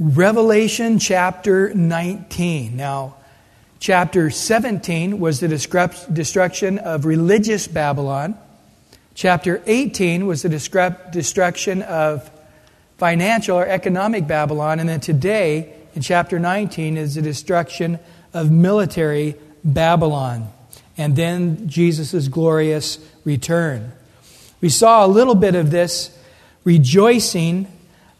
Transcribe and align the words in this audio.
Revelation 0.00 0.98
chapter 0.98 1.72
19. 1.72 2.76
Now, 2.76 3.14
chapter 3.78 4.28
17 4.28 5.20
was 5.20 5.38
the 5.38 5.46
destruction 5.46 6.78
of 6.80 7.04
religious 7.04 7.68
Babylon. 7.68 8.36
Chapter 9.14 9.62
18 9.66 10.26
was 10.26 10.42
the 10.42 10.48
destruction 10.48 11.82
of 11.82 12.28
financial 12.98 13.56
or 13.56 13.64
economic 13.64 14.26
Babylon. 14.26 14.80
And 14.80 14.88
then 14.88 14.98
today, 14.98 15.72
in 15.94 16.02
chapter 16.02 16.40
19, 16.40 16.96
is 16.96 17.14
the 17.14 17.22
destruction 17.22 18.00
of 18.32 18.50
military 18.50 19.36
Babylon. 19.62 20.50
And 20.98 21.14
then 21.14 21.68
Jesus' 21.68 22.26
glorious 22.26 22.98
return. 23.24 23.92
We 24.60 24.70
saw 24.70 25.06
a 25.06 25.08
little 25.08 25.36
bit 25.36 25.54
of 25.54 25.70
this 25.70 26.18
rejoicing 26.64 27.68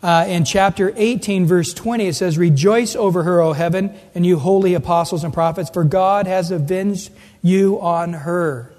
uh, 0.05 0.27
in 0.29 0.45
chapter 0.45 0.93
18, 0.95 1.47
verse 1.47 1.73
20, 1.73 2.09
it 2.09 2.13
says, 2.13 2.37
Rejoice 2.37 2.95
over 2.95 3.23
her, 3.23 3.41
O 3.41 3.55
heaven, 3.55 3.97
and 4.15 4.27
you 4.27 4.39
holy 4.39 4.75
apostles 4.75 5.25
and 5.25 5.33
prophets, 5.33 5.71
for 5.71 5.83
God 5.83 6.27
has 6.27 6.51
avenged 6.51 7.11
you 7.41 7.81
on 7.81 8.13
her. 8.13 8.71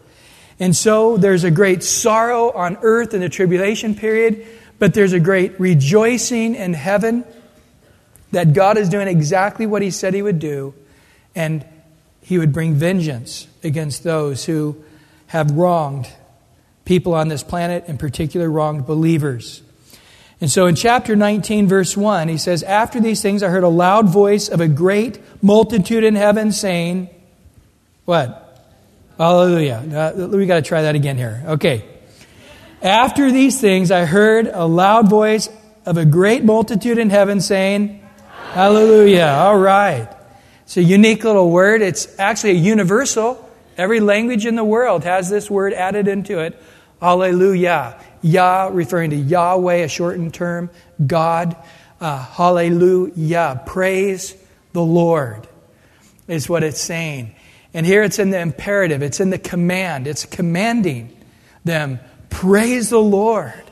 And 0.60 0.76
so 0.76 1.18
there's 1.18 1.44
a 1.44 1.50
great 1.50 1.82
sorrow 1.82 2.52
on 2.52 2.78
earth 2.84 3.16
in 3.16 3.22
the 3.22 3.30
tribulation 3.30 3.96
period, 3.96 4.46
but 4.78 4.94
there's 4.94 5.14
a 5.14 5.20
great 5.20 5.60
rejoicing 5.60 6.54
in 6.54 6.76
heaven 6.76 7.26
that 8.32 8.54
God 8.54 8.78
is 8.78 8.88
doing 8.88 9.08
exactly 9.08 9.66
what 9.66 9.82
He 9.82 9.90
said 9.90 10.14
He 10.14 10.22
would 10.22 10.38
do, 10.38 10.76
and 11.34 11.66
He 12.22 12.38
would 12.38 12.54
bring 12.54 12.76
vengeance 12.76 13.48
against 13.64 14.04
those 14.04 14.46
who 14.46 14.78
have 15.26 15.50
wronged 15.50 16.08
people 16.86 17.16
on 17.16 17.30
this 17.30 17.42
planet, 17.42 17.86
in 17.88 17.98
particular, 17.98 18.48
wronged 18.48 18.86
believers. 18.86 19.64
And 20.42 20.52
so 20.52 20.66
in 20.66 20.76
chapter 20.76 21.16
19, 21.16 21.68
verse 21.68 21.96
1, 21.96 22.28
he 22.28 22.38
says, 22.38 22.62
After 22.64 23.00
these 23.00 23.22
things 23.22 23.42
I 23.42 23.50
heard 23.50 23.64
a 23.64 23.70
loud 23.70 24.10
voice 24.10 24.50
of 24.50 24.60
a 24.60 24.68
great 24.68 25.20
multitude 25.42 26.04
in 26.04 26.16
heaven 26.16 26.52
saying, 26.52 27.10
What? 28.04 28.42
Hallelujah. 29.18 30.14
Uh, 30.18 30.28
we 30.28 30.46
got 30.46 30.56
to 30.56 30.62
try 30.62 30.82
that 30.82 30.96
again 30.96 31.18
here. 31.18 31.42
Okay. 31.46 31.86
After 32.82 33.32
these 33.32 33.62
things 33.62 33.92
I 33.92 34.06
heard 34.06 34.48
a 34.48 34.66
loud 34.66 35.10
voice 35.10 35.50
of 35.86 35.98
a 35.98 36.06
great 36.06 36.44
multitude 36.44 36.98
in 36.98 37.10
heaven 37.10 37.40
saying, 37.40 38.02
Hallelujah. 38.52 39.36
All 39.38 39.58
right. 39.58 40.10
It's 40.64 40.78
a 40.78 40.84
unique 40.84 41.24
little 41.24 41.50
word. 41.50 41.82
It's 41.82 42.20
actually 42.20 42.52
a 42.52 42.56
universal. 42.56 43.42
Every 43.78 44.00
language 44.00 44.46
in 44.46 44.56
the 44.56 44.64
world 44.64 45.04
has 45.04 45.30
this 45.30 45.50
word 45.50 45.74
added 45.74 46.08
into 46.08 46.40
it. 46.40 46.62
Hallelujah. 47.00 48.02
Yah 48.26 48.72
referring 48.74 49.12
to 49.12 49.16
Yahweh, 49.16 49.76
a 49.76 49.88
shortened 49.88 50.34
term, 50.34 50.72
God. 51.06 51.56
Uh, 52.02 52.18
hallelujah. 52.18 53.62
Praise 53.68 54.36
the 54.74 54.82
Lord 54.82 55.48
is 56.28 56.50
what 56.50 56.64
it's 56.64 56.82
saying. 56.82 57.36
And 57.76 57.86
here 57.86 58.02
it's 58.02 58.18
in 58.18 58.32
the 58.32 58.40
imperative, 58.40 59.04
it's 59.04 59.20
in 59.20 59.30
the 59.30 59.38
command, 59.38 60.08
it's 60.08 60.26
commanding 60.26 61.16
them, 61.66 62.00
praise 62.32 62.90
the 62.90 63.00
Lord. 63.00 63.64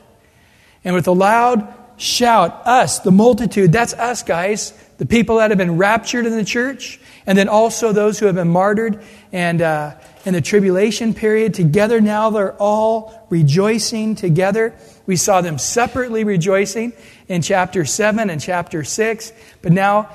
And 0.84 0.94
with 0.94 1.08
a 1.08 1.12
loud 1.12 1.74
shout, 1.96 2.64
us, 2.64 3.00
the 3.00 3.10
multitude, 3.10 3.72
that's 3.72 3.94
us, 3.94 4.22
guys, 4.22 4.72
the 4.98 5.06
people 5.06 5.38
that 5.38 5.50
have 5.50 5.58
been 5.58 5.78
raptured 5.78 6.26
in 6.26 6.36
the 6.36 6.44
church, 6.44 7.00
and 7.26 7.36
then 7.36 7.48
also 7.48 7.92
those 7.92 8.20
who 8.20 8.26
have 8.26 8.36
been 8.36 8.48
martyred 8.48 9.02
and 9.32 9.60
uh, 9.60 9.94
in 10.24 10.34
the 10.34 10.40
tribulation 10.40 11.14
period. 11.14 11.54
Together 11.54 12.00
now, 12.00 12.30
they're 12.30 12.54
all 12.54 13.26
rejoicing 13.30 14.14
together. 14.14 14.74
We 15.06 15.16
saw 15.16 15.40
them 15.40 15.58
separately 15.58 16.24
rejoicing 16.24 16.92
in 17.28 17.42
chapter 17.42 17.84
7 17.84 18.30
and 18.30 18.40
chapter 18.40 18.84
6, 18.84 19.32
but 19.62 19.72
now 19.72 20.08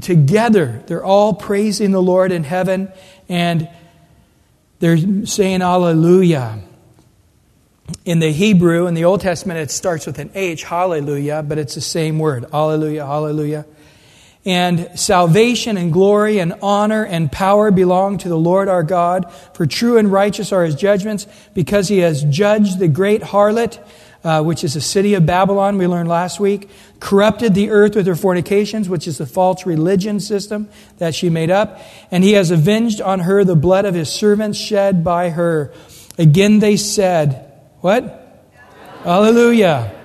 together 0.00 0.82
they're 0.86 1.04
all 1.04 1.32
praising 1.34 1.92
the 1.92 2.02
Lord 2.02 2.32
in 2.32 2.44
heaven 2.44 2.90
and 3.28 3.68
they're 4.80 5.26
saying 5.26 5.60
Hallelujah. 5.60 6.60
In 8.04 8.20
the 8.20 8.30
Hebrew, 8.30 8.86
in 8.86 8.94
the 8.94 9.04
Old 9.04 9.20
Testament, 9.20 9.58
it 9.58 9.70
starts 9.70 10.06
with 10.06 10.18
an 10.20 10.30
H, 10.34 10.62
hallelujah, 10.62 11.42
but 11.42 11.58
it's 11.58 11.74
the 11.74 11.80
same 11.80 12.20
word. 12.20 12.46
Hallelujah, 12.52 13.04
hallelujah. 13.04 13.66
And 14.46 14.98
salvation 14.98 15.76
and 15.76 15.92
glory 15.92 16.38
and 16.38 16.54
honor 16.62 17.04
and 17.04 17.30
power 17.30 17.70
belong 17.70 18.18
to 18.18 18.28
the 18.28 18.38
Lord 18.38 18.68
our 18.68 18.82
God, 18.82 19.30
for 19.52 19.66
true 19.66 19.98
and 19.98 20.10
righteous 20.10 20.50
are 20.50 20.64
his 20.64 20.74
judgments, 20.74 21.26
because 21.52 21.88
he 21.88 21.98
has 21.98 22.24
judged 22.24 22.78
the 22.78 22.88
great 22.88 23.20
harlot, 23.20 23.78
uh, 24.24 24.42
which 24.42 24.64
is 24.64 24.74
the 24.74 24.80
city 24.80 25.12
of 25.12 25.26
Babylon, 25.26 25.76
we 25.76 25.86
learned 25.86 26.08
last 26.08 26.40
week, 26.40 26.70
corrupted 27.00 27.54
the 27.54 27.70
earth 27.70 27.94
with 27.94 28.06
her 28.06 28.14
fornications, 28.14 28.88
which 28.88 29.06
is 29.06 29.18
the 29.18 29.26
false 29.26 29.66
religion 29.66 30.20
system 30.20 30.70
that 30.96 31.14
she 31.14 31.28
made 31.28 31.50
up, 31.50 31.80
and 32.10 32.24
he 32.24 32.32
has 32.32 32.50
avenged 32.50 33.02
on 33.02 33.20
her 33.20 33.44
the 33.44 33.56
blood 33.56 33.84
of 33.84 33.94
his 33.94 34.10
servants 34.10 34.58
shed 34.58 35.04
by 35.04 35.28
her. 35.30 35.72
Again 36.16 36.60
they 36.60 36.76
said, 36.76 37.52
What? 37.80 38.16
Hallelujah 39.02 39.99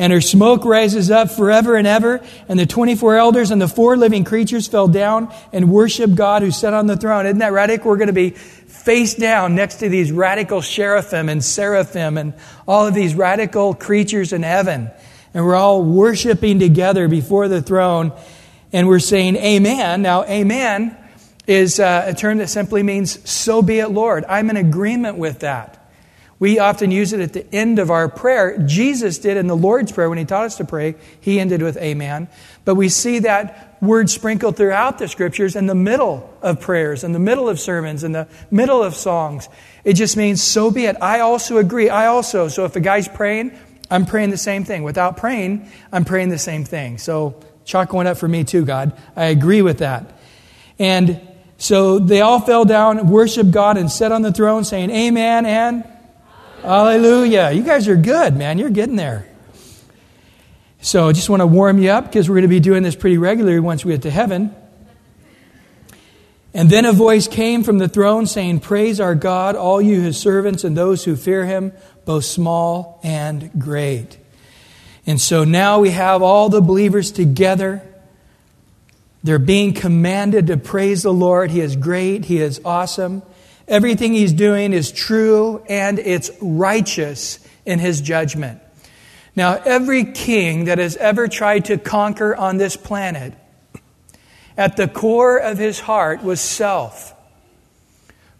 and 0.00 0.14
her 0.14 0.22
smoke 0.22 0.64
rises 0.64 1.10
up 1.10 1.30
forever 1.30 1.76
and 1.76 1.86
ever. 1.86 2.22
And 2.48 2.58
the 2.58 2.64
24 2.64 3.16
elders 3.18 3.50
and 3.50 3.60
the 3.60 3.68
four 3.68 3.98
living 3.98 4.24
creatures 4.24 4.66
fell 4.66 4.88
down 4.88 5.30
and 5.52 5.70
worshiped 5.70 6.14
God 6.14 6.40
who 6.40 6.50
sat 6.50 6.72
on 6.72 6.86
the 6.86 6.96
throne. 6.96 7.26
Isn't 7.26 7.40
that 7.40 7.52
radical? 7.52 7.90
We're 7.90 7.98
going 7.98 8.06
to 8.06 8.14
be 8.14 8.30
face 8.30 9.14
down 9.14 9.54
next 9.54 9.76
to 9.80 9.90
these 9.90 10.10
radical 10.10 10.62
cherubim 10.62 11.28
and 11.28 11.44
seraphim 11.44 12.16
and 12.16 12.32
all 12.66 12.86
of 12.86 12.94
these 12.94 13.14
radical 13.14 13.74
creatures 13.74 14.32
in 14.32 14.42
heaven. 14.42 14.90
And 15.34 15.44
we're 15.44 15.54
all 15.54 15.84
worshiping 15.84 16.60
together 16.60 17.06
before 17.06 17.48
the 17.48 17.60
throne. 17.60 18.12
And 18.72 18.88
we're 18.88 19.00
saying, 19.00 19.36
Amen. 19.36 20.00
Now, 20.00 20.24
Amen 20.24 20.96
is 21.46 21.78
uh, 21.78 22.04
a 22.06 22.14
term 22.14 22.38
that 22.38 22.48
simply 22.48 22.82
means, 22.82 23.28
So 23.28 23.60
be 23.60 23.80
it, 23.80 23.88
Lord. 23.88 24.24
I'm 24.24 24.48
in 24.48 24.56
agreement 24.56 25.18
with 25.18 25.40
that. 25.40 25.79
We 26.40 26.58
often 26.58 26.90
use 26.90 27.12
it 27.12 27.20
at 27.20 27.34
the 27.34 27.46
end 27.54 27.78
of 27.78 27.90
our 27.90 28.08
prayer. 28.08 28.56
Jesus 28.58 29.18
did 29.18 29.36
in 29.36 29.46
the 29.46 29.56
Lord's 29.56 29.92
Prayer 29.92 30.08
when 30.08 30.16
he 30.16 30.24
taught 30.24 30.46
us 30.46 30.56
to 30.56 30.64
pray. 30.64 30.94
He 31.20 31.38
ended 31.38 31.60
with 31.60 31.76
Amen. 31.76 32.28
But 32.64 32.76
we 32.76 32.88
see 32.88 33.20
that 33.20 33.76
word 33.82 34.08
sprinkled 34.08 34.56
throughout 34.56 34.98
the 34.98 35.06
scriptures 35.06 35.54
in 35.54 35.66
the 35.66 35.74
middle 35.74 36.34
of 36.40 36.58
prayers, 36.58 37.04
in 37.04 37.12
the 37.12 37.18
middle 37.18 37.50
of 37.50 37.60
sermons, 37.60 38.04
in 38.04 38.12
the 38.12 38.26
middle 38.50 38.82
of 38.82 38.94
songs. 38.94 39.50
It 39.84 39.92
just 39.94 40.16
means, 40.16 40.42
so 40.42 40.70
be 40.70 40.86
it. 40.86 40.96
I 41.02 41.20
also 41.20 41.58
agree. 41.58 41.90
I 41.90 42.06
also. 42.06 42.48
So 42.48 42.64
if 42.64 42.74
a 42.74 42.80
guy's 42.80 43.06
praying, 43.06 43.52
I'm 43.90 44.06
praying 44.06 44.30
the 44.30 44.38
same 44.38 44.64
thing. 44.64 44.82
Without 44.82 45.18
praying, 45.18 45.70
I'm 45.92 46.06
praying 46.06 46.30
the 46.30 46.38
same 46.38 46.64
thing. 46.64 46.96
So 46.96 47.38
chalk 47.66 47.92
one 47.92 48.06
up 48.06 48.16
for 48.16 48.28
me 48.28 48.44
too, 48.44 48.64
God. 48.64 48.98
I 49.14 49.26
agree 49.26 49.60
with 49.60 49.78
that. 49.78 50.18
And 50.78 51.20
so 51.58 51.98
they 51.98 52.22
all 52.22 52.40
fell 52.40 52.64
down, 52.64 53.08
worshiped 53.08 53.50
God, 53.50 53.76
and 53.76 53.90
sat 53.90 54.10
on 54.10 54.22
the 54.22 54.32
throne 54.32 54.64
saying, 54.64 54.90
Amen 54.90 55.44
and 55.44 55.84
Hallelujah. 56.62 57.52
You 57.52 57.62
guys 57.62 57.88
are 57.88 57.96
good, 57.96 58.36
man. 58.36 58.58
You're 58.58 58.68
getting 58.68 58.96
there. 58.96 59.26
So 60.82 61.08
I 61.08 61.12
just 61.12 61.30
want 61.30 61.40
to 61.40 61.46
warm 61.46 61.78
you 61.78 61.90
up 61.90 62.04
because 62.04 62.28
we're 62.28 62.34
going 62.34 62.42
to 62.42 62.48
be 62.48 62.60
doing 62.60 62.82
this 62.82 62.94
pretty 62.94 63.16
regularly 63.16 63.60
once 63.60 63.82
we 63.82 63.92
get 63.92 64.02
to 64.02 64.10
heaven. 64.10 64.54
And 66.52 66.68
then 66.68 66.84
a 66.84 66.92
voice 66.92 67.28
came 67.28 67.62
from 67.62 67.78
the 67.78 67.88
throne 67.88 68.26
saying, 68.26 68.60
Praise 68.60 69.00
our 69.00 69.14
God, 69.14 69.56
all 69.56 69.80
you 69.80 70.00
his 70.02 70.18
servants 70.18 70.62
and 70.62 70.76
those 70.76 71.04
who 71.04 71.16
fear 71.16 71.46
him, 71.46 71.72
both 72.04 72.26
small 72.26 73.00
and 73.02 73.50
great. 73.58 74.18
And 75.06 75.18
so 75.18 75.44
now 75.44 75.80
we 75.80 75.90
have 75.90 76.20
all 76.20 76.50
the 76.50 76.60
believers 76.60 77.10
together. 77.10 77.82
They're 79.24 79.38
being 79.38 79.72
commanded 79.72 80.48
to 80.48 80.58
praise 80.58 81.02
the 81.02 81.12
Lord. 81.12 81.50
He 81.50 81.60
is 81.60 81.74
great. 81.76 82.26
He 82.26 82.38
is 82.38 82.60
awesome. 82.66 83.22
Everything 83.70 84.12
he's 84.12 84.32
doing 84.32 84.72
is 84.72 84.90
true 84.90 85.62
and 85.68 86.00
it's 86.00 86.28
righteous 86.42 87.38
in 87.64 87.78
his 87.78 88.00
judgment. 88.00 88.60
Now, 89.36 89.62
every 89.64 90.06
king 90.06 90.64
that 90.64 90.78
has 90.78 90.96
ever 90.96 91.28
tried 91.28 91.66
to 91.66 91.78
conquer 91.78 92.34
on 92.34 92.56
this 92.56 92.76
planet, 92.76 93.32
at 94.56 94.76
the 94.76 94.88
core 94.88 95.38
of 95.38 95.56
his 95.56 95.78
heart 95.78 96.24
was 96.24 96.40
self. 96.40 97.14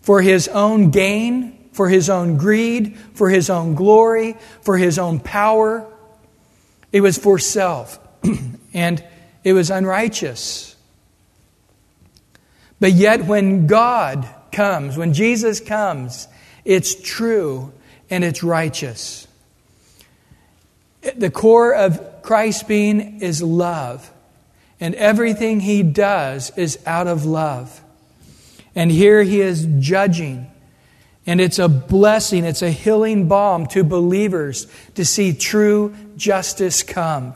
For 0.00 0.20
his 0.20 0.48
own 0.48 0.90
gain, 0.90 1.68
for 1.72 1.88
his 1.88 2.10
own 2.10 2.36
greed, 2.36 2.98
for 3.14 3.30
his 3.30 3.48
own 3.50 3.76
glory, 3.76 4.36
for 4.62 4.76
his 4.76 4.98
own 4.98 5.20
power. 5.20 5.86
It 6.90 7.02
was 7.02 7.16
for 7.16 7.38
self. 7.38 8.00
and 8.74 9.04
it 9.44 9.52
was 9.52 9.70
unrighteous. 9.70 10.74
But 12.80 12.92
yet, 12.92 13.26
when 13.26 13.68
God 13.68 14.28
comes, 14.52 14.96
when 14.96 15.12
Jesus 15.12 15.60
comes, 15.60 16.28
it's 16.64 16.94
true 16.94 17.72
and 18.08 18.24
it's 18.24 18.42
righteous. 18.42 19.26
The 21.16 21.30
core 21.30 21.74
of 21.74 22.22
Christ's 22.22 22.64
being 22.64 23.20
is 23.20 23.42
love, 23.42 24.10
and 24.78 24.94
everything 24.94 25.60
he 25.60 25.82
does 25.82 26.52
is 26.56 26.78
out 26.86 27.06
of 27.06 27.24
love. 27.24 27.80
And 28.74 28.90
here 28.90 29.22
he 29.22 29.40
is 29.40 29.66
judging. 29.78 30.50
And 31.26 31.40
it's 31.40 31.58
a 31.58 31.68
blessing, 31.68 32.44
it's 32.44 32.62
a 32.62 32.70
healing 32.70 33.28
balm 33.28 33.66
to 33.68 33.84
believers 33.84 34.66
to 34.94 35.04
see 35.04 35.32
true 35.32 35.94
justice 36.16 36.82
come. 36.82 37.34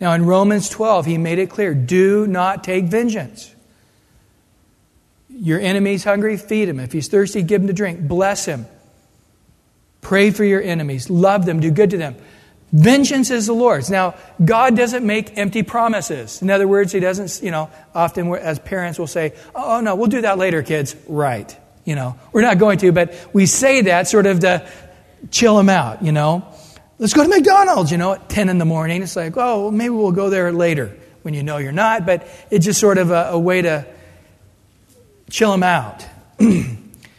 Now, 0.00 0.12
in 0.12 0.26
Romans 0.26 0.68
12, 0.68 1.06
he 1.06 1.18
made 1.18 1.38
it 1.38 1.48
clear 1.48 1.74
do 1.74 2.26
not 2.26 2.64
take 2.64 2.86
vengeance. 2.86 3.53
Your 5.36 5.60
enemy's 5.60 6.04
hungry, 6.04 6.36
feed 6.36 6.68
him. 6.68 6.78
If 6.78 6.92
he's 6.92 7.08
thirsty, 7.08 7.42
give 7.42 7.60
him 7.60 7.66
to 7.66 7.72
drink. 7.72 8.00
Bless 8.00 8.44
him. 8.44 8.66
Pray 10.00 10.30
for 10.30 10.44
your 10.44 10.62
enemies. 10.62 11.10
Love 11.10 11.44
them. 11.44 11.60
Do 11.60 11.70
good 11.70 11.90
to 11.90 11.96
them. 11.96 12.16
Vengeance 12.72 13.30
is 13.30 13.46
the 13.46 13.52
Lord's. 13.52 13.88
Now, 13.88 14.16
God 14.44 14.76
doesn't 14.76 15.06
make 15.06 15.38
empty 15.38 15.62
promises. 15.62 16.42
In 16.42 16.50
other 16.50 16.66
words, 16.66 16.92
He 16.92 17.00
doesn't, 17.00 17.42
you 17.42 17.50
know, 17.50 17.70
often 17.94 18.32
as 18.34 18.58
parents 18.58 18.98
will 18.98 19.06
say, 19.06 19.32
oh, 19.54 19.80
no, 19.80 19.94
we'll 19.94 20.08
do 20.08 20.22
that 20.22 20.38
later, 20.38 20.62
kids. 20.62 20.96
Right. 21.08 21.56
You 21.84 21.94
know, 21.94 22.18
we're 22.32 22.42
not 22.42 22.58
going 22.58 22.78
to, 22.78 22.90
but 22.92 23.14
we 23.32 23.46
say 23.46 23.82
that 23.82 24.08
sort 24.08 24.26
of 24.26 24.40
to 24.40 24.68
chill 25.30 25.56
them 25.56 25.68
out, 25.68 26.02
you 26.02 26.12
know. 26.12 26.46
Let's 26.98 27.12
go 27.12 27.22
to 27.22 27.28
McDonald's, 27.28 27.92
you 27.92 27.98
know, 27.98 28.14
at 28.14 28.28
10 28.28 28.48
in 28.48 28.58
the 28.58 28.64
morning. 28.64 29.02
It's 29.02 29.16
like, 29.16 29.36
oh, 29.36 29.62
well, 29.62 29.70
maybe 29.70 29.90
we'll 29.90 30.12
go 30.12 30.30
there 30.30 30.50
later 30.52 30.96
when 31.22 31.34
you 31.34 31.42
know 31.42 31.58
you're 31.58 31.72
not, 31.72 32.06
but 32.06 32.26
it's 32.50 32.64
just 32.64 32.80
sort 32.80 32.98
of 32.98 33.10
a, 33.10 33.30
a 33.30 33.38
way 33.38 33.62
to 33.62 33.86
chill 35.30 35.52
him 35.52 35.62
out. 35.62 36.06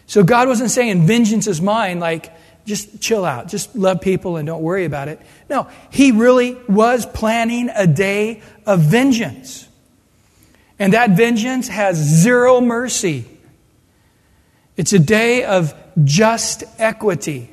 so 0.08 0.24
God 0.24 0.48
wasn't 0.48 0.72
saying 0.72 1.06
vengeance 1.08 1.48
is 1.48 1.62
mine, 1.62 2.00
like, 2.00 2.32
just 2.66 3.00
chill 3.00 3.26
out, 3.26 3.48
just 3.48 3.76
love 3.76 4.02
people 4.02 4.38
and 4.38 4.48
don't 4.48 4.62
worry 4.62 4.86
about 4.86 5.08
it. 5.08 5.22
No, 5.50 5.68
he 5.92 6.12
really 6.12 6.56
was 6.68 7.06
planning 7.06 7.70
a 7.74 7.86
day 7.86 8.42
of 8.66 8.82
vengeance. 8.82 9.68
And 10.80 10.94
that 10.94 11.12
vengeance 11.12 11.68
has 11.68 11.96
zero 11.96 12.60
mercy. 12.62 13.26
It's 14.76 14.94
a 14.94 15.00
day 15.00 15.44
of 15.46 15.74
just 16.04 16.64
equity. 16.80 17.50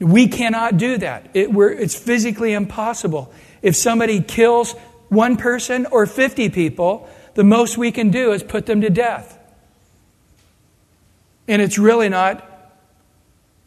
We 0.00 0.28
cannot 0.28 0.76
do 0.76 0.98
that. 0.98 1.30
It, 1.32 1.50
it's 1.54 1.94
physically 1.94 2.52
impossible. 2.52 3.32
If 3.62 3.76
somebody 3.76 4.20
kills 4.20 4.72
one 5.08 5.36
person 5.36 5.86
or 5.86 6.04
50 6.06 6.50
people, 6.50 7.08
the 7.34 7.44
most 7.44 7.76
we 7.76 7.92
can 7.92 8.10
do 8.10 8.32
is 8.32 8.42
put 8.42 8.66
them 8.66 8.80
to 8.80 8.90
death. 8.90 9.38
And 11.46 11.60
it's 11.60 11.78
really 11.78 12.08
not 12.08 12.48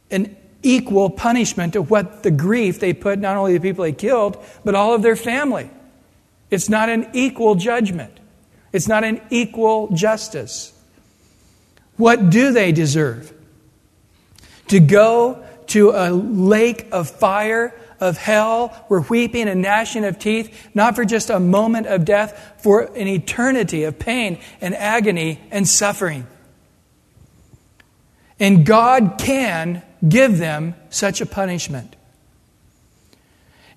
an 0.10 0.36
equal 0.64 1.10
punishment 1.10 1.74
to 1.74 1.82
what 1.82 2.24
the 2.24 2.32
grief 2.32 2.80
they 2.80 2.94
put 2.94 3.20
not 3.20 3.38
only 3.38 3.54
the 3.54 3.60
people 3.60 3.84
they 3.84 3.92
killed, 3.92 4.44
but 4.64 4.76
all 4.76 4.94
of 4.94 5.02
their 5.02 5.16
family. 5.16 5.70
It's 6.50 6.70
not 6.70 6.90
an 6.90 7.10
equal 7.14 7.56
judgment, 7.56 8.20
it's 8.74 8.88
not 8.88 9.04
an 9.04 9.22
equal 9.30 9.90
justice. 9.90 10.74
What 11.98 12.30
do 12.30 12.52
they 12.52 12.72
deserve? 12.72 13.34
To 14.68 14.80
go 14.80 15.44
to 15.68 15.92
a 15.92 16.12
lake 16.12 16.88
of 16.92 17.10
fire, 17.10 17.74
of 18.00 18.18
hell, 18.18 18.70
where 18.88 19.02
weeping 19.02 19.48
and 19.48 19.62
gnashing 19.62 20.06
of 20.06 20.20
teeth, 20.20 20.70
not 20.74 20.96
for 20.96 21.06
just 21.06 21.30
a 21.30 21.40
moment 21.40 21.88
of 21.88 22.06
death, 22.06 22.56
for 22.62 22.84
an 22.84 23.08
eternity 23.08 23.84
of 23.84 23.98
pain 23.98 24.40
and 24.62 24.76
agony 24.76 25.40
and 25.52 25.68
suffering. 25.68 26.28
And 28.40 28.66
God 28.66 29.16
can 29.18 29.82
give 30.08 30.38
them 30.38 30.76
such 30.90 31.22
a 31.22 31.26
punishment. 31.26 31.96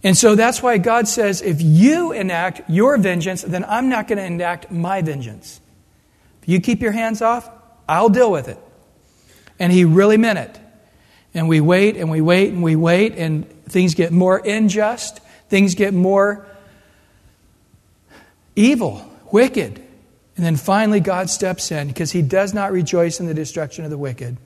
And 0.02 0.17
so 0.17 0.34
that's 0.34 0.62
why 0.62 0.78
God 0.78 1.08
says, 1.08 1.43
if 1.43 1.61
you 1.61 2.12
enact 2.12 2.69
your 2.70 2.96
vengeance, 2.96 3.43
then 3.43 3.64
I'm 3.64 3.88
not 3.88 4.08
going 4.08 4.19
to 4.19 4.25
enact 4.25 4.70
my 4.70 5.02
vengeance. 5.02 5.61
If 6.43 6.49
you 6.49 6.61
keep 6.61 6.81
your 6.81 6.93
hands 6.93 7.20
off, 7.20 7.50
I'll 7.88 8.08
deal 8.08 8.31
with 8.31 8.49
it. 8.49 8.58
And 9.58 9.70
he 9.70 9.84
really 9.84 10.17
meant 10.17 10.38
it. 10.38 10.58
And 11.34 11.49
we 11.49 11.61
wait 11.61 11.96
and 11.96 12.11
we 12.11 12.20
wait 12.20 12.52
and 12.52 12.62
we 12.62 12.76
wait, 12.76 13.14
and 13.17 13.46
things 13.70 13.94
get 13.94 14.12
more 14.12 14.38
unjust, 14.38 15.20
things 15.49 15.75
get 15.75 15.94
more 15.94 16.46
evil, 18.56 19.05
wicked. 19.32 19.76
And 20.37 20.46
then 20.46 20.56
finally, 20.56 21.00
God 21.00 21.28
steps 21.28 21.70
in 21.70 21.88
because 21.88 22.12
he 22.12 22.22
does 22.22 22.55
not 22.55 22.72
rejoice 22.72 23.20
in 23.20 23.26
the 23.26 23.34
destruction 23.34 23.84
of 23.84 23.90
the 23.90 23.99
wicked. 23.99 24.37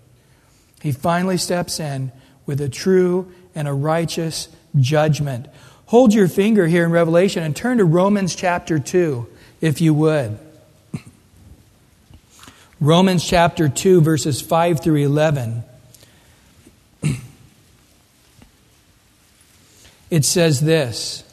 He 0.83 0.93
finally 0.93 1.39
steps 1.39 1.81
in 1.81 2.13
with 2.47 2.61
a 2.61 2.69
true 2.69 3.33
and 3.55 3.69
a 3.69 3.73
righteous 3.73 4.49
judgment. 4.79 5.47
Hold 5.87 6.13
your 6.13 6.29
finger 6.29 6.67
here 6.67 6.85
in 6.85 6.91
Revelation 6.91 7.43
and 7.43 7.55
turn 7.55 7.79
to 7.79 7.85
Romans 7.85 8.35
chapter 8.35 8.79
2, 8.79 9.27
if 9.61 9.81
you 9.81 9.95
would. 9.95 10.39
Romans 12.81 13.25
chapter 13.25 13.69
2, 13.69 14.01
verses 14.01 14.41
5 14.41 14.83
through 14.83 14.97
11. 14.97 15.65
It 20.15 20.25
says 20.25 20.61
this 20.61 21.25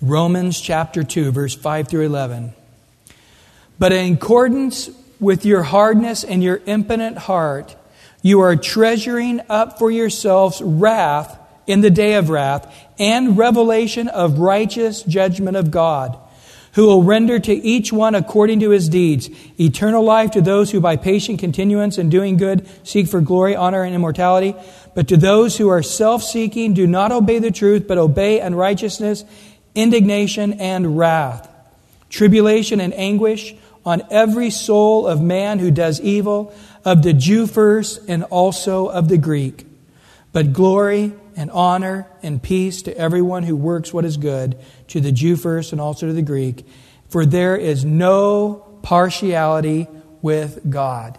Romans 0.00 0.60
chapter 0.60 1.04
2, 1.04 1.30
verse 1.30 1.54
5 1.54 1.86
through 1.86 2.04
11. 2.06 2.52
But 3.78 3.92
in 3.92 4.14
accordance 4.14 4.90
with 5.20 5.46
your 5.46 5.62
hardness 5.62 6.24
and 6.24 6.42
your 6.42 6.60
impotent 6.66 7.18
heart, 7.18 7.76
you 8.22 8.40
are 8.40 8.56
treasuring 8.56 9.40
up 9.48 9.78
for 9.78 9.88
yourselves 9.88 10.60
wrath 10.60 11.38
in 11.68 11.80
the 11.80 11.90
day 11.90 12.14
of 12.14 12.28
wrath 12.28 12.66
and 12.98 13.38
revelation 13.38 14.08
of 14.08 14.40
righteous 14.40 15.04
judgment 15.04 15.56
of 15.56 15.70
God, 15.70 16.18
who 16.72 16.86
will 16.86 17.02
render 17.02 17.38
to 17.38 17.52
each 17.52 17.92
one 17.92 18.14
according 18.14 18.60
to 18.60 18.70
his 18.70 18.88
deeds. 18.88 19.28
Eternal 19.60 20.02
life 20.02 20.30
to 20.30 20.40
those 20.40 20.70
who 20.70 20.80
by 20.80 20.96
patient 20.96 21.38
continuance 21.38 21.98
in 21.98 22.08
doing 22.08 22.36
good 22.36 22.66
seek 22.82 23.06
for 23.06 23.20
glory, 23.20 23.54
honor, 23.54 23.82
and 23.82 23.94
immortality, 23.94 24.54
but 24.94 25.08
to 25.08 25.16
those 25.16 25.58
who 25.58 25.68
are 25.68 25.82
self 25.82 26.22
seeking, 26.22 26.74
do 26.74 26.86
not 26.86 27.12
obey 27.12 27.38
the 27.38 27.50
truth, 27.50 27.86
but 27.86 27.98
obey 27.98 28.40
unrighteousness, 28.40 29.24
indignation, 29.74 30.54
and 30.54 30.98
wrath, 30.98 31.48
tribulation 32.08 32.80
and 32.80 32.94
anguish 32.94 33.54
on 33.84 34.02
every 34.10 34.50
soul 34.50 35.06
of 35.06 35.20
man 35.20 35.58
who 35.58 35.70
does 35.70 36.00
evil 36.00 36.54
of 36.84 37.02
the 37.02 37.12
Jew 37.12 37.46
first 37.46 38.00
and 38.08 38.24
also 38.24 38.86
of 38.86 39.08
the 39.08 39.18
Greek. 39.18 39.66
But 40.32 40.52
glory 40.52 41.12
and 41.36 41.50
honor 41.50 42.06
and 42.22 42.42
peace 42.42 42.82
to 42.82 42.96
everyone 42.96 43.42
who 43.42 43.56
works 43.56 43.92
what 43.92 44.04
is 44.04 44.16
good, 44.16 44.58
to 44.88 45.00
the 45.00 45.12
Jew 45.12 45.36
first 45.36 45.72
and 45.72 45.80
also 45.80 46.06
to 46.06 46.12
the 46.12 46.22
Greek. 46.22 46.66
For 47.08 47.26
there 47.26 47.56
is 47.56 47.84
no 47.84 48.66
partiality 48.82 49.88
with 50.20 50.68
God. 50.68 51.18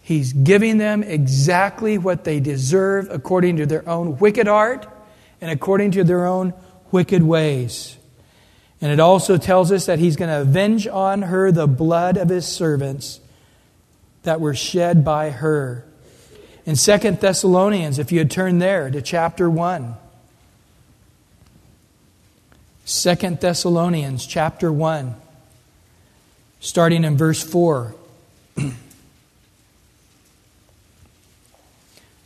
He's 0.00 0.32
giving 0.32 0.78
them 0.78 1.02
exactly 1.02 1.96
what 1.96 2.24
they 2.24 2.40
deserve 2.40 3.08
according 3.10 3.56
to 3.58 3.66
their 3.66 3.88
own 3.88 4.18
wicked 4.18 4.48
heart 4.48 4.86
and 5.40 5.50
according 5.50 5.92
to 5.92 6.04
their 6.04 6.26
own 6.26 6.54
wicked 6.90 7.22
ways. 7.22 7.96
And 8.80 8.90
it 8.90 8.98
also 8.98 9.36
tells 9.36 9.70
us 9.70 9.86
that 9.86 10.00
he's 10.00 10.16
going 10.16 10.28
to 10.28 10.40
avenge 10.40 10.88
on 10.88 11.22
her 11.22 11.52
the 11.52 11.68
blood 11.68 12.16
of 12.16 12.28
his 12.28 12.46
servants 12.46 13.20
that 14.24 14.40
were 14.40 14.54
shed 14.54 15.04
by 15.04 15.30
her. 15.30 15.86
In 16.64 16.76
Second 16.76 17.18
Thessalonians, 17.20 17.98
if 17.98 18.12
you 18.12 18.18
had 18.18 18.30
turned 18.30 18.62
there 18.62 18.88
to 18.90 19.02
chapter 19.02 19.50
1. 19.50 19.96
Second 22.84 23.40
Thessalonians 23.40 24.26
chapter 24.26 24.72
1, 24.72 25.14
starting 26.60 27.04
in 27.04 27.16
verse 27.16 27.42
4. 27.42 27.94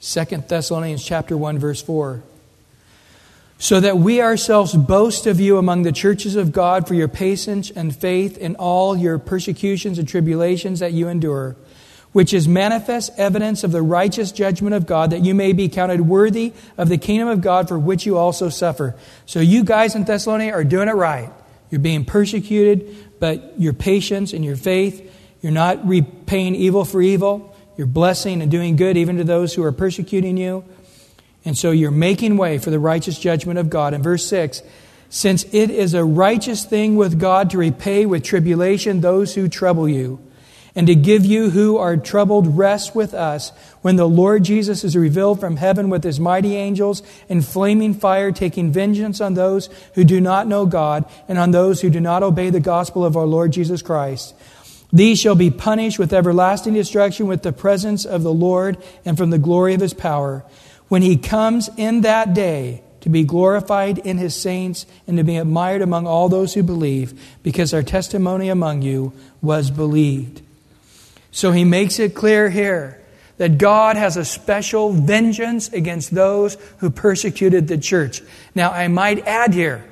Second 0.00 0.48
Thessalonians 0.48 1.04
chapter 1.04 1.36
1 1.36 1.58
verse 1.58 1.82
4 1.82 2.22
so 3.58 3.80
that 3.80 3.96
we 3.96 4.20
ourselves 4.20 4.74
boast 4.74 5.26
of 5.26 5.40
you 5.40 5.56
among 5.58 5.82
the 5.82 5.92
churches 5.92 6.36
of 6.36 6.52
God 6.52 6.86
for 6.86 6.94
your 6.94 7.08
patience 7.08 7.70
and 7.70 7.96
faith 7.96 8.36
in 8.36 8.54
all 8.56 8.96
your 8.96 9.18
persecutions 9.18 9.98
and 9.98 10.06
tribulations 10.06 10.80
that 10.80 10.92
you 10.92 11.08
endure 11.08 11.56
which 12.16 12.32
is 12.32 12.48
manifest 12.48 13.10
evidence 13.18 13.62
of 13.62 13.72
the 13.72 13.82
righteous 13.82 14.32
judgment 14.32 14.74
of 14.74 14.86
God, 14.86 15.10
that 15.10 15.22
you 15.22 15.34
may 15.34 15.52
be 15.52 15.68
counted 15.68 16.00
worthy 16.00 16.54
of 16.78 16.88
the 16.88 16.96
kingdom 16.96 17.28
of 17.28 17.42
God 17.42 17.68
for 17.68 17.78
which 17.78 18.06
you 18.06 18.16
also 18.16 18.48
suffer. 18.48 18.96
So 19.26 19.40
you 19.40 19.62
guys 19.64 19.94
in 19.94 20.04
Thessalonica 20.04 20.54
are 20.54 20.64
doing 20.64 20.88
it 20.88 20.94
right. 20.94 21.30
You're 21.68 21.82
being 21.82 22.06
persecuted, 22.06 23.20
but 23.20 23.60
your 23.60 23.74
patience 23.74 24.32
and 24.32 24.42
your 24.42 24.56
faith, 24.56 25.12
you're 25.42 25.52
not 25.52 25.86
repaying 25.86 26.54
evil 26.54 26.86
for 26.86 27.02
evil. 27.02 27.54
You're 27.76 27.86
blessing 27.86 28.40
and 28.40 28.50
doing 28.50 28.76
good 28.76 28.96
even 28.96 29.18
to 29.18 29.24
those 29.24 29.52
who 29.52 29.62
are 29.64 29.72
persecuting 29.72 30.38
you. 30.38 30.64
And 31.44 31.54
so 31.54 31.70
you're 31.70 31.90
making 31.90 32.38
way 32.38 32.56
for 32.56 32.70
the 32.70 32.80
righteous 32.80 33.18
judgment 33.18 33.58
of 33.58 33.68
God. 33.68 33.92
In 33.92 34.02
verse 34.02 34.26
6, 34.26 34.62
since 35.10 35.44
it 35.52 35.68
is 35.68 35.92
a 35.92 36.02
righteous 36.02 36.64
thing 36.64 36.96
with 36.96 37.20
God 37.20 37.50
to 37.50 37.58
repay 37.58 38.06
with 38.06 38.22
tribulation 38.22 39.02
those 39.02 39.34
who 39.34 39.48
trouble 39.48 39.86
you 39.86 40.25
and 40.76 40.86
to 40.86 40.94
give 40.94 41.24
you 41.24 41.50
who 41.50 41.78
are 41.78 41.96
troubled 41.96 42.56
rest 42.56 42.94
with 42.94 43.14
us 43.14 43.50
when 43.80 43.96
the 43.96 44.08
Lord 44.08 44.44
Jesus 44.44 44.84
is 44.84 44.94
revealed 44.94 45.40
from 45.40 45.56
heaven 45.56 45.88
with 45.88 46.04
his 46.04 46.20
mighty 46.20 46.54
angels 46.54 47.02
in 47.28 47.42
flaming 47.42 47.94
fire, 47.94 48.30
taking 48.30 48.70
vengeance 48.70 49.20
on 49.20 49.34
those 49.34 49.70
who 49.94 50.04
do 50.04 50.20
not 50.20 50.46
know 50.46 50.66
God 50.66 51.04
and 51.26 51.38
on 51.38 51.50
those 51.50 51.80
who 51.80 51.90
do 51.90 51.98
not 51.98 52.22
obey 52.22 52.50
the 52.50 52.60
gospel 52.60 53.04
of 53.04 53.16
our 53.16 53.26
Lord 53.26 53.52
Jesus 53.52 53.80
Christ. 53.82 54.34
These 54.92 55.18
shall 55.18 55.34
be 55.34 55.50
punished 55.50 55.98
with 55.98 56.12
everlasting 56.12 56.74
destruction 56.74 57.26
with 57.26 57.42
the 57.42 57.52
presence 57.52 58.04
of 58.04 58.22
the 58.22 58.32
Lord 58.32 58.76
and 59.04 59.16
from 59.16 59.30
the 59.30 59.38
glory 59.38 59.74
of 59.74 59.80
his 59.80 59.94
power 59.94 60.44
when 60.88 61.02
he 61.02 61.16
comes 61.16 61.68
in 61.76 62.02
that 62.02 62.34
day 62.34 62.82
to 63.06 63.10
be 63.10 63.22
glorified 63.22 63.98
in 63.98 64.18
his 64.18 64.34
saints, 64.34 64.84
and 65.06 65.16
to 65.16 65.22
be 65.22 65.36
admired 65.36 65.80
among 65.80 66.08
all 66.08 66.28
those 66.28 66.54
who 66.54 66.62
believe, 66.64 67.38
because 67.44 67.72
our 67.72 67.84
testimony 67.84 68.48
among 68.48 68.82
you 68.82 69.12
was 69.40 69.70
believed. 69.70 70.42
So 71.30 71.52
he 71.52 71.64
makes 71.64 71.98
it 71.98 72.14
clear 72.14 72.48
here 72.50 73.02
that 73.36 73.58
God 73.58 73.96
has 73.96 74.16
a 74.16 74.24
special 74.24 74.92
vengeance 74.92 75.72
against 75.72 76.14
those 76.14 76.56
who 76.78 76.90
persecuted 76.90 77.68
the 77.68 77.78
church. 77.78 78.22
Now, 78.54 78.70
I 78.70 78.88
might 78.88 79.26
add 79.26 79.52
here 79.52 79.84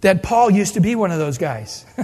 that 0.00 0.22
Paul 0.22 0.50
used 0.50 0.74
to 0.74 0.80
be 0.80 0.94
one 0.94 1.10
of 1.10 1.18
those 1.18 1.38
guys. 1.38 1.84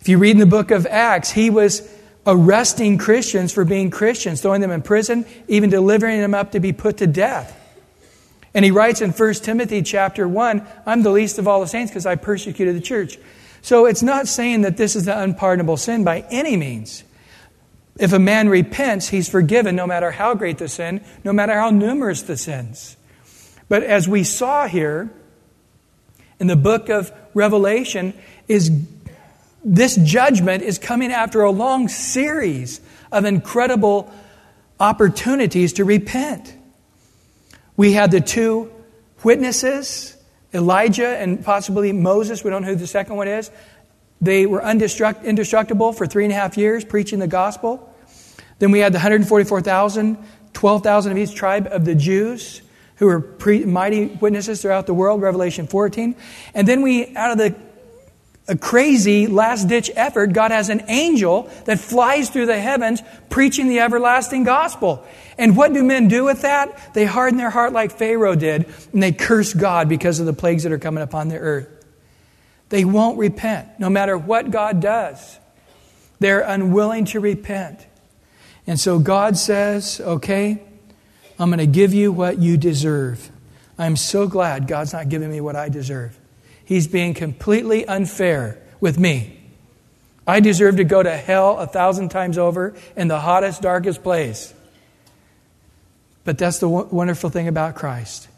if 0.00 0.08
you 0.08 0.18
read 0.18 0.32
in 0.32 0.38
the 0.38 0.46
book 0.46 0.70
of 0.70 0.86
Acts, 0.86 1.30
he 1.30 1.50
was 1.50 1.88
arresting 2.26 2.98
Christians 2.98 3.52
for 3.52 3.64
being 3.64 3.90
Christians, 3.90 4.40
throwing 4.40 4.60
them 4.60 4.70
in 4.70 4.82
prison, 4.82 5.26
even 5.48 5.70
delivering 5.70 6.20
them 6.20 6.34
up 6.34 6.52
to 6.52 6.60
be 6.60 6.72
put 6.72 6.98
to 6.98 7.06
death. 7.06 7.60
And 8.54 8.64
he 8.64 8.70
writes 8.70 9.00
in 9.00 9.10
1 9.10 9.34
Timothy 9.34 9.82
chapter 9.82 10.28
1, 10.28 10.66
I'm 10.86 11.02
the 11.02 11.10
least 11.10 11.38
of 11.38 11.48
all 11.48 11.60
the 11.60 11.66
saints 11.66 11.90
because 11.90 12.06
I 12.06 12.14
persecuted 12.14 12.76
the 12.76 12.80
church. 12.80 13.18
So 13.64 13.86
it's 13.86 14.02
not 14.02 14.28
saying 14.28 14.60
that 14.60 14.76
this 14.76 14.94
is 14.94 15.08
an 15.08 15.16
unpardonable 15.18 15.78
sin 15.78 16.04
by 16.04 16.26
any 16.30 16.54
means. 16.54 17.02
If 17.98 18.12
a 18.12 18.18
man 18.18 18.50
repents, 18.50 19.08
he's 19.08 19.26
forgiven 19.26 19.74
no 19.74 19.86
matter 19.86 20.10
how 20.10 20.34
great 20.34 20.58
the 20.58 20.68
sin, 20.68 21.02
no 21.24 21.32
matter 21.32 21.54
how 21.54 21.70
numerous 21.70 22.20
the 22.20 22.36
sins. 22.36 22.98
But 23.70 23.82
as 23.82 24.06
we 24.06 24.22
saw 24.22 24.68
here 24.68 25.10
in 26.38 26.46
the 26.46 26.56
book 26.56 26.90
of 26.90 27.10
Revelation, 27.32 28.12
is 28.48 28.70
this 29.64 29.96
judgment 29.96 30.62
is 30.62 30.78
coming 30.78 31.10
after 31.10 31.40
a 31.40 31.50
long 31.50 31.88
series 31.88 32.82
of 33.10 33.24
incredible 33.24 34.12
opportunities 34.78 35.72
to 35.74 35.86
repent. 35.86 36.54
We 37.78 37.94
had 37.94 38.10
the 38.10 38.20
two 38.20 38.70
witnesses, 39.22 40.13
Elijah 40.54 41.18
and 41.18 41.44
possibly 41.44 41.92
Moses. 41.92 42.44
We 42.44 42.50
don't 42.50 42.62
know 42.62 42.68
who 42.68 42.76
the 42.76 42.86
second 42.86 43.16
one 43.16 43.28
is. 43.28 43.50
They 44.20 44.46
were 44.46 44.60
indestruct- 44.60 45.24
indestructible 45.24 45.92
for 45.92 46.06
three 46.06 46.24
and 46.24 46.32
a 46.32 46.36
half 46.36 46.56
years 46.56 46.84
preaching 46.84 47.18
the 47.18 47.26
gospel. 47.26 47.92
Then 48.58 48.70
we 48.70 48.78
had 48.78 48.92
the 48.92 48.98
144,000, 48.98 50.16
12,000 50.52 51.12
of 51.12 51.18
each 51.18 51.34
tribe 51.34 51.68
of 51.70 51.84
the 51.84 51.94
Jews 51.94 52.62
who 52.96 53.06
were 53.06 53.20
pre- 53.20 53.64
mighty 53.64 54.06
witnesses 54.06 54.62
throughout 54.62 54.86
the 54.86 54.94
world, 54.94 55.20
Revelation 55.20 55.66
14. 55.66 56.14
And 56.54 56.68
then 56.68 56.82
we, 56.82 57.14
out 57.16 57.32
of 57.32 57.38
the 57.38 57.54
a 58.46 58.56
crazy 58.56 59.26
last 59.26 59.68
ditch 59.68 59.90
effort, 59.94 60.32
God 60.32 60.50
has 60.50 60.68
an 60.68 60.84
angel 60.88 61.50
that 61.64 61.80
flies 61.80 62.28
through 62.28 62.46
the 62.46 62.60
heavens 62.60 63.02
preaching 63.30 63.68
the 63.68 63.80
everlasting 63.80 64.44
gospel. 64.44 65.04
And 65.38 65.56
what 65.56 65.72
do 65.72 65.82
men 65.82 66.08
do 66.08 66.24
with 66.24 66.42
that? 66.42 66.94
They 66.94 67.06
harden 67.06 67.38
their 67.38 67.50
heart 67.50 67.72
like 67.72 67.92
Pharaoh 67.92 68.36
did, 68.36 68.66
and 68.92 69.02
they 69.02 69.12
curse 69.12 69.54
God 69.54 69.88
because 69.88 70.20
of 70.20 70.26
the 70.26 70.34
plagues 70.34 70.64
that 70.64 70.72
are 70.72 70.78
coming 70.78 71.02
upon 71.02 71.28
the 71.28 71.38
earth. 71.38 71.68
They 72.68 72.84
won't 72.84 73.18
repent, 73.18 73.68
no 73.78 73.88
matter 73.88 74.18
what 74.18 74.50
God 74.50 74.80
does. 74.80 75.38
They're 76.20 76.40
unwilling 76.40 77.06
to 77.06 77.20
repent. 77.20 77.86
And 78.66 78.78
so 78.78 78.98
God 78.98 79.36
says, 79.36 80.00
okay, 80.00 80.62
I'm 81.38 81.50
going 81.50 81.58
to 81.58 81.66
give 81.66 81.94
you 81.94 82.12
what 82.12 82.38
you 82.38 82.56
deserve. 82.56 83.30
I'm 83.78 83.96
so 83.96 84.26
glad 84.26 84.68
God's 84.68 84.92
not 84.92 85.08
giving 85.08 85.30
me 85.30 85.40
what 85.40 85.56
I 85.56 85.68
deserve. 85.68 86.18
He's 86.64 86.86
being 86.86 87.14
completely 87.14 87.86
unfair 87.86 88.62
with 88.80 88.98
me. 88.98 89.40
I 90.26 90.40
deserve 90.40 90.76
to 90.76 90.84
go 90.84 91.02
to 91.02 91.14
hell 91.14 91.58
a 91.58 91.66
thousand 91.66 92.08
times 92.08 92.38
over 92.38 92.74
in 92.96 93.08
the 93.08 93.20
hottest, 93.20 93.60
darkest 93.60 94.02
place. 94.02 94.54
But 96.24 96.38
that's 96.38 96.58
the 96.58 96.68
wonderful 96.68 97.28
thing 97.28 97.48
about 97.48 97.74
Christ. 97.74 98.28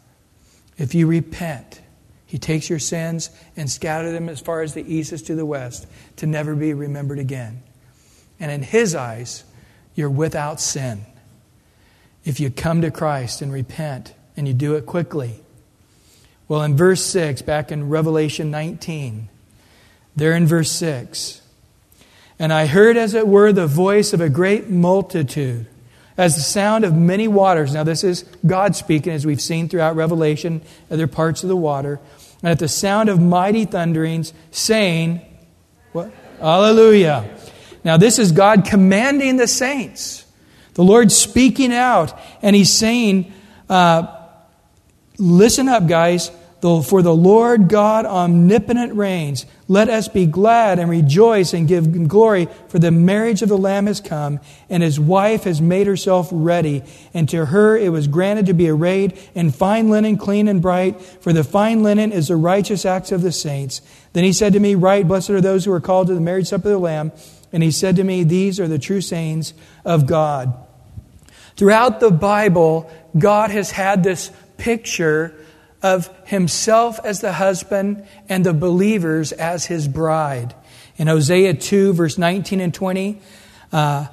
If 0.77 0.93
you 0.93 1.07
repent, 1.07 1.81
He 2.25 2.37
takes 2.37 2.69
your 2.69 2.79
sins 2.79 3.29
and 3.55 3.69
scatters 3.69 4.11
them 4.11 4.27
as 4.27 4.41
far 4.41 4.61
as 4.61 4.73
the 4.73 4.83
east 4.93 5.13
is 5.13 5.23
to 5.23 5.35
the 5.35 5.45
west 5.45 5.87
to 6.17 6.27
never 6.27 6.53
be 6.55 6.73
remembered 6.73 7.19
again. 7.19 7.63
And 8.39 8.51
in 8.51 8.61
His 8.61 8.93
eyes, 8.93 9.45
you're 9.95 10.09
without 10.09 10.59
sin. 10.59 11.05
If 12.25 12.41
you 12.41 12.49
come 12.49 12.81
to 12.81 12.91
Christ 12.91 13.41
and 13.41 13.53
repent 13.53 14.13
and 14.35 14.47
you 14.47 14.53
do 14.53 14.75
it 14.75 14.85
quickly, 14.85 15.39
well, 16.47 16.61
in 16.63 16.77
verse 16.77 17.03
6, 17.03 17.41
back 17.41 17.71
in 17.71 17.89
Revelation 17.89 18.49
19, 18.51 19.29
there 20.15 20.33
in 20.33 20.47
verse 20.47 20.71
6, 20.71 21.41
and 22.39 22.53
I 22.53 22.67
heard, 22.67 22.97
as 22.97 23.13
it 23.13 23.27
were, 23.27 23.51
the 23.51 23.67
voice 23.67 24.13
of 24.13 24.21
a 24.21 24.29
great 24.29 24.69
multitude, 24.69 25.65
as 26.17 26.35
the 26.35 26.41
sound 26.41 26.85
of 26.85 26.95
many 26.95 27.27
waters. 27.27 27.73
Now, 27.73 27.83
this 27.83 28.03
is 28.03 28.23
God 28.45 28.75
speaking, 28.75 29.13
as 29.13 29.25
we've 29.25 29.41
seen 29.41 29.69
throughout 29.69 29.95
Revelation, 29.95 30.61
other 30.89 31.07
parts 31.07 31.43
of 31.43 31.49
the 31.49 31.55
water. 31.55 31.99
And 32.43 32.51
at 32.51 32.59
the 32.59 32.67
sound 32.67 33.09
of 33.09 33.19
mighty 33.19 33.65
thunderings, 33.65 34.33
saying, 34.51 35.21
What? 35.91 36.11
Hallelujah. 36.39 37.27
Now, 37.83 37.97
this 37.97 38.19
is 38.19 38.31
God 38.31 38.65
commanding 38.65 39.37
the 39.37 39.47
saints. 39.47 40.25
The 40.75 40.83
Lord 40.83 41.11
speaking 41.11 41.73
out, 41.73 42.17
and 42.43 42.55
He's 42.55 42.71
saying, 42.71 43.33
uh, 43.67 44.16
Listen 45.17 45.67
up, 45.67 45.87
guys. 45.87 46.31
For 46.59 47.03
the 47.03 47.13
Lord 47.13 47.69
God 47.69 48.05
omnipotent 48.05 48.95
reigns. 48.95 49.45
Let 49.67 49.89
us 49.89 50.07
be 50.07 50.25
glad 50.25 50.79
and 50.79 50.89
rejoice 50.89 51.53
and 51.53 51.67
give 51.67 52.07
glory, 52.07 52.47
for 52.69 52.79
the 52.79 52.89
marriage 52.89 53.43
of 53.43 53.49
the 53.49 53.57
Lamb 53.57 53.85
has 53.85 54.01
come, 54.01 54.39
and 54.67 54.81
his 54.81 54.99
wife 54.99 55.43
has 55.43 55.61
made 55.61 55.85
herself 55.85 56.29
ready. 56.31 56.83
And 57.13 57.29
to 57.29 57.45
her 57.45 57.77
it 57.77 57.89
was 57.89 58.07
granted 58.07 58.47
to 58.47 58.53
be 58.53 58.69
arrayed 58.69 59.19
in 59.35 59.51
fine 59.51 59.89
linen, 59.89 60.17
clean 60.17 60.47
and 60.47 60.59
bright, 60.59 60.99
for 60.99 61.31
the 61.31 61.43
fine 61.43 61.83
linen 61.83 62.11
is 62.11 62.29
the 62.29 62.35
righteous 62.35 62.85
acts 62.85 63.11
of 63.11 63.21
the 63.21 63.31
saints. 63.31 63.81
Then 64.13 64.23
he 64.23 64.33
said 64.33 64.53
to 64.53 64.59
me, 64.59 64.73
Right, 64.73 65.07
blessed 65.07 65.29
are 65.29 65.41
those 65.41 65.63
who 65.63 65.71
are 65.71 65.81
called 65.81 66.07
to 66.07 66.15
the 66.15 66.21
marriage 66.21 66.47
supper 66.47 66.69
of 66.69 66.73
the 66.73 66.79
Lamb. 66.79 67.11
And 67.53 67.61
he 67.61 67.71
said 67.71 67.97
to 67.97 68.03
me, 68.03 68.23
These 68.23 68.59
are 68.59 68.67
the 68.67 68.79
true 68.79 69.01
sayings 69.01 69.53
of 69.85 70.07
God. 70.07 70.57
Throughout 71.55 71.99
the 71.99 72.11
Bible, 72.11 72.89
God 73.17 73.51
has 73.51 73.71
had 73.71 74.03
this 74.03 74.31
picture 74.57 75.33
of 75.81 76.09
himself 76.25 76.99
as 77.03 77.21
the 77.21 77.33
husband 77.33 78.05
and 78.27 78.45
the 78.45 78.53
believers 78.53 79.31
as 79.31 79.65
his 79.65 79.87
bride. 79.87 80.55
In 80.97 81.07
Hosea 81.07 81.53
2, 81.53 81.93
verse 81.93 82.17
19 82.17 82.59
and 82.59 82.73
20, 82.73 83.21
uh, 83.71 84.07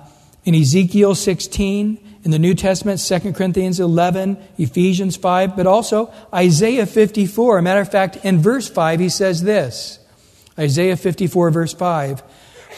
in 0.44 0.54
Ezekiel 0.54 1.14
16, 1.14 1.98
in 2.24 2.30
the 2.30 2.38
New 2.38 2.54
Testament, 2.54 3.00
2 3.00 3.32
Corinthians 3.32 3.80
11, 3.80 4.38
Ephesians 4.58 5.16
5, 5.16 5.56
but 5.56 5.66
also 5.66 6.12
Isaiah 6.32 6.86
54. 6.86 7.58
A 7.58 7.62
matter 7.62 7.80
of 7.80 7.90
fact, 7.90 8.16
in 8.24 8.40
verse 8.40 8.68
5, 8.68 9.00
he 9.00 9.08
says 9.08 9.42
this 9.42 9.98
Isaiah 10.58 10.96
54, 10.96 11.50
verse 11.50 11.74
5 11.74 12.22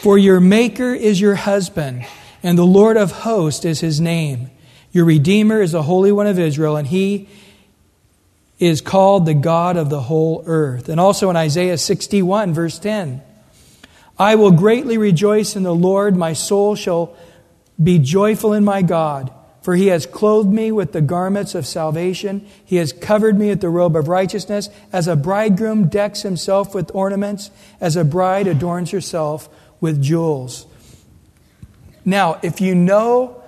For 0.01 0.17
your 0.17 0.39
Maker 0.39 0.93
is 0.93 1.19
your 1.19 1.35
husband, 1.35 2.05
and 2.43 2.57
the 2.57 2.65
Lord 2.65 2.97
of 2.97 3.11
hosts 3.11 3.65
is 3.65 3.79
his 3.79 4.01
name. 4.01 4.49
Your 4.91 5.05
Redeemer 5.05 5.61
is 5.61 5.73
the 5.73 5.83
Holy 5.83 6.11
One 6.11 6.27
of 6.27 6.39
Israel, 6.39 6.75
and 6.75 6.87
he 6.87 7.29
is 8.59 8.81
called 8.81 9.25
the 9.25 9.33
God 9.33 9.77
of 9.77 9.89
the 9.89 10.01
whole 10.01 10.43
earth. 10.45 10.89
And 10.89 10.99
also 10.99 11.29
in 11.29 11.35
Isaiah 11.35 11.77
61, 11.77 12.53
verse 12.53 12.79
10 12.79 13.21
I 14.19 14.35
will 14.35 14.51
greatly 14.51 14.97
rejoice 14.97 15.55
in 15.55 15.63
the 15.63 15.75
Lord, 15.75 16.15
my 16.15 16.33
soul 16.33 16.75
shall 16.75 17.15
be 17.81 17.99
joyful 17.99 18.53
in 18.53 18.63
my 18.63 18.81
God. 18.81 19.31
For 19.61 19.75
he 19.75 19.87
has 19.87 20.05
clothed 20.05 20.49
me 20.49 20.71
with 20.71 20.93
the 20.93 21.01
garments 21.01 21.53
of 21.53 21.67
salvation. 21.67 22.47
He 22.63 22.77
has 22.77 22.93
covered 22.93 23.37
me 23.37 23.49
with 23.49 23.59
the 23.59 23.69
robe 23.69 23.97
of 23.97 24.07
righteousness. 24.07 24.69
As 24.93 25.09
a 25.09 25.15
bridegroom 25.17 25.89
decks 25.89 26.21
himself 26.21 26.73
with 26.73 26.89
ornaments, 26.95 27.51
as 27.81 27.97
a 27.97 28.05
bride 28.05 28.47
adorns 28.47 28.91
herself 28.91 29.49
with 29.81 30.01
jewels. 30.01 30.65
Now, 32.05 32.39
if 32.41 32.61
you 32.61 32.75
know 32.75 33.43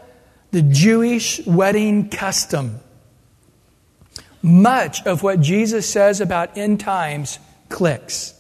the 0.52 0.62
Jewish 0.62 1.40
wedding 1.46 2.10
custom, 2.10 2.82
much 4.42 5.06
of 5.06 5.24
what 5.24 5.42
Jesus 5.42 5.90
says 5.90 6.22
about 6.22 6.58
end 6.58 6.80
times 6.80 7.40
clicks. 7.70 8.34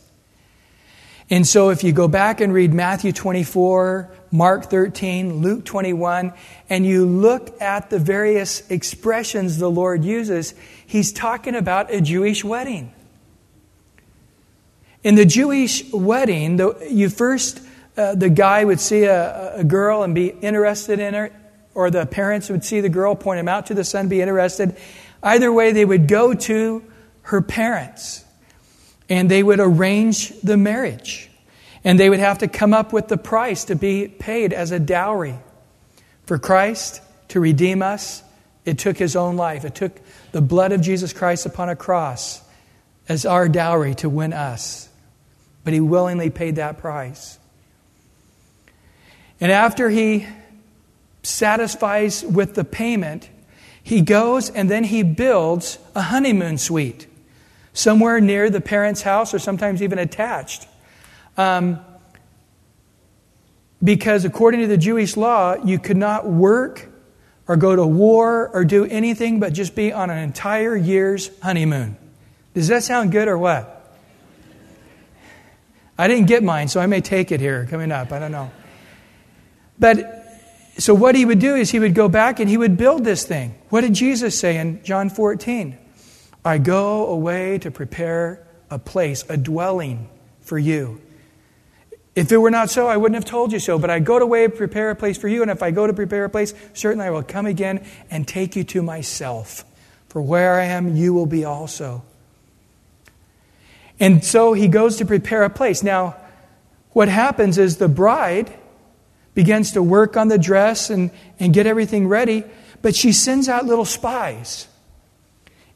And 1.29 1.46
so 1.48 1.70
if 1.70 1.84
you 1.84 1.91
go 1.91 2.08
back 2.08 2.41
and 2.41 2.51
read 2.51 2.74
Matthew 2.74 3.12
24, 3.12 4.10
Mark 4.32 4.65
13, 4.65 5.41
Luke 5.41 5.63
21, 5.63 6.34
and 6.70 6.86
you 6.86 7.06
look 7.06 7.62
at 7.62 7.89
the 7.91 8.00
various 8.00 8.68
expressions 8.72 9.58
the 9.58 9.70
Lord 9.70 10.03
uses, 10.03 10.56
he's 10.88 11.13
talking 11.13 11.56
about 11.56 11.94
a 11.94 12.01
Jewish 12.01 12.44
wedding. 12.44 12.91
In 15.03 15.15
the 15.15 15.25
Jewish 15.25 15.91
wedding, 15.94 16.58
the, 16.58 16.88
you 16.89 17.10
first, 17.10 17.62
uh, 17.96 18.15
the 18.15 18.29
guy 18.29 18.65
would 18.65 18.79
see 18.79 19.03
a, 19.03 19.58
a 19.58 19.63
girl 19.63 20.03
and 20.03 20.15
be 20.15 20.27
interested 20.27 21.00
in 21.00 21.13
her, 21.13 21.32
or 21.75 21.91
the 21.91 22.08
parents 22.08 22.50
would 22.50 22.65
see 22.65 22.82
the 22.82 22.89
girl, 22.89 23.15
point 23.15 23.39
him 23.39 23.48
out 23.48 23.68
to 23.68 23.75
the 23.75 23.84
son, 23.84 24.10
be 24.10 24.20
interested, 24.20 24.75
Either 25.22 25.52
way, 25.52 25.72
they 25.72 25.86
would 25.86 26.08
go 26.08 26.34
to 26.34 26.84
her 27.24 27.42
parents 27.42 28.24
and 29.10 29.30
they 29.30 29.44
would 29.44 29.60
arrange 29.60 30.30
the 30.42 30.58
marriage. 30.58 31.30
And 31.84 32.00
they 32.00 32.10
would 32.10 32.20
have 32.20 32.40
to 32.40 32.48
come 32.48 32.74
up 32.74 32.94
with 32.94 33.08
the 33.08 33.18
price 33.18 33.66
to 33.66 33.76
be 33.76 34.08
paid 34.08 34.54
as 34.54 34.72
a 34.72 34.80
dowry 34.80 35.36
for 36.26 36.38
Christ 36.38 37.02
to 37.30 37.40
redeem 37.40 37.82
us, 37.82 38.22
It 38.66 38.78
took 38.78 38.98
his 38.98 39.16
own 39.16 39.36
life. 39.36 39.66
It 39.66 39.74
took 39.74 40.00
the 40.32 40.42
blood 40.42 40.74
of 40.74 40.82
Jesus 40.82 41.14
Christ 41.14 41.48
upon 41.48 41.70
a 41.70 41.76
cross 41.76 42.42
as 43.08 43.26
our 43.26 43.50
dowry 43.50 43.96
to 43.96 44.10
win 44.10 44.34
us. 44.34 44.90
But 45.64 45.74
he 45.74 45.80
willingly 45.80 46.30
paid 46.30 46.58
that 46.58 46.78
price. 46.78 47.40
And 49.42 49.52
after 49.52 49.90
he 49.90 50.28
satisfies 51.24 52.24
with 52.24 52.54
the 52.54 52.64
payment, 52.64 53.28
he 53.89 54.01
goes 54.01 54.51
and 54.51 54.69
then 54.69 54.84
he 54.84 55.01
builds 55.01 55.79
a 55.96 56.01
honeymoon 56.03 56.60
suite 56.60 57.08
somewhere 57.74 58.22
near 58.22 58.51
the 58.51 58.62
parents' 58.62 59.01
house 59.01 59.34
or 59.34 59.39
sometimes 59.39 59.81
even 59.81 59.98
attached. 59.98 60.67
Um, 61.36 61.79
because 63.84 64.25
according 64.25 64.62
to 64.62 64.67
the 64.67 64.77
Jewish 64.77 65.17
law, 65.17 65.55
you 65.55 65.79
could 65.79 65.98
not 65.98 66.27
work 66.27 66.88
or 67.48 67.58
go 67.58 67.75
to 67.75 67.84
war 67.84 68.50
or 68.50 68.63
do 68.63 68.86
anything 68.86 69.39
but 69.39 69.53
just 69.53 69.74
be 69.74 69.91
on 69.91 70.12
an 70.12 70.19
entire 70.19 70.75
year's 70.75 71.31
honeymoon. 71.41 71.98
Does 72.53 72.67
that 72.67 72.84
sound 72.84 73.12
good 73.12 73.27
or 73.27 73.39
what? 73.39 73.91
I 75.98 76.08
didn't 76.08 76.27
get 76.27 76.43
mine, 76.43 76.67
so 76.67 76.79
I 76.79 76.86
may 76.86 77.01
take 77.01 77.31
it 77.31 77.39
here 77.39 77.65
coming 77.67 77.91
up. 77.91 78.12
I 78.12 78.19
don't 78.19 78.31
know. 78.31 78.51
But 79.79 80.19
so 80.79 80.93
what 80.93 81.15
he 81.15 81.25
would 81.25 81.39
do 81.39 81.55
is 81.55 81.69
he 81.69 81.79
would 81.79 81.95
go 81.95 82.09
back 82.09 82.39
and 82.39 82.50
he 82.50 82.57
would 82.57 82.77
build 82.77 83.03
this 83.03 83.25
thing. 83.25 83.55
What 83.69 83.81
did 83.81 83.93
Jesus 83.93 84.38
say 84.38 84.57
in 84.57 84.83
John 84.83 85.09
14? 85.09 85.77
I 86.43 86.57
go 86.57 87.07
away 87.07 87.57
to 87.59 87.71
prepare 87.71 88.48
a 88.69 88.79
place, 88.79 89.25
a 89.29 89.38
dwelling 89.38 90.09
for 90.41 90.57
you. 90.57 91.01
If 92.15 92.31
it 92.31 92.38
were 92.38 92.51
not 92.51 92.69
so, 92.69 92.88
I 92.88 92.98
wouldn't 92.98 93.15
have 93.15 93.29
told 93.29 93.51
you 93.51 93.59
so. 93.59 93.77
But 93.77 93.89
I 93.89 94.00
go 94.00 94.17
away 94.17 94.48
to 94.48 94.50
prepare 94.50 94.89
a 94.89 94.95
place 94.95 95.17
for 95.17 95.27
you, 95.27 95.41
and 95.41 95.51
if 95.51 95.63
I 95.63 95.71
go 95.71 95.88
to 95.88 95.93
prepare 95.93 96.25
a 96.25 96.29
place, 96.29 96.53
certainly 96.74 97.05
I 97.05 97.12
will 97.12 97.24
come 97.24 97.45
again 97.45 97.86
and 98.09 98.27
take 98.27 98.55
you 98.55 98.63
to 98.65 98.81
myself. 98.81 99.63
For 100.07 100.21
where 100.21 100.59
I 100.59 100.65
am, 100.65 100.95
you 100.95 101.13
will 101.13 101.27
be 101.27 101.45
also. 101.45 102.03
And 104.00 104.24
so 104.24 104.53
he 104.53 104.67
goes 104.67 104.98
to 104.98 105.05
prepare 105.05 105.43
a 105.43 105.50
place. 105.50 105.83
Now, 105.83 106.15
what 106.91 107.09
happens 107.09 107.57
is 107.57 107.77
the 107.77 107.88
bride 107.88 108.51
begins 109.39 109.72
to 109.72 109.81
work 109.81 110.17
on 110.17 110.27
the 110.27 110.38
dress 110.38 110.89
and, 110.89 111.12
and 111.39 111.53
get 111.53 111.65
everything 111.65 112.10
ready, 112.10 112.43
but 112.81 112.93
she 112.93 113.13
sends 113.13 113.48
out 113.48 113.65
little 113.65 113.86
spies. 113.86 114.67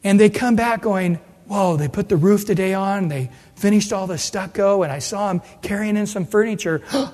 And 0.03 0.19
they 0.19 0.29
come 0.29 0.57
back 0.57 0.81
going, 0.81 1.15
Whoa, 1.47 1.77
they 1.77 1.87
put 1.87 2.09
the 2.09 2.17
roof 2.17 2.45
today 2.45 2.73
on, 2.73 3.07
they 3.07 3.31
finished 3.55 3.93
all 3.93 4.05
the 4.05 4.17
stucco, 4.17 4.83
and 4.83 4.91
I 4.91 4.99
saw 4.99 5.29
them 5.31 5.41
carrying 5.61 5.95
in 5.95 6.07
some 6.07 6.25
furniture. 6.25 6.81
the 6.91 7.13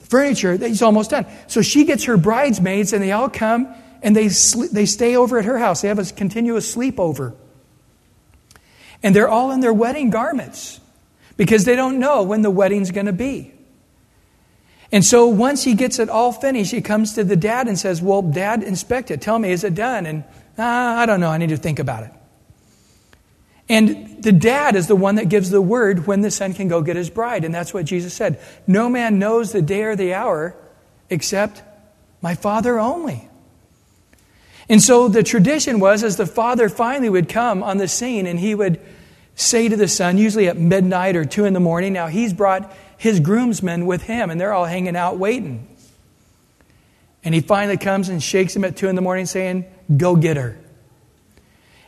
furniture, 0.00 0.56
he's 0.56 0.82
almost 0.82 1.10
done. 1.10 1.26
So 1.46 1.62
she 1.62 1.84
gets 1.84 2.02
her 2.06 2.16
bridesmaids, 2.16 2.92
and 2.92 3.00
they 3.00 3.12
all 3.12 3.30
come 3.30 3.72
and 4.02 4.16
they, 4.16 4.26
they 4.72 4.86
stay 4.86 5.14
over 5.14 5.38
at 5.38 5.44
her 5.44 5.58
house. 5.58 5.82
They 5.82 5.88
have 5.88 6.00
a 6.00 6.04
continuous 6.04 6.74
sleepover. 6.74 7.36
And 9.04 9.14
they're 9.14 9.28
all 9.28 9.52
in 9.52 9.60
their 9.60 9.72
wedding 9.72 10.10
garments 10.10 10.80
because 11.36 11.64
they 11.64 11.76
don't 11.76 12.00
know 12.00 12.24
when 12.24 12.42
the 12.42 12.50
wedding's 12.50 12.90
going 12.90 13.06
to 13.06 13.12
be. 13.12 13.54
And 14.92 15.04
so 15.04 15.26
once 15.26 15.62
he 15.62 15.74
gets 15.74 15.98
it 15.98 16.08
all 16.08 16.32
finished, 16.32 16.72
he 16.72 16.80
comes 16.80 17.14
to 17.14 17.24
the 17.24 17.36
dad 17.36 17.68
and 17.68 17.78
says, 17.78 18.02
Well, 18.02 18.22
dad, 18.22 18.62
inspect 18.62 19.10
it. 19.10 19.20
Tell 19.20 19.38
me, 19.38 19.52
is 19.52 19.62
it 19.62 19.74
done? 19.74 20.06
And 20.06 20.24
ah, 20.58 20.98
I 20.98 21.06
don't 21.06 21.20
know. 21.20 21.30
I 21.30 21.38
need 21.38 21.50
to 21.50 21.56
think 21.56 21.78
about 21.78 22.04
it. 22.04 22.10
And 23.68 24.20
the 24.20 24.32
dad 24.32 24.74
is 24.74 24.88
the 24.88 24.96
one 24.96 25.14
that 25.14 25.28
gives 25.28 25.50
the 25.50 25.62
word 25.62 26.08
when 26.08 26.22
the 26.22 26.30
son 26.32 26.54
can 26.54 26.66
go 26.66 26.82
get 26.82 26.96
his 26.96 27.08
bride. 27.08 27.44
And 27.44 27.54
that's 27.54 27.72
what 27.72 27.84
Jesus 27.84 28.12
said. 28.12 28.40
No 28.66 28.88
man 28.88 29.20
knows 29.20 29.52
the 29.52 29.62
day 29.62 29.82
or 29.84 29.94
the 29.94 30.14
hour 30.14 30.56
except 31.08 31.62
my 32.20 32.34
father 32.34 32.80
only. 32.80 33.28
And 34.68 34.82
so 34.82 35.08
the 35.08 35.22
tradition 35.22 35.78
was 35.78 36.02
as 36.02 36.16
the 36.16 36.26
father 36.26 36.68
finally 36.68 37.08
would 37.08 37.28
come 37.28 37.62
on 37.62 37.78
the 37.78 37.88
scene 37.88 38.26
and 38.26 38.38
he 38.38 38.56
would 38.56 38.80
say 39.36 39.68
to 39.68 39.76
the 39.76 39.88
son, 39.88 40.18
usually 40.18 40.48
at 40.48 40.56
midnight 40.56 41.14
or 41.14 41.24
two 41.24 41.44
in 41.44 41.54
the 41.54 41.60
morning, 41.60 41.92
now 41.92 42.08
he's 42.08 42.32
brought 42.32 42.72
his 43.00 43.18
groomsmen 43.18 43.86
with 43.86 44.02
him 44.02 44.30
and 44.30 44.40
they're 44.40 44.52
all 44.52 44.66
hanging 44.66 44.94
out 44.94 45.18
waiting. 45.18 45.66
And 47.24 47.34
he 47.34 47.40
finally 47.40 47.76
comes 47.76 48.08
and 48.08 48.22
shakes 48.22 48.54
him 48.54 48.64
at 48.64 48.76
two 48.76 48.88
in 48.88 48.94
the 48.94 49.02
morning 49.02 49.26
saying, 49.26 49.64
Go 49.96 50.16
get 50.16 50.36
her 50.36 50.56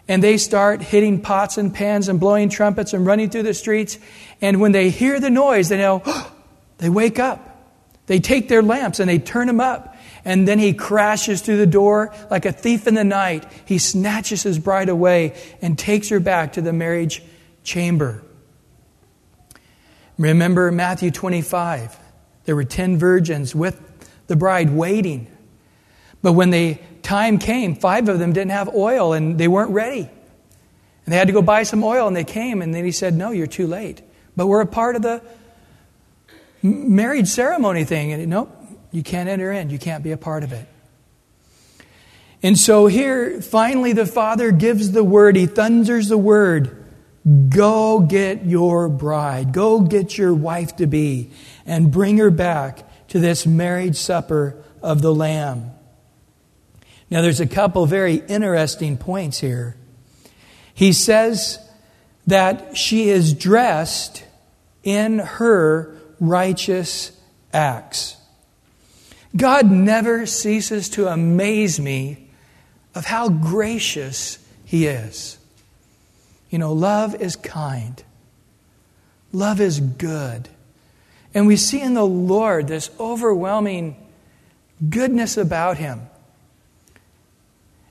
and 0.08 0.22
they 0.22 0.36
start 0.36 0.82
hitting 0.82 1.20
pots 1.20 1.58
and 1.58 1.72
pans 1.72 2.08
and 2.08 2.18
blowing 2.18 2.48
trumpets 2.48 2.92
and 2.92 3.06
running 3.06 3.30
through 3.30 3.44
the 3.44 3.54
streets. 3.54 3.98
And 4.40 4.60
when 4.60 4.72
they 4.72 4.90
hear 4.90 5.20
the 5.20 5.30
noise, 5.30 5.68
they 5.68 5.78
know, 5.78 6.02
oh, 6.04 6.32
they 6.78 6.90
wake 6.90 7.18
up. 7.18 7.48
They 8.06 8.18
take 8.18 8.48
their 8.48 8.62
lamps 8.62 9.00
and 9.00 9.08
they 9.08 9.18
turn 9.18 9.46
them 9.46 9.60
up. 9.60 9.96
And 10.24 10.46
then 10.46 10.58
he 10.58 10.72
crashes 10.72 11.40
through 11.40 11.56
the 11.56 11.66
door 11.66 12.14
like 12.30 12.44
a 12.46 12.52
thief 12.52 12.86
in 12.86 12.94
the 12.94 13.04
night. 13.04 13.46
He 13.64 13.78
snatches 13.78 14.42
his 14.42 14.58
bride 14.58 14.88
away 14.88 15.34
and 15.60 15.78
takes 15.78 16.08
her 16.10 16.20
back 16.20 16.52
to 16.54 16.60
the 16.60 16.72
marriage 16.72 17.22
chamber. 17.64 18.22
Remember 20.22 20.70
Matthew 20.70 21.10
25. 21.10 21.98
There 22.44 22.54
were 22.54 22.64
10 22.64 22.96
virgins 22.96 23.54
with 23.54 23.80
the 24.28 24.36
bride 24.36 24.70
waiting. 24.70 25.26
But 26.22 26.34
when 26.34 26.50
the 26.50 26.78
time 27.02 27.38
came, 27.38 27.74
five 27.74 28.08
of 28.08 28.20
them 28.20 28.32
didn't 28.32 28.52
have 28.52 28.68
oil 28.68 29.12
and 29.12 29.36
they 29.36 29.48
weren't 29.48 29.72
ready. 29.72 30.02
And 30.02 31.12
they 31.12 31.16
had 31.16 31.26
to 31.26 31.32
go 31.32 31.42
buy 31.42 31.64
some 31.64 31.82
oil 31.82 32.06
and 32.06 32.16
they 32.16 32.24
came 32.24 32.62
and 32.62 32.72
then 32.72 32.84
he 32.84 32.92
said, 32.92 33.14
No, 33.14 33.32
you're 33.32 33.48
too 33.48 33.66
late. 33.66 34.02
But 34.36 34.46
we're 34.46 34.60
a 34.60 34.66
part 34.66 34.94
of 34.94 35.02
the 35.02 35.22
marriage 36.62 37.26
ceremony 37.26 37.84
thing. 37.84 38.12
And 38.12 38.24
nope, 38.28 38.56
you 38.92 39.02
can't 39.02 39.28
enter 39.28 39.50
in. 39.50 39.70
You 39.70 39.78
can't 39.78 40.04
be 40.04 40.12
a 40.12 40.16
part 40.16 40.44
of 40.44 40.52
it. 40.52 40.68
And 42.44 42.56
so 42.56 42.86
here, 42.86 43.40
finally, 43.40 43.92
the 43.92 44.06
father 44.06 44.52
gives 44.52 44.92
the 44.92 45.02
word. 45.02 45.34
He 45.34 45.46
thunders 45.46 46.08
the 46.08 46.18
word 46.18 46.81
Go 47.48 48.00
get 48.00 48.44
your 48.44 48.88
bride. 48.88 49.52
Go 49.52 49.80
get 49.80 50.18
your 50.18 50.34
wife 50.34 50.76
to 50.76 50.86
be 50.86 51.30
and 51.64 51.92
bring 51.92 52.18
her 52.18 52.30
back 52.30 53.08
to 53.08 53.20
this 53.20 53.46
marriage 53.46 53.96
supper 53.96 54.62
of 54.82 55.02
the 55.02 55.14
Lamb. 55.14 55.70
Now, 57.10 57.20
there's 57.22 57.40
a 57.40 57.46
couple 57.46 57.86
very 57.86 58.16
interesting 58.16 58.96
points 58.96 59.38
here. 59.38 59.76
He 60.74 60.92
says 60.92 61.58
that 62.26 62.76
she 62.76 63.10
is 63.10 63.34
dressed 63.34 64.24
in 64.82 65.18
her 65.18 65.94
righteous 66.18 67.12
acts. 67.52 68.16
God 69.36 69.70
never 69.70 70.26
ceases 70.26 70.88
to 70.90 71.06
amaze 71.08 71.78
me 71.78 72.30
of 72.94 73.04
how 73.04 73.28
gracious 73.28 74.38
He 74.64 74.86
is. 74.86 75.38
You 76.52 76.58
know, 76.58 76.74
love 76.74 77.14
is 77.14 77.34
kind, 77.34 78.00
love 79.32 79.58
is 79.58 79.80
good. 79.80 80.50
And 81.34 81.46
we 81.46 81.56
see 81.56 81.80
in 81.80 81.94
the 81.94 82.06
Lord 82.06 82.68
this 82.68 82.90
overwhelming 83.00 83.96
goodness 84.90 85.38
about 85.38 85.78
Him. 85.78 86.02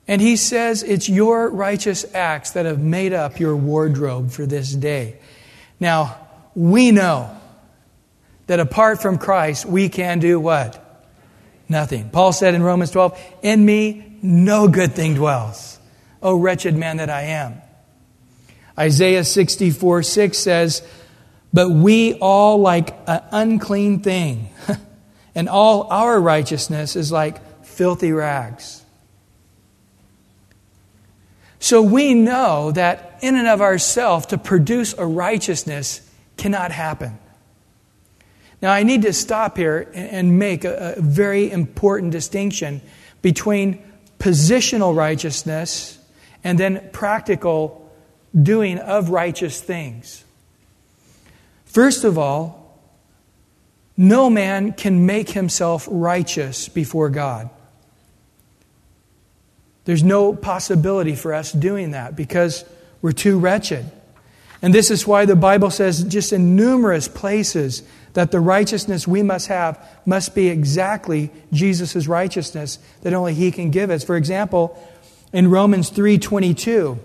And 0.07 0.21
he 0.21 0.35
says 0.35 0.83
it's 0.83 1.09
your 1.09 1.49
righteous 1.49 2.05
acts 2.13 2.51
that 2.51 2.67
have 2.67 2.79
made 2.79 3.13
up 3.13 3.39
your 3.39 3.55
wardrobe 3.55 4.29
for 4.29 4.45
this 4.45 4.71
day. 4.71 5.17
Now, 5.79 6.19
we 6.53 6.91
know 6.91 7.35
that 8.45 8.59
apart 8.59 9.01
from 9.01 9.17
Christ, 9.17 9.65
we 9.65 9.89
can 9.89 10.19
do 10.19 10.39
what? 10.39 10.77
Nothing. 11.67 12.11
Paul 12.11 12.31
said 12.31 12.53
in 12.53 12.61
Romans 12.61 12.91
12, 12.91 13.19
In 13.41 13.65
me 13.65 14.19
no 14.21 14.67
good 14.67 14.93
thing 14.93 15.15
dwells. 15.15 15.79
O 16.21 16.35
wretched 16.35 16.75
man 16.75 16.97
that 16.97 17.09
I 17.09 17.23
am. 17.23 17.59
Isaiah 18.81 19.23
64 19.23 20.01
6 20.01 20.37
says, 20.37 20.81
But 21.53 21.69
we 21.69 22.15
all 22.15 22.57
like 22.57 22.97
an 23.07 23.21
unclean 23.31 23.99
thing, 23.99 24.49
and 25.35 25.47
all 25.47 25.83
our 25.83 26.19
righteousness 26.19 26.95
is 26.95 27.11
like 27.11 27.63
filthy 27.63 28.11
rags. 28.11 28.83
So 31.59 31.83
we 31.83 32.15
know 32.15 32.71
that 32.71 33.19
in 33.21 33.35
and 33.35 33.47
of 33.47 33.61
ourselves, 33.61 34.25
to 34.27 34.39
produce 34.39 34.95
a 34.97 35.05
righteousness 35.05 36.01
cannot 36.35 36.71
happen. 36.71 37.19
Now, 38.63 38.71
I 38.71 38.81
need 38.81 39.03
to 39.03 39.13
stop 39.13 39.57
here 39.57 39.91
and 39.93 40.39
make 40.39 40.65
a, 40.65 40.95
very 40.97 41.51
important 41.51 42.13
distinction 42.13 42.81
between 43.21 43.83
positional 44.17 44.95
righteousness 44.95 45.99
and 46.43 46.57
then 46.57 46.89
practical 46.91 47.80
doing 48.39 48.77
of 48.77 49.09
righteous 49.09 49.61
things. 49.61 50.23
First 51.65 52.03
of 52.03 52.17
all, 52.17 52.79
no 53.97 54.29
man 54.29 54.73
can 54.73 55.05
make 55.05 55.29
himself 55.29 55.87
righteous 55.91 56.69
before 56.69 57.09
God. 57.09 57.49
There's 59.85 60.03
no 60.03 60.33
possibility 60.33 61.15
for 61.15 61.33
us 61.33 61.51
doing 61.51 61.91
that 61.91 62.15
because 62.15 62.63
we're 63.01 63.11
too 63.11 63.39
wretched. 63.39 63.85
And 64.61 64.73
this 64.73 64.91
is 64.91 65.07
why 65.07 65.25
the 65.25 65.35
Bible 65.35 65.71
says, 65.71 66.03
just 66.03 66.31
in 66.31 66.55
numerous 66.55 67.07
places, 67.07 67.83
that 68.13 68.31
the 68.31 68.39
righteousness 68.39 69.07
we 69.07 69.23
must 69.23 69.47
have 69.47 69.79
must 70.05 70.35
be 70.35 70.49
exactly 70.49 71.31
Jesus' 71.51 72.07
righteousness 72.07 72.77
that 73.01 73.13
only 73.13 73.33
He 73.33 73.51
can 73.51 73.71
give 73.71 73.89
us. 73.89 74.03
For 74.03 74.17
example, 74.17 74.77
In 75.33 75.49
Romans 75.49 75.89
3:22, 75.89 76.99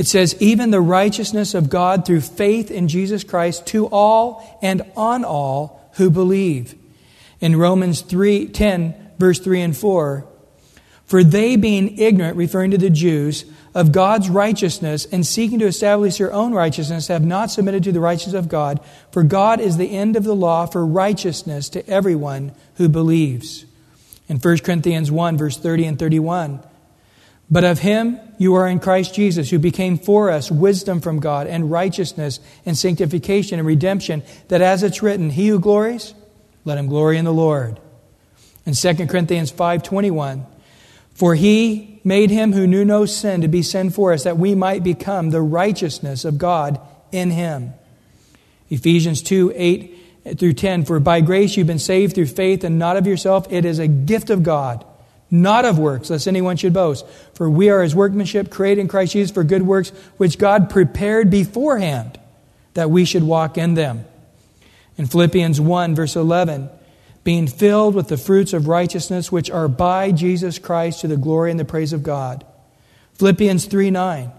it 0.00 0.06
says, 0.06 0.34
"Even 0.40 0.70
the 0.70 0.80
righteousness 0.80 1.52
of 1.52 1.68
God 1.68 2.06
through 2.06 2.22
faith 2.22 2.70
in 2.70 2.88
Jesus 2.88 3.22
Christ 3.22 3.66
to 3.66 3.84
all 3.88 4.58
and 4.62 4.80
on 4.96 5.24
all 5.24 5.78
who 5.96 6.08
believe." 6.08 6.74
In 7.38 7.54
Romans 7.56 8.00
3:10, 8.00 8.94
verse 9.18 9.38
3 9.38 9.60
and 9.60 9.76
4, 9.76 10.24
"For 11.04 11.22
they 11.22 11.54
being 11.54 11.98
ignorant, 11.98 12.38
referring 12.38 12.70
to 12.70 12.78
the 12.78 12.88
Jews, 12.88 13.44
of 13.74 13.92
God's 13.92 14.30
righteousness 14.30 15.06
and 15.12 15.26
seeking 15.26 15.58
to 15.58 15.66
establish 15.66 16.16
their 16.16 16.32
own 16.32 16.54
righteousness 16.54 17.08
have 17.08 17.22
not 17.22 17.50
submitted 17.50 17.84
to 17.84 17.92
the 17.92 18.00
righteousness 18.00 18.34
of 18.34 18.48
God, 18.48 18.80
for 19.10 19.22
God 19.22 19.60
is 19.60 19.76
the 19.76 19.90
end 19.90 20.16
of 20.16 20.24
the 20.24 20.34
law 20.34 20.64
for 20.64 20.86
righteousness 20.86 21.68
to 21.68 21.86
everyone 21.86 22.52
who 22.76 22.88
believes. 22.88 23.66
In 24.30 24.38
1 24.38 24.64
Corinthians 24.64 25.12
1, 25.12 25.36
verse 25.36 25.58
30 25.58 25.84
and 25.84 25.98
31, 25.98 26.60
but 27.50 27.64
of 27.64 27.80
him 27.80 28.18
you 28.38 28.54
are 28.54 28.68
in 28.68 28.78
Christ 28.78 29.14
Jesus, 29.14 29.50
who 29.50 29.58
became 29.58 29.98
for 29.98 30.30
us 30.30 30.50
wisdom 30.50 31.00
from 31.00 31.20
God 31.20 31.46
and 31.46 31.70
righteousness 31.70 32.40
and 32.64 32.76
sanctification 32.76 33.58
and 33.58 33.66
redemption, 33.66 34.22
that 34.48 34.62
as 34.62 34.82
it's 34.82 35.02
written, 35.02 35.30
he 35.30 35.48
who 35.48 35.58
glories, 35.58 36.14
let 36.64 36.78
him 36.78 36.86
glory 36.86 37.18
in 37.18 37.24
the 37.24 37.32
Lord. 37.32 37.80
In 38.66 38.74
2 38.74 39.08
Corinthians 39.08 39.50
5:21, 39.50 40.46
for 41.14 41.34
he 41.34 42.00
made 42.04 42.30
him 42.30 42.52
who 42.52 42.66
knew 42.66 42.84
no 42.84 43.04
sin 43.04 43.40
to 43.42 43.48
be 43.48 43.62
sin 43.62 43.90
for 43.90 44.12
us, 44.12 44.22
that 44.24 44.38
we 44.38 44.54
might 44.54 44.82
become 44.82 45.30
the 45.30 45.42
righteousness 45.42 46.24
of 46.24 46.38
God 46.38 46.80
in 47.12 47.30
him. 47.30 47.74
Ephesians 48.70 49.20
2 49.22 49.52
8 49.54 50.38
through 50.38 50.52
10. 50.52 50.84
For 50.84 51.00
by 51.00 51.20
grace 51.20 51.56
you've 51.56 51.66
been 51.66 51.78
saved 51.78 52.14
through 52.14 52.26
faith, 52.26 52.64
and 52.64 52.78
not 52.78 52.96
of 52.96 53.06
yourself. 53.06 53.46
It 53.50 53.64
is 53.64 53.78
a 53.78 53.88
gift 53.88 54.30
of 54.30 54.42
God, 54.42 54.84
not 55.30 55.64
of 55.64 55.78
works, 55.78 56.10
lest 56.10 56.26
anyone 56.26 56.56
should 56.56 56.72
boast. 56.72 57.06
For 57.34 57.48
we 57.48 57.70
are 57.70 57.82
his 57.82 57.94
workmanship, 57.94 58.50
created 58.50 58.80
in 58.80 58.88
Christ 58.88 59.12
Jesus 59.12 59.30
for 59.30 59.44
good 59.44 59.62
works, 59.62 59.90
which 60.16 60.38
God 60.38 60.70
prepared 60.70 61.30
beforehand 61.30 62.18
that 62.74 62.90
we 62.90 63.04
should 63.04 63.22
walk 63.22 63.58
in 63.58 63.74
them. 63.74 64.04
In 64.96 65.06
Philippians 65.06 65.60
1, 65.60 65.94
verse 65.94 66.16
11 66.16 66.70
being 67.22 67.46
filled 67.46 67.94
with 67.94 68.08
the 68.08 68.16
fruits 68.16 68.52
of 68.52 68.68
righteousness 68.68 69.30
which 69.30 69.50
are 69.50 69.68
by 69.68 70.10
Jesus 70.10 70.58
Christ 70.58 71.02
to 71.02 71.08
the 71.08 71.16
glory 71.16 71.50
and 71.50 71.60
the 71.60 71.64
praise 71.64 71.92
of 71.92 72.02
God. 72.02 72.44
Philippians 73.14 73.66
3 73.66 73.90
9. 73.90 74.32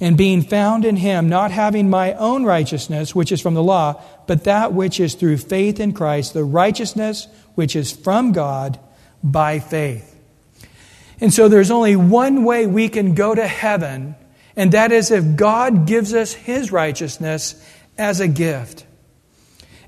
And 0.00 0.16
being 0.16 0.42
found 0.42 0.84
in 0.84 0.96
him, 0.96 1.28
not 1.28 1.50
having 1.50 1.90
my 1.90 2.12
own 2.14 2.44
righteousness, 2.44 3.14
which 3.14 3.32
is 3.32 3.40
from 3.40 3.54
the 3.54 3.62
law, 3.62 4.00
but 4.26 4.44
that 4.44 4.72
which 4.72 5.00
is 5.00 5.14
through 5.14 5.38
faith 5.38 5.80
in 5.80 5.92
Christ, 5.92 6.34
the 6.34 6.44
righteousness 6.44 7.26
which 7.54 7.74
is 7.74 7.90
from 7.90 8.32
God 8.32 8.78
by 9.22 9.58
faith. 9.58 10.17
And 11.20 11.32
so 11.32 11.48
there's 11.48 11.70
only 11.70 11.96
one 11.96 12.44
way 12.44 12.66
we 12.66 12.88
can 12.88 13.14
go 13.14 13.34
to 13.34 13.46
heaven, 13.46 14.14
and 14.54 14.72
that 14.72 14.92
is 14.92 15.10
if 15.10 15.36
God 15.36 15.86
gives 15.86 16.14
us 16.14 16.32
his 16.32 16.70
righteousness 16.70 17.60
as 17.96 18.20
a 18.20 18.28
gift. 18.28 18.86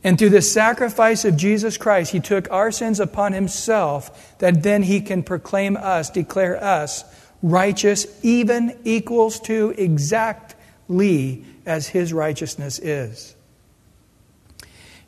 And 0.02 0.18
through 0.18 0.30
the 0.30 0.42
sacrifice 0.42 1.24
of 1.24 1.36
Jesus 1.36 1.76
Christ, 1.76 2.12
He 2.12 2.20
took 2.20 2.50
our 2.50 2.72
sins 2.72 3.00
upon 3.00 3.32
Himself, 3.32 4.38
that 4.38 4.62
then 4.62 4.82
He 4.82 5.00
can 5.00 5.22
proclaim 5.22 5.76
us, 5.76 6.10
declare 6.10 6.62
us 6.62 7.04
righteous, 7.42 8.06
even 8.22 8.78
equals 8.84 9.40
to 9.40 9.74
exactly 9.76 11.44
as 11.66 11.88
His 11.88 12.12
righteousness 12.12 12.78
is. 12.78 13.34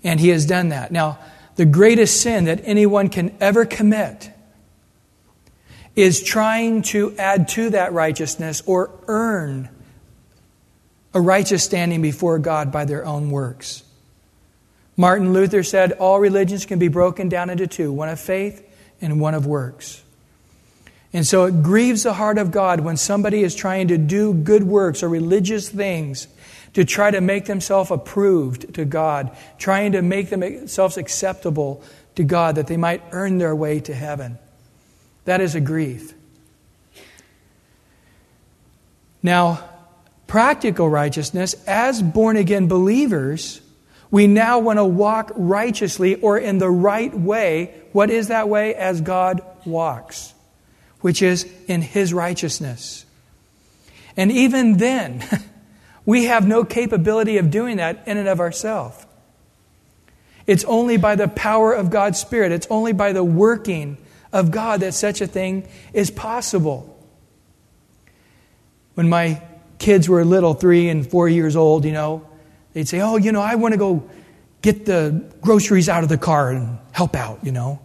And 0.05 0.21
He 0.21 0.29
has 0.29 0.45
done 0.45 0.69
that. 0.69 0.93
Now, 0.93 1.19
the 1.57 1.67
greatest 1.67 2.21
sin 2.21 2.45
that 2.45 2.61
anyone 2.65 3.09
can 3.09 3.35
ever 3.41 3.65
commit 3.65 4.31
is 5.95 6.23
trying 6.23 6.83
to 6.83 7.15
add 7.19 7.49
to 7.49 7.71
that 7.71 7.93
righteousness 7.93 8.63
or 8.67 8.91
earn 9.09 9.69
a 11.15 11.21
righteous 11.21 11.63
standing 11.63 12.01
before 12.01 12.39
God 12.39 12.73
by 12.73 12.85
their 12.85 13.05
own 13.05 13.31
works. 13.31 13.83
Martin 14.97 15.33
Luther 15.33 15.63
said 15.63 15.93
all 15.93 16.21
religions 16.21 16.65
can 16.65 16.79
be 16.79 16.89
broken 16.89 17.29
down 17.29 17.51
into 17.51 17.67
two 17.67 17.93
one 17.93 18.09
of 18.09 18.21
faith 18.21 18.67
and 19.01 19.21
one 19.21 19.35
of 19.35 19.47
works. 19.47 20.03
And 21.13 21.27
so 21.27 21.45
it 21.45 21.63
grieves 21.63 22.05
the 22.05 22.15
heart 22.15 22.39
of 22.39 22.51
God 22.51 22.81
when 22.81 22.97
somebody 22.97 23.43
is 23.43 23.55
trying 23.55 23.89
to 23.89 23.99
do 23.99 24.33
good 24.33 24.63
works 24.63 25.03
or 25.03 25.09
religious 25.11 25.69
things 25.69 26.27
to 26.73 26.85
try 26.87 27.11
to 27.11 27.21
make 27.21 27.45
themselves 27.45 27.91
approved 27.91 28.75
to 28.75 28.87
God, 28.87 29.37
trying 29.59 29.93
to 29.93 30.01
make 30.01 30.31
themselves 30.31 30.97
acceptable 30.97 31.85
to 32.15 32.25
God 32.25 32.55
that 32.55 32.67
they 32.67 32.79
might 32.79 33.03
earn 33.13 33.37
their 33.37 33.55
way 33.55 33.81
to 33.81 33.95
heaven. 33.95 34.39
That 35.25 35.41
is 35.41 35.55
a 35.55 35.61
grief. 35.61 36.15
Now, 39.23 39.63
practical 40.27 40.89
righteousness, 40.89 41.55
as 41.67 42.03
born 42.03 42.37
again 42.37 42.67
believers, 42.67 43.61
we 44.11 44.27
now 44.27 44.59
want 44.59 44.79
to 44.79 44.85
walk 44.85 45.33
righteously 45.35 46.17
or 46.17 46.39
in 46.39 46.59
the 46.59 46.71
right 46.71 47.17
way. 47.17 47.75
What 47.93 48.11
is 48.11 48.29
that 48.29 48.49
way? 48.49 48.75
As 48.75 49.01
God 49.01 49.41
walks, 49.65 50.35
which 51.01 51.23
is 51.23 51.51
in 51.69 51.83
His 51.83 52.13
righteousness. 52.13 53.07
And 54.17 54.31
even 54.33 54.77
then, 54.77 55.25
we 56.05 56.25
have 56.25 56.47
no 56.47 56.65
capability 56.65 57.39
of 57.39 57.51
doing 57.51 57.79
that 57.79 58.03
in 58.07 58.19
and 58.19 58.29
of 58.29 58.41
ourselves. 58.41 59.07
It's 60.47 60.65
only 60.65 60.97
by 60.97 61.15
the 61.15 61.29
power 61.29 61.73
of 61.73 61.91
God's 61.91 62.21
Spirit, 62.21 62.53
it's 62.53 62.67
only 62.69 62.93
by 62.93 63.13
the 63.13 63.25
working 63.25 63.97
of 64.33 64.51
God 64.51 64.81
that 64.81 64.95
such 64.95 65.21
a 65.21 65.27
thing 65.27 65.69
is 65.93 66.11
possible. 66.11 66.89
When 68.95 69.09
my 69.09 69.43
kids 69.79 70.09
were 70.09 70.25
little, 70.25 70.55
three 70.55 70.89
and 70.89 71.09
four 71.09 71.29
years 71.29 71.57
old, 71.57 71.85
you 71.85 71.93
know, 71.93 72.27
They'd 72.73 72.89
say, 72.89 73.01
Oh, 73.01 73.17
you 73.17 73.33
know, 73.33 73.41
I 73.41 73.57
want 73.57 73.73
to 73.73 73.79
go 73.79 74.09
get 74.63 74.87
the 74.87 75.25
groceries 75.41 75.89
out 75.89 76.03
of 76.03 76.09
the 76.09 76.19
car 76.19 76.51
and 76.51 76.79
help 76.93 77.15
out, 77.15 77.41
you 77.43 77.53
know. 77.53 77.81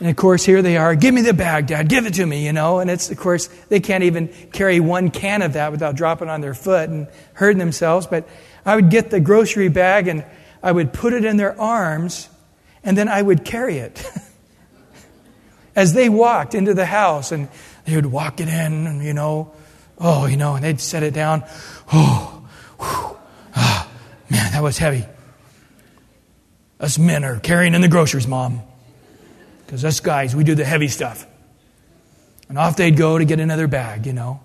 And 0.00 0.08
of 0.08 0.16
course, 0.16 0.44
here 0.44 0.62
they 0.62 0.78
are, 0.78 0.94
give 0.94 1.12
me 1.12 1.20
the 1.20 1.34
bag, 1.34 1.66
Dad, 1.66 1.88
give 1.88 2.06
it 2.06 2.14
to 2.14 2.24
me, 2.24 2.46
you 2.46 2.52
know. 2.54 2.78
And 2.78 2.90
it's, 2.90 3.10
of 3.10 3.18
course, 3.18 3.48
they 3.68 3.80
can't 3.80 4.04
even 4.04 4.28
carry 4.52 4.80
one 4.80 5.10
can 5.10 5.42
of 5.42 5.52
that 5.54 5.72
without 5.72 5.94
dropping 5.94 6.30
on 6.30 6.40
their 6.40 6.54
foot 6.54 6.88
and 6.88 7.06
hurting 7.34 7.58
themselves. 7.58 8.06
But 8.06 8.26
I 8.64 8.76
would 8.76 8.90
get 8.90 9.10
the 9.10 9.20
grocery 9.20 9.68
bag 9.68 10.08
and 10.08 10.24
I 10.62 10.72
would 10.72 10.92
put 10.92 11.12
it 11.12 11.24
in 11.24 11.36
their 11.36 11.58
arms 11.60 12.28
and 12.82 12.96
then 12.96 13.08
I 13.08 13.20
would 13.20 13.44
carry 13.44 13.76
it. 13.78 14.02
As 15.76 15.92
they 15.94 16.08
walked 16.08 16.54
into 16.54 16.74
the 16.74 16.86
house 16.86 17.32
and 17.32 17.48
they 17.84 17.94
would 17.94 18.06
walk 18.06 18.40
it 18.40 18.48
in, 18.48 18.86
and, 18.86 19.04
you 19.04 19.14
know, 19.14 19.52
oh, 19.98 20.26
you 20.26 20.36
know, 20.36 20.54
and 20.56 20.64
they'd 20.64 20.80
set 20.80 21.02
it 21.02 21.14
down. 21.14 21.44
Oh, 21.92 22.40
Whew. 22.80 23.16
Ah, 23.54 23.88
man, 24.30 24.52
that 24.52 24.62
was 24.62 24.78
heavy. 24.78 25.04
Us 26.80 26.98
men 26.98 27.24
are 27.24 27.38
carrying 27.38 27.74
in 27.74 27.82
the 27.82 27.88
groceries, 27.88 28.26
Mom. 28.26 28.62
Because 29.66 29.84
us 29.84 30.00
guys, 30.00 30.34
we 30.34 30.44
do 30.44 30.54
the 30.54 30.64
heavy 30.64 30.88
stuff. 30.88 31.26
And 32.48 32.58
off 32.58 32.76
they'd 32.76 32.96
go 32.96 33.18
to 33.18 33.24
get 33.24 33.38
another 33.38 33.68
bag, 33.68 34.06
you 34.06 34.12
know. 34.12 34.40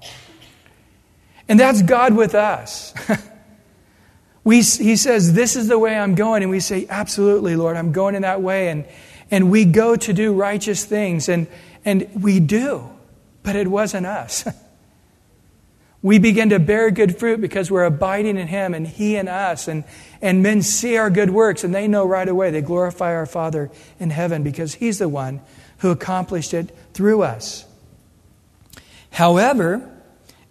And 1.47 1.59
that's 1.59 1.81
God 1.81 2.15
with 2.15 2.35
us. 2.35 2.93
we, 4.43 4.57
he 4.57 4.95
says, 4.95 5.33
This 5.33 5.55
is 5.55 5.67
the 5.67 5.79
way 5.79 5.97
I'm 5.97 6.13
going. 6.13 6.43
And 6.43 6.51
we 6.51 6.59
say, 6.59 6.85
Absolutely, 6.89 7.55
Lord, 7.55 7.77
I'm 7.77 7.91
going 7.91 8.15
in 8.15 8.23
that 8.23 8.41
way. 8.41 8.69
And, 8.69 8.85
and 9.31 9.51
we 9.51 9.65
go 9.65 9.95
to 9.95 10.13
do 10.13 10.33
righteous 10.33 10.85
things. 10.85 11.29
And, 11.29 11.47
and 11.83 12.09
we 12.21 12.39
do. 12.39 12.89
But 13.43 13.55
it 13.55 13.67
wasn't 13.67 14.05
us. 14.05 14.47
We 16.05 16.19
begin 16.19 16.49
to 16.49 16.59
bear 16.59 16.91
good 16.91 17.17
fruit 17.17 17.41
because 17.41 17.71
we're 17.71 17.85
abiding 17.85 18.37
in 18.37 18.45
Him 18.45 18.75
and 18.75 18.85
He 18.85 19.15
in 19.15 19.27
us. 19.27 19.67
And, 19.67 19.83
and 20.21 20.43
men 20.43 20.61
see 20.61 20.97
our 20.97 21.09
good 21.09 21.31
works 21.31 21.63
and 21.63 21.73
they 21.73 21.87
know 21.87 22.05
right 22.05 22.29
away. 22.29 22.51
They 22.51 22.61
glorify 22.61 23.15
our 23.15 23.25
Father 23.25 23.71
in 23.99 24.11
heaven 24.11 24.43
because 24.43 24.75
He's 24.75 24.99
the 24.99 25.09
one 25.09 25.41
who 25.79 25.89
accomplished 25.89 26.53
it 26.53 26.69
through 26.93 27.23
us. 27.23 27.65
However, 29.09 29.89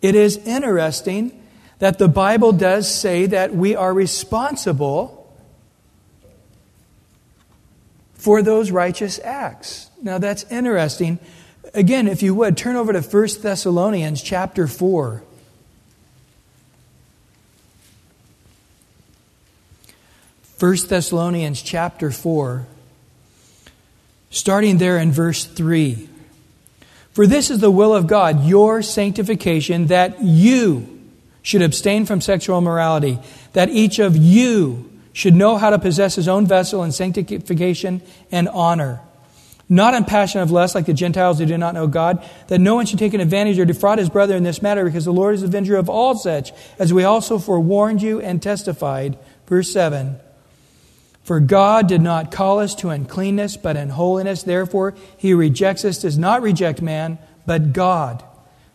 it 0.03 0.17
is 0.17 0.39
interesting 0.39 1.41
that 1.79 2.01
the 2.01 2.09
Bible 2.09 2.51
does 2.51 2.93
say 2.93 3.27
that 3.27 3.55
we 3.55 3.77
are 3.77 3.95
responsible 3.95 5.24
for 8.25 8.41
those 8.41 8.71
righteous 8.71 9.21
acts. 9.23 9.91
Now 10.03 10.17
that's 10.17 10.45
interesting. 10.51 11.19
Again, 11.75 12.09
if 12.09 12.23
you 12.23 12.35
would, 12.35 12.57
turn 12.57 12.75
over 12.75 12.91
to 12.95 13.03
1 13.03 13.29
Thessalonians 13.43 14.23
chapter 14.23 14.67
4. 14.67 15.23
1 20.59 20.77
Thessalonians 20.89 21.61
chapter 21.61 22.11
4, 22.11 22.67
starting 24.31 24.79
there 24.79 24.97
in 24.97 25.13
verse 25.13 25.45
3. 25.45 26.09
For 27.13 27.27
this 27.27 27.51
is 27.51 27.59
the 27.59 27.71
will 27.71 27.95
of 27.95 28.07
God, 28.07 28.47
your 28.47 28.81
sanctification, 28.81 29.89
that 29.89 30.23
you 30.23 30.89
should 31.43 31.61
abstain 31.61 32.07
from 32.07 32.23
sexual 32.23 32.57
immorality, 32.57 33.19
that 33.53 33.69
each 33.69 33.99
of 33.99 34.17
you 34.17 34.91
should 35.15 35.35
know 35.35 35.57
how 35.57 35.71
to 35.71 35.79
possess 35.79 36.17
his 36.17 36.29
own 36.29 36.45
vessel 36.45 36.83
in 36.83 36.93
sanctification 36.93 38.03
and 38.33 38.49
honor, 38.49 39.01
not 39.69 39.95
in 39.95 40.05
passion 40.05 40.41
of 40.41 40.51
lust 40.51 40.75
like 40.75 40.87
the 40.87 40.93
Gentiles 40.93 41.39
who 41.39 41.47
do 41.47 41.57
not 41.57 41.73
know 41.73 41.87
God, 41.87 42.29
that 42.49 42.61
no 42.61 42.75
one 42.75 42.85
should 42.85 42.99
take 42.99 43.15
an 43.15 43.21
advantage 43.21 43.59
or 43.59 43.65
defraud 43.65 43.99
his 43.99 44.11
brother 44.11 44.37
in 44.37 44.43
this 44.43 44.61
matter, 44.61 44.85
because 44.85 45.05
the 45.05 45.13
Lord 45.13 45.37
is 45.37 45.41
the 45.41 45.47
avenger 45.47 45.77
of 45.77 45.89
all 45.89 46.17
such, 46.17 46.53
as 46.81 46.93
we 46.93 47.05
also 47.05 47.39
forewarned 47.39 48.03
you 48.03 48.21
and 48.21 48.43
testified. 48.43 49.17
Verse 49.47 49.73
7 49.73 50.19
For 51.23 51.39
God 51.39 51.87
did 51.87 52.03
not 52.03 52.33
call 52.33 52.59
us 52.59 52.75
to 52.77 52.91
uncleanness, 52.91 53.57
but 53.57 53.77
in 53.77 53.91
holiness. 53.91 54.43
Therefore, 54.43 54.95
he 55.17 55.31
who 55.31 55.37
rejects 55.37 55.85
us 55.85 56.03
does 56.03 56.19
not 56.19 56.43
reject 56.43 56.83
man, 56.83 57.19
but 57.47 57.73
God, 57.73 58.25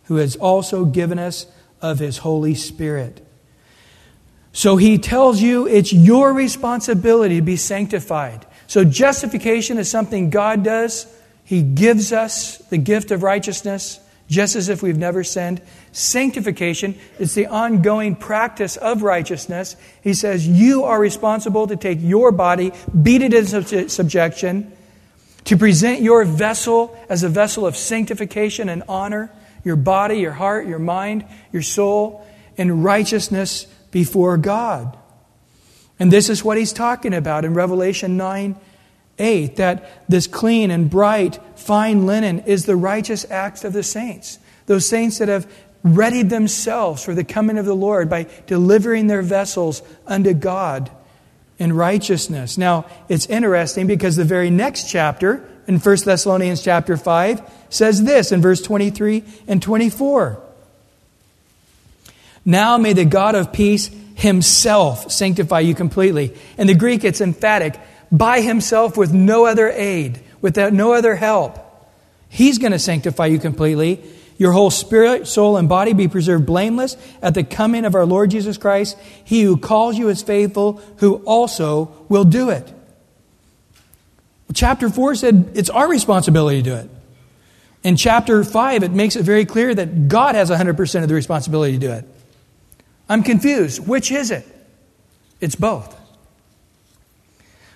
who 0.04 0.16
has 0.16 0.36
also 0.36 0.86
given 0.86 1.18
us 1.18 1.44
of 1.82 1.98
his 1.98 2.18
Holy 2.18 2.54
Spirit. 2.54 3.26
So 4.52 4.76
he 4.76 4.98
tells 4.98 5.40
you 5.40 5.66
it's 5.66 5.92
your 5.92 6.32
responsibility 6.32 7.36
to 7.36 7.42
be 7.42 7.56
sanctified. 7.56 8.46
So 8.66 8.84
justification 8.84 9.78
is 9.78 9.90
something 9.90 10.30
God 10.30 10.64
does. 10.64 11.06
He 11.44 11.62
gives 11.62 12.12
us 12.12 12.58
the 12.58 12.78
gift 12.78 13.10
of 13.10 13.22
righteousness, 13.22 14.00
just 14.28 14.56
as 14.56 14.68
if 14.68 14.82
we've 14.82 14.96
never 14.96 15.24
sinned. 15.24 15.60
Sanctification 15.92 16.96
is 17.18 17.34
the 17.34 17.46
ongoing 17.46 18.14
practice 18.14 18.76
of 18.76 19.02
righteousness. 19.02 19.76
He 20.02 20.14
says 20.14 20.46
you 20.46 20.84
are 20.84 21.00
responsible 21.00 21.66
to 21.66 21.76
take 21.76 21.98
your 22.00 22.30
body, 22.30 22.72
beat 23.02 23.22
it 23.22 23.34
into 23.34 23.88
subjection, 23.88 24.72
to 25.44 25.56
present 25.56 26.02
your 26.02 26.24
vessel 26.24 26.96
as 27.08 27.22
a 27.22 27.28
vessel 27.28 27.66
of 27.66 27.76
sanctification 27.76 28.68
and 28.68 28.82
honor, 28.88 29.32
your 29.64 29.76
body, 29.76 30.18
your 30.18 30.32
heart, 30.32 30.66
your 30.66 30.78
mind, 30.78 31.24
your 31.52 31.62
soul, 31.62 32.24
in 32.56 32.82
righteousness 32.82 33.66
before 33.90 34.36
God. 34.36 34.96
And 35.98 36.10
this 36.10 36.28
is 36.28 36.42
what 36.42 36.58
he's 36.58 36.72
talking 36.72 37.12
about 37.12 37.44
in 37.44 37.54
Revelation 37.54 38.16
9 38.16 38.56
8 39.18 39.56
that 39.56 40.08
this 40.08 40.26
clean 40.26 40.70
and 40.70 40.88
bright, 40.88 41.38
fine 41.56 42.06
linen 42.06 42.40
is 42.40 42.64
the 42.64 42.74
righteous 42.74 43.30
acts 43.30 43.64
of 43.64 43.74
the 43.74 43.82
saints. 43.82 44.38
Those 44.64 44.88
saints 44.88 45.18
that 45.18 45.28
have 45.28 45.50
readied 45.82 46.30
themselves 46.30 47.04
for 47.04 47.14
the 47.14 47.24
coming 47.24 47.58
of 47.58 47.66
the 47.66 47.76
Lord 47.76 48.08
by 48.08 48.26
delivering 48.46 49.06
their 49.06 49.22
vessels 49.22 49.82
unto 50.06 50.32
God 50.32 50.90
in 51.58 51.74
righteousness. 51.74 52.56
Now, 52.56 52.86
it's 53.08 53.26
interesting 53.26 53.86
because 53.86 54.16
the 54.16 54.24
very 54.24 54.50
next 54.50 54.88
chapter, 54.90 55.46
in 55.66 55.78
1 55.78 55.96
Thessalonians 56.04 56.62
chapter 56.62 56.96
5, 56.96 57.42
says 57.68 58.02
this 58.02 58.32
in 58.32 58.40
verse 58.40 58.62
23 58.62 59.22
and 59.46 59.62
24. 59.62 60.42
Now 62.44 62.78
may 62.78 62.92
the 62.92 63.04
God 63.04 63.34
of 63.34 63.52
peace 63.52 63.90
himself 64.14 65.10
sanctify 65.10 65.60
you 65.60 65.74
completely. 65.74 66.36
In 66.58 66.66
the 66.66 66.74
Greek, 66.74 67.04
it's 67.04 67.20
emphatic 67.20 67.78
by 68.12 68.40
himself 68.40 68.96
with 68.96 69.12
no 69.12 69.46
other 69.46 69.68
aid, 69.68 70.20
without 70.40 70.72
no 70.72 70.92
other 70.92 71.14
help. 71.16 71.58
He's 72.28 72.58
going 72.58 72.72
to 72.72 72.78
sanctify 72.78 73.26
you 73.26 73.38
completely. 73.38 74.02
Your 74.36 74.52
whole 74.52 74.70
spirit, 74.70 75.26
soul, 75.26 75.56
and 75.56 75.68
body 75.68 75.92
be 75.92 76.08
preserved 76.08 76.46
blameless 76.46 76.96
at 77.20 77.34
the 77.34 77.44
coming 77.44 77.84
of 77.84 77.94
our 77.94 78.06
Lord 78.06 78.30
Jesus 78.30 78.56
Christ. 78.56 78.96
He 79.24 79.42
who 79.42 79.56
calls 79.56 79.98
you 79.98 80.08
is 80.08 80.22
faithful, 80.22 80.80
who 80.96 81.16
also 81.24 81.92
will 82.08 82.24
do 82.24 82.50
it. 82.50 82.72
Chapter 84.54 84.88
4 84.88 85.14
said 85.14 85.52
it's 85.54 85.70
our 85.70 85.88
responsibility 85.88 86.62
to 86.62 86.70
do 86.70 86.76
it. 86.76 86.90
In 87.82 87.96
chapter 87.96 88.44
5, 88.44 88.82
it 88.82 88.92
makes 88.92 89.16
it 89.16 89.22
very 89.22 89.44
clear 89.44 89.74
that 89.74 90.08
God 90.08 90.34
has 90.34 90.50
100% 90.50 91.02
of 91.02 91.08
the 91.08 91.14
responsibility 91.14 91.72
to 91.74 91.78
do 91.78 91.92
it. 91.92 92.04
I'm 93.10 93.24
confused. 93.24 93.86
Which 93.86 94.12
is 94.12 94.30
it? 94.30 94.46
It's 95.40 95.56
both. 95.56 95.98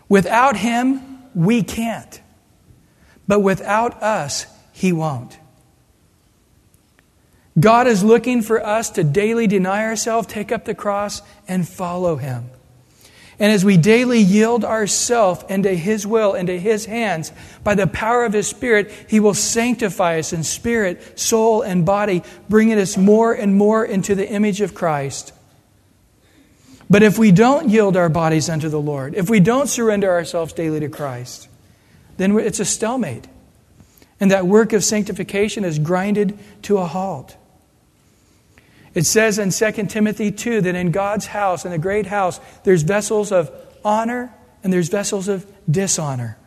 Without 0.08 0.56
Him, 0.56 1.18
we 1.34 1.64
can't. 1.64 2.20
But 3.26 3.40
without 3.40 4.00
us, 4.00 4.46
He 4.72 4.92
won't. 4.92 5.36
God 7.58 7.88
is 7.88 8.04
looking 8.04 8.42
for 8.42 8.64
us 8.64 8.90
to 8.90 9.02
daily 9.02 9.48
deny 9.48 9.84
ourselves, 9.84 10.28
take 10.28 10.52
up 10.52 10.66
the 10.66 10.74
cross, 10.74 11.20
and 11.48 11.68
follow 11.68 12.14
Him. 12.14 12.50
And 13.38 13.50
as 13.50 13.64
we 13.64 13.76
daily 13.76 14.20
yield 14.20 14.64
ourselves 14.64 15.44
into 15.48 15.74
His 15.74 16.06
will, 16.06 16.34
into 16.34 16.56
His 16.56 16.86
hands, 16.86 17.32
by 17.64 17.74
the 17.74 17.86
power 17.86 18.24
of 18.24 18.32
His 18.32 18.46
Spirit, 18.46 18.92
He 19.08 19.20
will 19.20 19.34
sanctify 19.34 20.18
us 20.18 20.32
in 20.32 20.44
spirit, 20.44 21.18
soul, 21.18 21.62
and 21.62 21.84
body, 21.84 22.22
bringing 22.48 22.78
us 22.78 22.96
more 22.96 23.32
and 23.32 23.56
more 23.56 23.84
into 23.84 24.14
the 24.14 24.28
image 24.28 24.60
of 24.60 24.74
Christ. 24.74 25.32
But 26.88 27.02
if 27.02 27.18
we 27.18 27.32
don't 27.32 27.70
yield 27.70 27.96
our 27.96 28.08
bodies 28.08 28.48
unto 28.48 28.68
the 28.68 28.80
Lord, 28.80 29.14
if 29.14 29.28
we 29.28 29.40
don't 29.40 29.68
surrender 29.68 30.10
ourselves 30.10 30.52
daily 30.52 30.80
to 30.80 30.88
Christ, 30.88 31.48
then 32.16 32.38
it's 32.38 32.60
a 32.60 32.64
stalemate. 32.64 33.26
And 34.20 34.30
that 34.30 34.46
work 34.46 34.72
of 34.72 34.84
sanctification 34.84 35.64
is 35.64 35.78
grinded 35.78 36.38
to 36.62 36.78
a 36.78 36.86
halt. 36.86 37.36
It 38.94 39.06
says 39.06 39.38
in 39.38 39.50
2 39.50 39.86
Timothy 39.86 40.30
2 40.30 40.60
that 40.62 40.74
in 40.74 40.90
God's 40.90 41.26
house, 41.26 41.64
in 41.64 41.72
the 41.72 41.78
great 41.78 42.06
house, 42.06 42.38
there's 42.62 42.82
vessels 42.82 43.32
of 43.32 43.50
honor 43.84 44.32
and 44.62 44.72
there's 44.72 44.88
vessels 44.88 45.28
of 45.28 45.46
dishonor. 45.70 46.38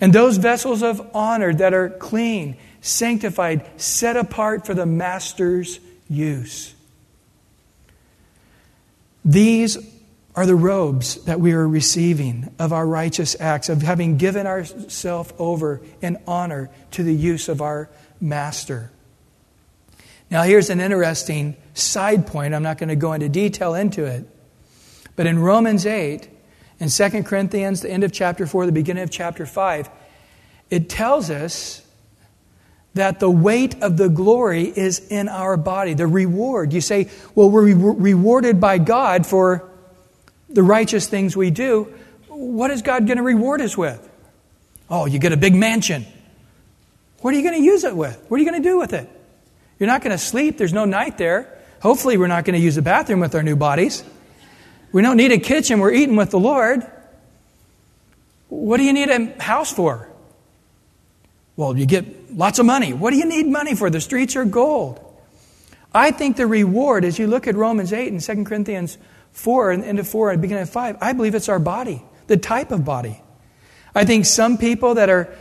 And 0.00 0.12
those 0.12 0.38
vessels 0.38 0.82
of 0.82 1.10
honor 1.14 1.52
that 1.52 1.74
are 1.74 1.90
clean, 1.90 2.56
sanctified, 2.80 3.64
set 3.80 4.16
apart 4.16 4.64
for 4.64 4.72
the 4.72 4.86
master's 4.86 5.78
use. 6.08 6.74
These 9.24 9.76
are 10.34 10.46
the 10.46 10.56
robes 10.56 11.22
that 11.24 11.40
we 11.40 11.52
are 11.52 11.68
receiving 11.68 12.54
of 12.58 12.72
our 12.72 12.86
righteous 12.86 13.36
acts, 13.38 13.68
of 13.68 13.82
having 13.82 14.16
given 14.16 14.46
ourselves 14.46 15.32
over 15.38 15.82
in 16.00 16.16
honor 16.26 16.70
to 16.92 17.02
the 17.02 17.14
use 17.14 17.48
of 17.48 17.60
our 17.60 17.90
Master. 18.22 18.90
Now, 20.30 20.42
here's 20.42 20.70
an 20.70 20.80
interesting 20.80 21.56
side 21.74 22.26
point. 22.26 22.54
I'm 22.54 22.62
not 22.62 22.78
going 22.78 22.88
to 22.88 22.96
go 22.96 23.12
into 23.12 23.28
detail 23.28 23.74
into 23.74 24.04
it. 24.04 24.24
But 25.16 25.26
in 25.26 25.38
Romans 25.38 25.86
8, 25.86 26.28
in 26.78 26.88
2 26.88 27.22
Corinthians, 27.24 27.82
the 27.82 27.90
end 27.90 28.04
of 28.04 28.12
chapter 28.12 28.46
4, 28.46 28.66
the 28.66 28.72
beginning 28.72 29.02
of 29.02 29.10
chapter 29.10 29.44
5, 29.44 29.90
it 30.70 30.88
tells 30.88 31.30
us 31.30 31.82
that 32.94 33.20
the 33.20 33.30
weight 33.30 33.82
of 33.82 33.96
the 33.96 34.08
glory 34.08 34.64
is 34.64 34.98
in 34.98 35.28
our 35.28 35.56
body, 35.56 35.94
the 35.94 36.06
reward. 36.06 36.72
You 36.72 36.80
say, 36.80 37.10
well, 37.34 37.50
we're 37.50 37.74
re- 37.74 38.12
rewarded 38.12 38.60
by 38.60 38.78
God 38.78 39.26
for 39.26 39.68
the 40.48 40.62
righteous 40.62 41.06
things 41.06 41.36
we 41.36 41.50
do. 41.50 41.92
What 42.28 42.70
is 42.70 42.82
God 42.82 43.06
going 43.06 43.18
to 43.18 43.22
reward 43.22 43.60
us 43.60 43.76
with? 43.76 44.08
Oh, 44.88 45.06
you 45.06 45.18
get 45.18 45.32
a 45.32 45.36
big 45.36 45.54
mansion. 45.54 46.06
What 47.18 47.34
are 47.34 47.36
you 47.36 47.42
going 47.42 47.60
to 47.60 47.64
use 47.64 47.84
it 47.84 47.94
with? 47.94 48.24
What 48.28 48.36
are 48.36 48.42
you 48.42 48.50
going 48.50 48.62
to 48.62 48.68
do 48.68 48.78
with 48.78 48.92
it? 48.92 49.08
You're 49.80 49.88
not 49.88 50.02
going 50.02 50.12
to 50.12 50.18
sleep. 50.22 50.58
There's 50.58 50.74
no 50.74 50.84
night 50.84 51.18
there. 51.18 51.58
Hopefully, 51.80 52.18
we're 52.18 52.26
not 52.26 52.44
going 52.44 52.54
to 52.54 52.60
use 52.60 52.76
a 52.76 52.82
bathroom 52.82 53.18
with 53.18 53.34
our 53.34 53.42
new 53.42 53.56
bodies. 53.56 54.04
We 54.92 55.00
don't 55.00 55.16
need 55.16 55.32
a 55.32 55.38
kitchen. 55.38 55.80
We're 55.80 55.92
eating 55.92 56.16
with 56.16 56.30
the 56.30 56.38
Lord. 56.38 56.86
What 58.48 58.76
do 58.76 58.84
you 58.84 58.92
need 58.92 59.08
a 59.08 59.42
house 59.42 59.72
for? 59.72 60.08
Well, 61.56 61.76
you 61.78 61.86
get 61.86 62.36
lots 62.36 62.58
of 62.58 62.66
money. 62.66 62.92
What 62.92 63.10
do 63.10 63.16
you 63.16 63.24
need 63.24 63.46
money 63.46 63.74
for? 63.74 63.88
The 63.88 64.00
streets 64.00 64.36
are 64.36 64.44
gold. 64.44 65.00
I 65.94 66.10
think 66.10 66.36
the 66.36 66.46
reward, 66.46 67.04
as 67.04 67.18
you 67.18 67.26
look 67.26 67.46
at 67.46 67.54
Romans 67.54 67.92
8 67.92 68.12
and 68.12 68.20
2 68.20 68.44
Corinthians 68.44 68.98
4 69.32 69.72
and 69.72 69.84
into 69.84 70.04
4 70.04 70.32
and 70.32 70.42
beginning 70.42 70.62
of 70.62 70.70
5, 70.70 70.98
I 71.00 71.14
believe 71.14 71.34
it's 71.34 71.48
our 71.48 71.58
body, 71.58 72.02
the 72.26 72.36
type 72.36 72.70
of 72.70 72.84
body. 72.84 73.22
I 73.94 74.04
think 74.04 74.26
some 74.26 74.58
people 74.58 74.94
that 74.94 75.08
are 75.08 75.34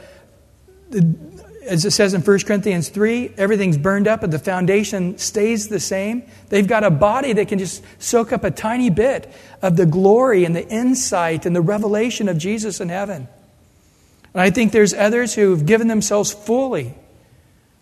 as 1.69 1.85
it 1.85 1.91
says 1.91 2.15
in 2.15 2.21
1 2.21 2.39
Corinthians 2.39 2.89
3, 2.89 3.35
everything's 3.37 3.77
burned 3.77 4.07
up, 4.07 4.21
but 4.21 4.31
the 4.31 4.39
foundation 4.39 5.17
stays 5.19 5.67
the 5.67 5.79
same. 5.79 6.23
They've 6.49 6.67
got 6.67 6.83
a 6.83 6.89
body 6.89 7.33
that 7.33 7.47
can 7.47 7.59
just 7.59 7.83
soak 8.01 8.33
up 8.33 8.43
a 8.43 8.49
tiny 8.49 8.89
bit 8.89 9.31
of 9.61 9.77
the 9.77 9.85
glory 9.85 10.45
and 10.45 10.55
the 10.55 10.67
insight 10.67 11.45
and 11.45 11.55
the 11.55 11.61
revelation 11.61 12.27
of 12.27 12.39
Jesus 12.39 12.81
in 12.81 12.89
heaven. 12.89 13.27
And 14.33 14.41
I 14.41 14.49
think 14.49 14.71
there's 14.71 14.95
others 14.95 15.35
who've 15.35 15.63
given 15.63 15.87
themselves 15.87 16.33
fully, 16.33 16.95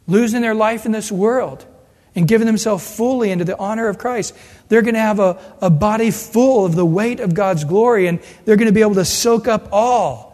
losing 0.06 0.42
their 0.42 0.56
life 0.56 0.86
in 0.86 0.92
this 0.92 1.10
world, 1.10 1.66
and 2.14 2.28
given 2.28 2.46
themselves 2.46 2.96
fully 2.96 3.32
into 3.32 3.46
the 3.46 3.58
honor 3.58 3.88
of 3.88 3.98
Christ. 3.98 4.36
They're 4.68 4.82
going 4.82 4.96
to 4.96 5.00
have 5.00 5.20
a, 5.20 5.40
a 5.62 5.70
body 5.70 6.12
full 6.12 6.66
of 6.66 6.76
the 6.76 6.86
weight 6.86 7.22
of 7.22 7.34
God's 7.34 7.64
glory, 7.64 8.08
and 8.08 8.20
they're 8.44 8.58
going 8.58 8.68
to 8.68 8.74
be 8.74 8.82
able 8.82 8.96
to 8.96 9.06
soak 9.06 9.48
up 9.48 9.70
all 9.72 10.27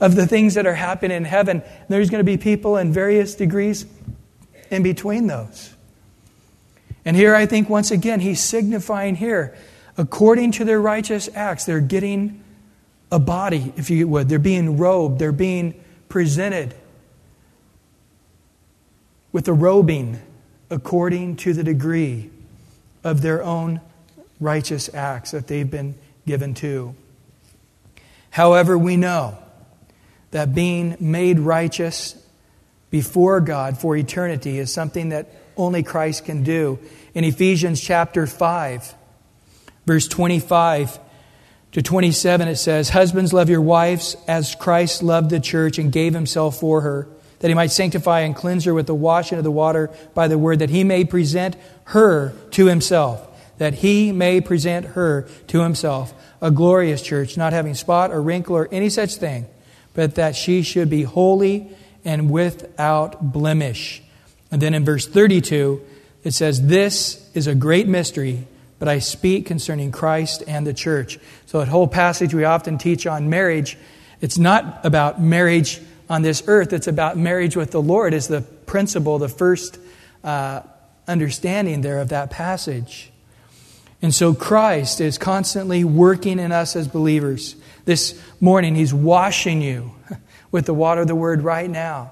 of 0.00 0.14
the 0.14 0.26
things 0.26 0.54
that 0.54 0.66
are 0.66 0.74
happening 0.74 1.16
in 1.16 1.24
heaven. 1.24 1.62
There's 1.88 2.10
going 2.10 2.20
to 2.20 2.24
be 2.24 2.36
people 2.36 2.76
in 2.76 2.92
various 2.92 3.34
degrees 3.34 3.86
in 4.70 4.82
between 4.82 5.26
those. 5.26 5.74
And 7.04 7.16
here 7.16 7.34
I 7.34 7.46
think 7.46 7.68
once 7.68 7.90
again, 7.90 8.20
he's 8.20 8.40
signifying 8.40 9.16
here, 9.16 9.56
according 9.96 10.52
to 10.52 10.64
their 10.64 10.80
righteous 10.80 11.28
acts, 11.34 11.64
they're 11.64 11.80
getting 11.80 12.42
a 13.10 13.18
body, 13.18 13.72
if 13.76 13.90
you 13.90 14.06
would. 14.08 14.28
They're 14.28 14.38
being 14.38 14.76
robed, 14.76 15.18
they're 15.18 15.32
being 15.32 15.82
presented 16.08 16.74
with 19.32 19.48
a 19.48 19.52
robing 19.52 20.20
according 20.70 21.36
to 21.36 21.52
the 21.52 21.64
degree 21.64 22.30
of 23.02 23.22
their 23.22 23.42
own 23.42 23.80
righteous 24.40 24.92
acts 24.94 25.30
that 25.30 25.46
they've 25.46 25.70
been 25.70 25.94
given 26.26 26.54
to. 26.54 26.94
However, 28.30 28.76
we 28.76 28.96
know 28.96 29.38
that 30.30 30.54
being 30.54 30.96
made 31.00 31.38
righteous 31.38 32.16
before 32.90 33.40
God 33.40 33.78
for 33.78 33.96
eternity 33.96 34.58
is 34.58 34.72
something 34.72 35.10
that 35.10 35.30
only 35.56 35.82
Christ 35.82 36.24
can 36.24 36.42
do. 36.42 36.78
In 37.14 37.24
Ephesians 37.24 37.80
chapter 37.80 38.26
5, 38.26 38.94
verse 39.86 40.08
25 40.08 40.98
to 41.72 41.82
27, 41.82 42.48
it 42.48 42.56
says, 42.56 42.88
Husbands, 42.90 43.32
love 43.32 43.50
your 43.50 43.60
wives 43.60 44.16
as 44.26 44.54
Christ 44.54 45.02
loved 45.02 45.30
the 45.30 45.40
church 45.40 45.78
and 45.78 45.92
gave 45.92 46.14
himself 46.14 46.58
for 46.58 46.80
her, 46.82 47.08
that 47.40 47.48
he 47.48 47.54
might 47.54 47.70
sanctify 47.70 48.20
and 48.20 48.34
cleanse 48.34 48.64
her 48.64 48.74
with 48.74 48.86
the 48.86 48.94
washing 48.94 49.38
of 49.38 49.44
the 49.44 49.50
water 49.50 49.90
by 50.14 50.28
the 50.28 50.38
word, 50.38 50.60
that 50.60 50.70
he 50.70 50.84
may 50.84 51.04
present 51.04 51.56
her 51.84 52.32
to 52.52 52.66
himself, 52.66 53.26
that 53.58 53.74
he 53.74 54.12
may 54.12 54.40
present 54.40 54.86
her 54.86 55.28
to 55.48 55.60
himself, 55.60 56.14
a 56.40 56.50
glorious 56.50 57.02
church, 57.02 57.36
not 57.36 57.52
having 57.52 57.74
spot 57.74 58.10
or 58.10 58.22
wrinkle 58.22 58.56
or 58.56 58.68
any 58.70 58.88
such 58.88 59.16
thing, 59.16 59.46
but 59.94 60.14
that 60.16 60.36
she 60.36 60.62
should 60.62 60.90
be 60.90 61.02
holy 61.02 61.68
and 62.04 62.30
without 62.30 63.32
blemish. 63.32 64.02
And 64.50 64.62
then 64.62 64.74
in 64.74 64.84
verse 64.84 65.06
32, 65.06 65.80
it 66.24 66.32
says, 66.32 66.66
This 66.66 67.28
is 67.34 67.46
a 67.46 67.54
great 67.54 67.86
mystery, 67.86 68.46
but 68.78 68.88
I 68.88 68.98
speak 68.98 69.46
concerning 69.46 69.92
Christ 69.92 70.42
and 70.46 70.66
the 70.66 70.74
church. 70.74 71.18
So, 71.46 71.58
that 71.58 71.68
whole 71.68 71.88
passage 71.88 72.32
we 72.34 72.44
often 72.44 72.78
teach 72.78 73.06
on 73.06 73.28
marriage, 73.28 73.76
it's 74.20 74.38
not 74.38 74.84
about 74.84 75.20
marriage 75.20 75.80
on 76.08 76.22
this 76.22 76.42
earth, 76.46 76.72
it's 76.72 76.86
about 76.86 77.16
marriage 77.18 77.56
with 77.56 77.70
the 77.70 77.82
Lord, 77.82 78.14
is 78.14 78.28
the 78.28 78.40
principle, 78.40 79.18
the 79.18 79.28
first 79.28 79.78
uh, 80.24 80.62
understanding 81.06 81.80
there 81.80 82.00
of 82.00 82.10
that 82.10 82.30
passage. 82.30 83.10
And 84.00 84.14
so 84.14 84.32
Christ 84.32 85.00
is 85.00 85.18
constantly 85.18 85.82
working 85.82 86.38
in 86.38 86.52
us 86.52 86.76
as 86.76 86.86
believers. 86.86 87.56
This 87.88 88.22
morning, 88.38 88.74
He's 88.74 88.92
washing 88.92 89.62
you 89.62 89.92
with 90.50 90.66
the 90.66 90.74
water 90.74 91.00
of 91.00 91.08
the 91.08 91.14
Word 91.14 91.40
right 91.40 91.70
now. 91.70 92.10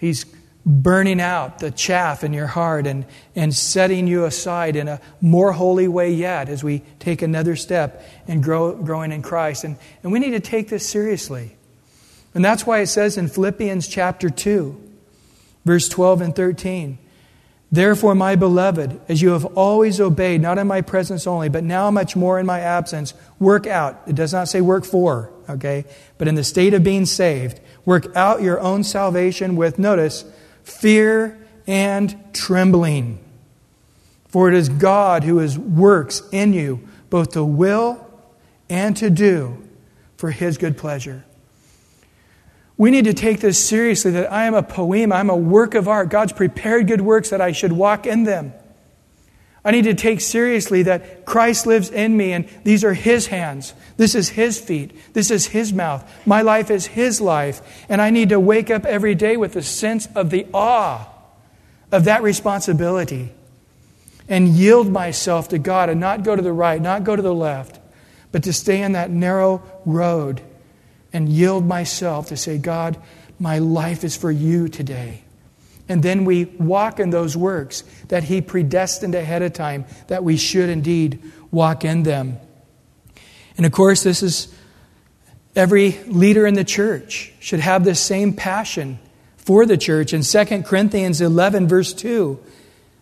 He's 0.00 0.26
burning 0.66 1.20
out 1.20 1.60
the 1.60 1.70
chaff 1.70 2.24
in 2.24 2.32
your 2.32 2.48
heart 2.48 2.84
and, 2.84 3.06
and 3.36 3.54
setting 3.54 4.08
you 4.08 4.24
aside 4.24 4.74
in 4.74 4.88
a 4.88 5.00
more 5.20 5.52
holy 5.52 5.86
way 5.86 6.10
yet 6.10 6.48
as 6.48 6.64
we 6.64 6.82
take 6.98 7.22
another 7.22 7.54
step 7.54 8.04
in 8.26 8.40
grow, 8.40 8.74
growing 8.74 9.12
in 9.12 9.22
Christ. 9.22 9.62
And, 9.62 9.76
and 10.02 10.10
we 10.10 10.18
need 10.18 10.32
to 10.32 10.40
take 10.40 10.68
this 10.68 10.88
seriously. 10.88 11.56
And 12.34 12.44
that's 12.44 12.66
why 12.66 12.80
it 12.80 12.88
says 12.88 13.16
in 13.16 13.28
Philippians 13.28 13.86
chapter 13.86 14.28
2, 14.28 14.82
verse 15.64 15.88
12 15.88 16.22
and 16.22 16.34
13, 16.34 16.98
Therefore, 17.70 18.14
my 18.14 18.34
beloved, 18.34 18.98
as 19.08 19.20
you 19.20 19.30
have 19.30 19.44
always 19.44 20.00
obeyed, 20.00 20.40
not 20.40 20.56
in 20.56 20.66
my 20.66 20.80
presence 20.80 21.26
only, 21.26 21.50
but 21.50 21.64
now 21.64 21.90
much 21.90 22.16
more 22.16 22.40
in 22.40 22.46
my 22.46 22.60
absence, 22.60 23.12
work 23.38 23.66
out. 23.66 24.00
It 24.06 24.14
does 24.14 24.32
not 24.32 24.48
say 24.48 24.62
work 24.62 24.86
for, 24.86 25.30
okay? 25.50 25.84
But 26.16 26.28
in 26.28 26.34
the 26.34 26.44
state 26.44 26.72
of 26.72 26.82
being 26.82 27.04
saved, 27.04 27.60
work 27.84 28.14
out 28.16 28.40
your 28.40 28.58
own 28.60 28.84
salvation 28.84 29.54
with, 29.54 29.78
notice, 29.78 30.24
fear 30.62 31.38
and 31.66 32.16
trembling. 32.32 33.18
For 34.28 34.48
it 34.48 34.54
is 34.54 34.70
God 34.70 35.24
who 35.24 35.38
is 35.38 35.58
works 35.58 36.22
in 36.32 36.54
you 36.54 36.88
both 37.10 37.32
to 37.32 37.44
will 37.44 38.06
and 38.68 38.96
to 38.96 39.10
do 39.10 39.62
for 40.16 40.30
his 40.30 40.58
good 40.58 40.76
pleasure. 40.76 41.24
We 42.78 42.92
need 42.92 43.06
to 43.06 43.12
take 43.12 43.40
this 43.40 43.62
seriously 43.62 44.12
that 44.12 44.32
I 44.32 44.44
am 44.44 44.54
a 44.54 44.62
poem, 44.62 45.12
I'm 45.12 45.28
a 45.28 45.36
work 45.36 45.74
of 45.74 45.88
art. 45.88 46.08
God's 46.08 46.32
prepared 46.32 46.86
good 46.86 47.00
works 47.00 47.30
that 47.30 47.40
I 47.40 47.50
should 47.50 47.72
walk 47.72 48.06
in 48.06 48.22
them. 48.22 48.52
I 49.64 49.72
need 49.72 49.84
to 49.84 49.94
take 49.94 50.20
seriously 50.20 50.84
that 50.84 51.26
Christ 51.26 51.66
lives 51.66 51.90
in 51.90 52.16
me 52.16 52.32
and 52.32 52.48
these 52.62 52.84
are 52.84 52.94
His 52.94 53.26
hands. 53.26 53.74
This 53.96 54.14
is 54.14 54.30
His 54.30 54.60
feet. 54.60 54.92
This 55.12 55.32
is 55.32 55.48
His 55.48 55.72
mouth. 55.72 56.08
My 56.24 56.40
life 56.42 56.70
is 56.70 56.86
His 56.86 57.20
life. 57.20 57.60
And 57.88 58.00
I 58.00 58.10
need 58.10 58.28
to 58.28 58.38
wake 58.38 58.70
up 58.70 58.86
every 58.86 59.16
day 59.16 59.36
with 59.36 59.56
a 59.56 59.62
sense 59.62 60.06
of 60.14 60.30
the 60.30 60.46
awe 60.54 61.08
of 61.90 62.04
that 62.04 62.22
responsibility 62.22 63.32
and 64.28 64.48
yield 64.48 64.88
myself 64.88 65.48
to 65.48 65.58
God 65.58 65.88
and 65.88 66.00
not 66.00 66.22
go 66.22 66.36
to 66.36 66.42
the 66.42 66.52
right, 66.52 66.80
not 66.80 67.02
go 67.02 67.16
to 67.16 67.22
the 67.22 67.34
left, 67.34 67.80
but 68.30 68.44
to 68.44 68.52
stay 68.52 68.80
in 68.82 68.92
that 68.92 69.10
narrow 69.10 69.62
road 69.84 70.42
and 71.12 71.28
yield 71.28 71.66
myself 71.66 72.28
to 72.28 72.36
say, 72.36 72.58
God, 72.58 72.96
my 73.38 73.58
life 73.58 74.04
is 74.04 74.16
for 74.16 74.30
you 74.30 74.68
today. 74.68 75.22
And 75.88 76.02
then 76.02 76.24
we 76.24 76.44
walk 76.44 77.00
in 77.00 77.10
those 77.10 77.36
works 77.36 77.82
that 78.08 78.24
He 78.24 78.40
predestined 78.40 79.14
ahead 79.14 79.42
of 79.42 79.54
time, 79.54 79.86
that 80.08 80.22
we 80.22 80.36
should 80.36 80.68
indeed 80.68 81.22
walk 81.50 81.84
in 81.84 82.02
them. 82.02 82.38
And 83.56 83.64
of 83.64 83.72
course, 83.72 84.02
this 84.02 84.22
is 84.22 84.54
every 85.56 85.98
leader 86.06 86.46
in 86.46 86.54
the 86.54 86.64
church 86.64 87.32
should 87.40 87.60
have 87.60 87.84
this 87.84 88.00
same 88.00 88.34
passion 88.34 88.98
for 89.36 89.64
the 89.64 89.78
church. 89.78 90.12
In 90.12 90.22
2 90.22 90.62
Corinthians 90.62 91.20
11, 91.20 91.68
verse 91.68 91.94
2, 91.94 92.38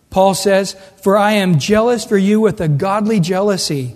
Paul 0.09 0.33
says, 0.33 0.75
For 1.01 1.17
I 1.17 1.33
am 1.33 1.59
jealous 1.59 2.05
for 2.05 2.17
you 2.17 2.39
with 2.39 2.61
a 2.61 2.69
godly 2.69 3.19
jealousy. 3.19 3.95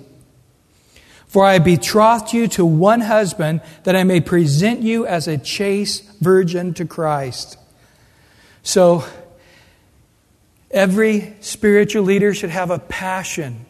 For 1.32 1.46
I 1.46 1.60
betrothed 1.60 2.34
you 2.34 2.50
to 2.50 2.65
one 2.65 3.00
husband 3.00 3.62
that 3.84 3.96
I 3.96 4.04
may 4.04 4.20
present 4.20 4.82
you 4.82 5.06
as 5.06 5.30
a 5.30 5.38
chaste 5.38 6.04
virgin 6.20 6.74
to 6.74 6.84
Christ. 6.84 7.58
So, 8.63 9.06
every 10.70 11.34
spiritual 11.39 12.04
leader 12.04 12.34
should 12.34 12.50
have 12.50 12.70
a 12.70 12.80
passion 12.80 13.65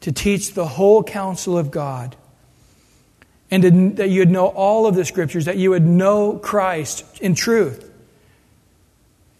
to 0.00 0.12
teach 0.12 0.54
the 0.54 0.66
whole 0.66 1.02
counsel 1.02 1.58
of 1.58 1.70
God. 1.70 2.16
And 3.50 3.62
to, 3.62 3.90
that 3.96 4.08
you 4.08 4.20
would 4.20 4.30
know 4.30 4.46
all 4.46 4.86
of 4.86 4.94
the 4.94 5.04
scriptures, 5.04 5.44
that 5.44 5.58
you 5.58 5.68
would 5.68 5.84
know 5.84 6.38
Christ 6.38 7.04
in 7.20 7.34
truth. 7.34 7.86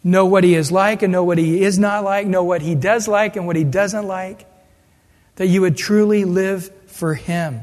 Know 0.04 0.26
what 0.26 0.44
he 0.44 0.54
is 0.54 0.70
like 0.70 1.00
and 1.00 1.12
know 1.12 1.24
what 1.24 1.38
he 1.38 1.62
is 1.62 1.78
not 1.78 2.04
like, 2.04 2.26
know 2.26 2.44
what 2.44 2.60
he 2.60 2.74
does 2.74 3.08
like 3.08 3.36
and 3.36 3.46
what 3.46 3.56
he 3.56 3.64
doesn't 3.64 4.06
like. 4.06 4.44
That 5.36 5.46
you 5.46 5.62
would 5.62 5.78
truly 5.78 6.26
live 6.26 6.70
for 6.96 7.14
Him 7.14 7.60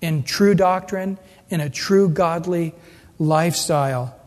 in 0.00 0.24
true 0.24 0.54
doctrine, 0.54 1.18
in 1.48 1.60
a 1.60 1.70
true 1.70 2.08
godly 2.08 2.74
lifestyle. 3.18 4.18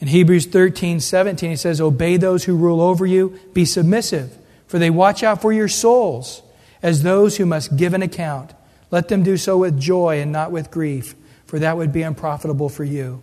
In 0.00 0.08
Hebrews 0.08 0.46
13, 0.46 1.00
17, 1.00 1.50
he 1.50 1.56
says, 1.56 1.80
Obey 1.80 2.16
those 2.16 2.44
who 2.44 2.56
rule 2.56 2.80
over 2.80 3.06
you, 3.06 3.38
be 3.54 3.64
submissive, 3.64 4.36
for 4.66 4.78
they 4.78 4.90
watch 4.90 5.22
out 5.22 5.40
for 5.40 5.52
your 5.52 5.68
souls 5.68 6.42
as 6.82 7.02
those 7.02 7.36
who 7.36 7.46
must 7.46 7.76
give 7.76 7.94
an 7.94 8.02
account. 8.02 8.52
Let 8.90 9.08
them 9.08 9.22
do 9.22 9.36
so 9.36 9.56
with 9.58 9.80
joy 9.80 10.20
and 10.20 10.32
not 10.32 10.50
with 10.50 10.70
grief, 10.70 11.14
for 11.46 11.58
that 11.60 11.76
would 11.76 11.92
be 11.92 12.02
unprofitable 12.02 12.68
for 12.68 12.84
you. 12.84 13.22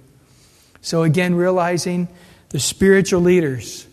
So, 0.81 1.03
again, 1.03 1.35
realizing 1.35 2.07
the 2.49 2.59
spiritual 2.59 3.21
leaders 3.21 3.87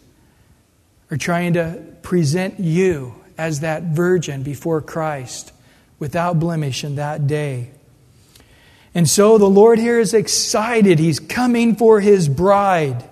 are 1.11 1.16
trying 1.16 1.55
to 1.55 1.83
present 2.03 2.59
you 2.61 3.14
as 3.37 3.61
that 3.61 3.83
virgin 3.83 4.42
before 4.42 4.81
Christ 4.81 5.53
without 6.00 6.40
blemish 6.40 6.82
in 6.82 6.96
that 6.96 7.28
day. 7.28 7.70
And 8.92 9.08
so 9.08 9.38
the 9.38 9.46
Lord 9.46 9.78
here 9.78 10.00
is 10.00 10.14
excited. 10.14 10.98
He's 10.98 11.20
coming 11.20 11.76
for 11.76 12.00
his 12.00 12.28
bride, 12.28 13.08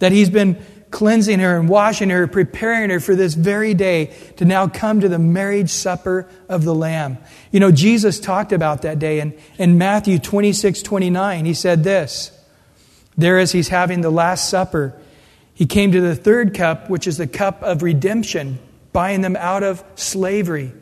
that 0.00 0.10
he's 0.10 0.30
been 0.30 0.60
cleansing 0.90 1.38
her 1.38 1.58
and 1.58 1.68
washing 1.68 2.10
her, 2.10 2.26
preparing 2.26 2.90
her 2.90 3.00
for 3.00 3.14
this 3.14 3.34
very 3.34 3.72
day 3.72 4.14
to 4.36 4.44
now 4.44 4.68
come 4.68 5.00
to 5.00 5.08
the 5.08 5.18
marriage 5.18 5.70
supper 5.70 6.28
of 6.48 6.64
the 6.64 6.74
Lamb. 6.74 7.18
You 7.50 7.60
know, 7.60 7.70
Jesus 7.70 8.18
talked 8.18 8.52
about 8.52 8.82
that 8.82 8.98
day 8.98 9.20
in, 9.20 9.34
in 9.58 9.78
Matthew 9.78 10.18
26 10.18 10.82
29. 10.82 11.44
He 11.44 11.54
said 11.54 11.84
this 11.84 12.30
There, 13.16 13.38
as 13.38 13.52
he's 13.52 13.68
having 13.68 14.00
the 14.00 14.10
Last 14.10 14.50
Supper, 14.50 14.94
he 15.54 15.66
came 15.66 15.92
to 15.92 16.00
the 16.00 16.16
third 16.16 16.54
cup, 16.54 16.90
which 16.90 17.06
is 17.06 17.16
the 17.16 17.26
cup 17.26 17.62
of 17.62 17.82
redemption, 17.82 18.58
buying 18.92 19.20
them 19.20 19.36
out 19.36 19.62
of 19.62 19.82
slavery. 19.94 20.72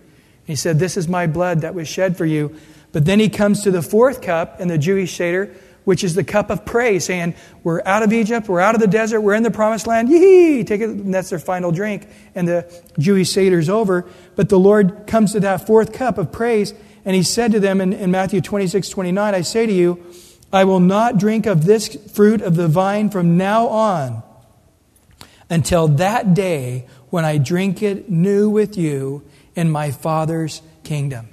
He 0.50 0.56
said, 0.56 0.78
This 0.78 0.96
is 0.96 1.08
my 1.08 1.26
blood 1.28 1.60
that 1.60 1.74
was 1.74 1.86
shed 1.86 2.16
for 2.16 2.26
you. 2.26 2.56
But 2.92 3.04
then 3.04 3.20
he 3.20 3.28
comes 3.28 3.62
to 3.62 3.70
the 3.70 3.82
fourth 3.82 4.20
cup 4.20 4.60
in 4.60 4.66
the 4.66 4.78
Jewish 4.78 5.16
Seder, 5.16 5.54
which 5.84 6.02
is 6.02 6.16
the 6.16 6.24
cup 6.24 6.50
of 6.50 6.64
praise, 6.64 7.04
saying, 7.04 7.36
We're 7.62 7.82
out 7.86 8.02
of 8.02 8.12
Egypt, 8.12 8.48
we're 8.48 8.60
out 8.60 8.74
of 8.74 8.80
the 8.80 8.88
desert, 8.88 9.20
we're 9.20 9.34
in 9.34 9.44
the 9.44 9.52
promised 9.52 9.86
land, 9.86 10.08
yee! 10.08 10.64
Take 10.64 10.80
it, 10.80 10.90
and 10.90 11.14
that's 11.14 11.30
their 11.30 11.38
final 11.38 11.70
drink, 11.70 12.08
and 12.34 12.48
the 12.48 12.82
Jewish 12.98 13.30
Seder's 13.30 13.68
over. 13.68 14.08
But 14.34 14.48
the 14.48 14.58
Lord 14.58 15.06
comes 15.06 15.32
to 15.32 15.40
that 15.40 15.68
fourth 15.68 15.92
cup 15.92 16.18
of 16.18 16.32
praise, 16.32 16.74
and 17.04 17.14
he 17.14 17.22
said 17.22 17.52
to 17.52 17.60
them 17.60 17.80
in, 17.80 17.92
in 17.92 18.10
Matthew 18.10 18.40
26, 18.40 18.88
29, 18.88 19.34
I 19.34 19.40
say 19.42 19.66
to 19.66 19.72
you, 19.72 20.04
I 20.52 20.64
will 20.64 20.80
not 20.80 21.16
drink 21.16 21.46
of 21.46 21.64
this 21.64 21.94
fruit 22.12 22.42
of 22.42 22.56
the 22.56 22.66
vine 22.66 23.08
from 23.08 23.36
now 23.36 23.68
on 23.68 24.24
until 25.48 25.86
that 25.88 26.34
day 26.34 26.88
when 27.10 27.24
I 27.24 27.38
drink 27.38 27.82
it 27.82 28.10
new 28.10 28.50
with 28.50 28.76
you 28.76 29.24
in 29.60 29.70
my 29.70 29.90
Father's 29.90 30.62
kingdom. 30.84 31.28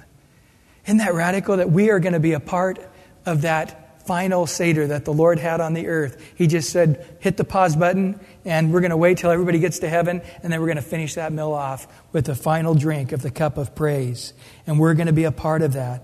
Isn't 0.84 0.98
that 0.98 1.14
radical 1.14 1.56
that 1.56 1.70
we 1.70 1.88
are 1.90 1.98
going 1.98 2.12
to 2.12 2.20
be 2.20 2.34
a 2.34 2.40
part 2.40 2.78
of 3.24 3.40
that 3.42 4.06
final 4.06 4.46
Seder 4.46 4.88
that 4.88 5.06
the 5.06 5.14
Lord 5.14 5.38
had 5.38 5.62
on 5.62 5.72
the 5.72 5.88
earth? 5.88 6.22
He 6.34 6.46
just 6.46 6.68
said, 6.68 7.06
hit 7.20 7.38
the 7.38 7.44
pause 7.44 7.74
button, 7.74 8.20
and 8.44 8.70
we're 8.70 8.80
going 8.80 8.90
to 8.90 8.98
wait 8.98 9.16
till 9.16 9.30
everybody 9.30 9.60
gets 9.60 9.78
to 9.78 9.88
heaven, 9.88 10.20
and 10.42 10.52
then 10.52 10.60
we're 10.60 10.66
going 10.66 10.76
to 10.76 10.82
finish 10.82 11.14
that 11.14 11.32
meal 11.32 11.52
off 11.52 11.88
with 12.12 12.26
the 12.26 12.34
final 12.34 12.74
drink 12.74 13.12
of 13.12 13.22
the 13.22 13.30
cup 13.30 13.56
of 13.56 13.74
praise. 13.74 14.34
And 14.66 14.78
we're 14.78 14.94
going 14.94 15.06
to 15.06 15.14
be 15.14 15.24
a 15.24 15.32
part 15.32 15.62
of 15.62 15.72
that. 15.72 16.02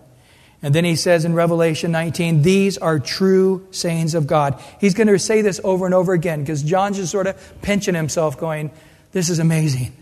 And 0.63 0.75
then 0.75 0.87
he 0.87 0.97
says 0.97 1.27
in 1.27 1.35
Revelation 1.35 1.93
19, 1.93 2.41
these 2.41 2.79
are 2.79 2.99
true 2.99 3.69
sayings 3.71 4.15
of 4.15 4.27
God. 4.27 4.59
He's 4.81 4.95
going 4.95 5.09
to 5.09 5.19
say 5.19 5.43
this 5.43 5.61
over 5.63 5.85
and 5.85 5.95
over 5.95 6.15
again 6.15 6.41
because 6.41 6.63
John's 6.63 6.97
just 6.97 7.13
sort 7.13 7.27
of 7.27 7.61
pinching 7.61 7.95
himself, 7.95 8.39
going, 8.39 8.71
This 9.13 9.29
is 9.29 9.41
amazing. 9.41 9.95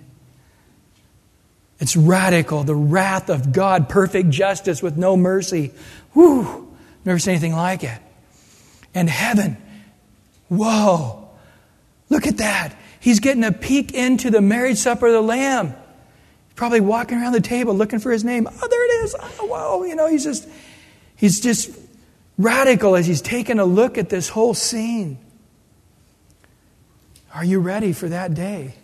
It's 1.83 1.97
radical, 1.97 2.63
the 2.63 2.77
wrath 2.77 3.29
of 3.29 3.51
God, 3.51 3.89
perfect 3.89 4.31
justice 4.31 4.81
with 4.85 4.97
no 4.97 5.17
mercy. 5.17 5.73
Whew, 6.13 6.73
never 7.05 7.19
seen 7.19 7.33
anything 7.33 7.57
like 7.57 7.83
it. 7.83 7.99
And 8.95 9.11
heaven, 9.11 9.57
whoa, 10.49 11.29
look 12.09 12.29
at 12.29 12.37
that. 12.37 12.77
He's 13.01 13.19
getting 13.19 13.43
a 13.43 13.51
peek 13.51 13.95
into 13.95 14.31
the 14.31 14.41
marriage 14.41 14.79
supper 14.79 15.09
of 15.09 15.13
the 15.13 15.23
Lamb. 15.23 15.75
Probably 16.55 16.81
walking 16.81 17.19
around 17.19 17.33
the 17.33 17.41
table 17.41 17.75
looking 17.75 17.99
for 17.99 18.13
his 18.13 18.23
name. 18.23 18.47
Oh, 18.47 18.69
there 18.69 19.01
it 19.01 19.05
is. 19.05 19.17
Oh, 19.19 19.47
whoa. 19.47 19.83
You 19.83 19.97
know, 19.97 20.07
he's 20.07 20.23
just, 20.23 20.49
he's 21.17 21.41
just 21.41 21.77
radical 22.39 22.95
as 22.95 23.09
he's 23.09 23.21
taking 23.21 23.59
a 23.59 23.65
look 23.65 23.99
at 23.99 24.09
this 24.09 24.29
whole 24.29 24.55
scene. 24.55 25.19
Are 27.35 27.45
you 27.45 27.59
ready 27.59 27.93
for 27.93 28.09
that 28.09 28.35
day? 28.35 28.77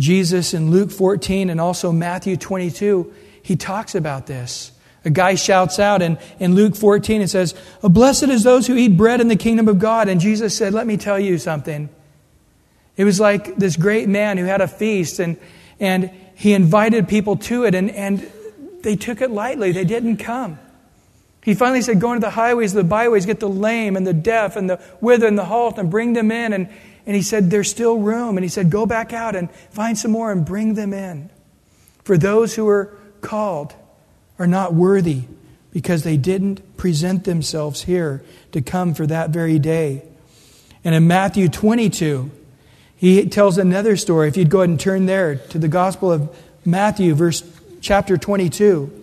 Jesus 0.00 0.54
in 0.54 0.70
Luke 0.70 0.90
14 0.90 1.50
and 1.50 1.60
also 1.60 1.92
Matthew 1.92 2.38
22, 2.38 3.12
he 3.42 3.54
talks 3.54 3.94
about 3.94 4.26
this. 4.26 4.72
A 5.04 5.10
guy 5.10 5.34
shouts 5.34 5.78
out 5.78 6.00
in, 6.00 6.18
in 6.38 6.54
Luke 6.54 6.74
14, 6.74 7.20
it 7.20 7.28
says, 7.28 7.54
oh, 7.82 7.90
Blessed 7.90 8.24
is 8.24 8.42
those 8.42 8.66
who 8.66 8.76
eat 8.76 8.96
bread 8.96 9.20
in 9.20 9.28
the 9.28 9.36
kingdom 9.36 9.68
of 9.68 9.78
God. 9.78 10.08
And 10.08 10.18
Jesus 10.18 10.56
said, 10.56 10.72
Let 10.72 10.86
me 10.86 10.96
tell 10.96 11.18
you 11.18 11.38
something. 11.38 11.90
It 12.96 13.04
was 13.04 13.20
like 13.20 13.56
this 13.56 13.76
great 13.76 14.08
man 14.08 14.38
who 14.38 14.44
had 14.44 14.60
a 14.60 14.68
feast 14.68 15.20
and, 15.20 15.38
and 15.78 16.10
he 16.34 16.54
invited 16.54 17.06
people 17.06 17.36
to 17.36 17.64
it, 17.64 17.74
and, 17.74 17.90
and 17.90 18.30
they 18.82 18.96
took 18.96 19.20
it 19.20 19.30
lightly. 19.30 19.72
They 19.72 19.84
didn't 19.84 20.16
come. 20.16 20.58
He 21.42 21.54
finally 21.54 21.82
said, 21.82 22.00
Go 22.00 22.12
into 22.12 22.20
the 22.20 22.30
highways, 22.30 22.72
the 22.72 22.84
byways, 22.84 23.26
get 23.26 23.40
the 23.40 23.48
lame 23.48 23.96
and 23.96 24.06
the 24.06 24.14
deaf 24.14 24.56
and 24.56 24.68
the 24.68 24.80
withered 25.02 25.28
and 25.28 25.38
the 25.38 25.44
halt, 25.44 25.78
and 25.78 25.90
bring 25.90 26.14
them 26.14 26.30
in. 26.30 26.54
And, 26.54 26.68
and 27.06 27.16
he 27.16 27.22
said, 27.22 27.50
There's 27.50 27.70
still 27.70 27.98
room. 27.98 28.36
And 28.36 28.44
he 28.44 28.48
said, 28.48 28.70
Go 28.70 28.86
back 28.86 29.12
out 29.12 29.36
and 29.36 29.50
find 29.70 29.98
some 29.98 30.10
more 30.10 30.30
and 30.32 30.44
bring 30.44 30.74
them 30.74 30.92
in. 30.92 31.30
For 32.04 32.18
those 32.18 32.54
who 32.54 32.68
are 32.68 32.96
called 33.20 33.74
are 34.38 34.46
not 34.46 34.74
worthy 34.74 35.24
because 35.72 36.02
they 36.02 36.16
didn't 36.16 36.76
present 36.76 37.24
themselves 37.24 37.82
here 37.82 38.22
to 38.52 38.60
come 38.60 38.94
for 38.94 39.06
that 39.06 39.30
very 39.30 39.58
day. 39.58 40.02
And 40.84 40.94
in 40.94 41.06
Matthew 41.06 41.48
22, 41.48 42.30
he 42.96 43.26
tells 43.28 43.58
another 43.58 43.96
story. 43.96 44.28
If 44.28 44.36
you'd 44.36 44.50
go 44.50 44.58
ahead 44.58 44.70
and 44.70 44.80
turn 44.80 45.06
there 45.06 45.36
to 45.36 45.58
the 45.58 45.68
Gospel 45.68 46.12
of 46.12 46.36
Matthew, 46.64 47.14
verse 47.14 47.42
chapter 47.80 48.16
22. 48.16 48.96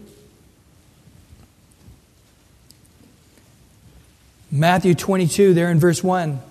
Matthew 4.51 4.95
22, 4.95 5.53
there 5.53 5.69
in 5.69 5.79
verse 5.79 6.03
1. 6.03 6.41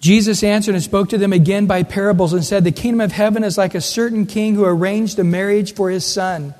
Jesus 0.00 0.44
answered 0.44 0.74
and 0.74 0.84
spoke 0.84 1.08
to 1.08 1.18
them 1.18 1.32
again 1.32 1.66
by 1.66 1.82
parables 1.82 2.32
and 2.32 2.44
said, 2.44 2.64
The 2.64 2.72
kingdom 2.72 3.00
of 3.00 3.12
heaven 3.12 3.42
is 3.42 3.58
like 3.58 3.74
a 3.74 3.80
certain 3.80 4.26
king 4.26 4.54
who 4.54 4.64
arranged 4.64 5.18
a 5.18 5.24
marriage 5.24 5.74
for 5.74 5.90
his 5.90 6.04
son 6.04 6.54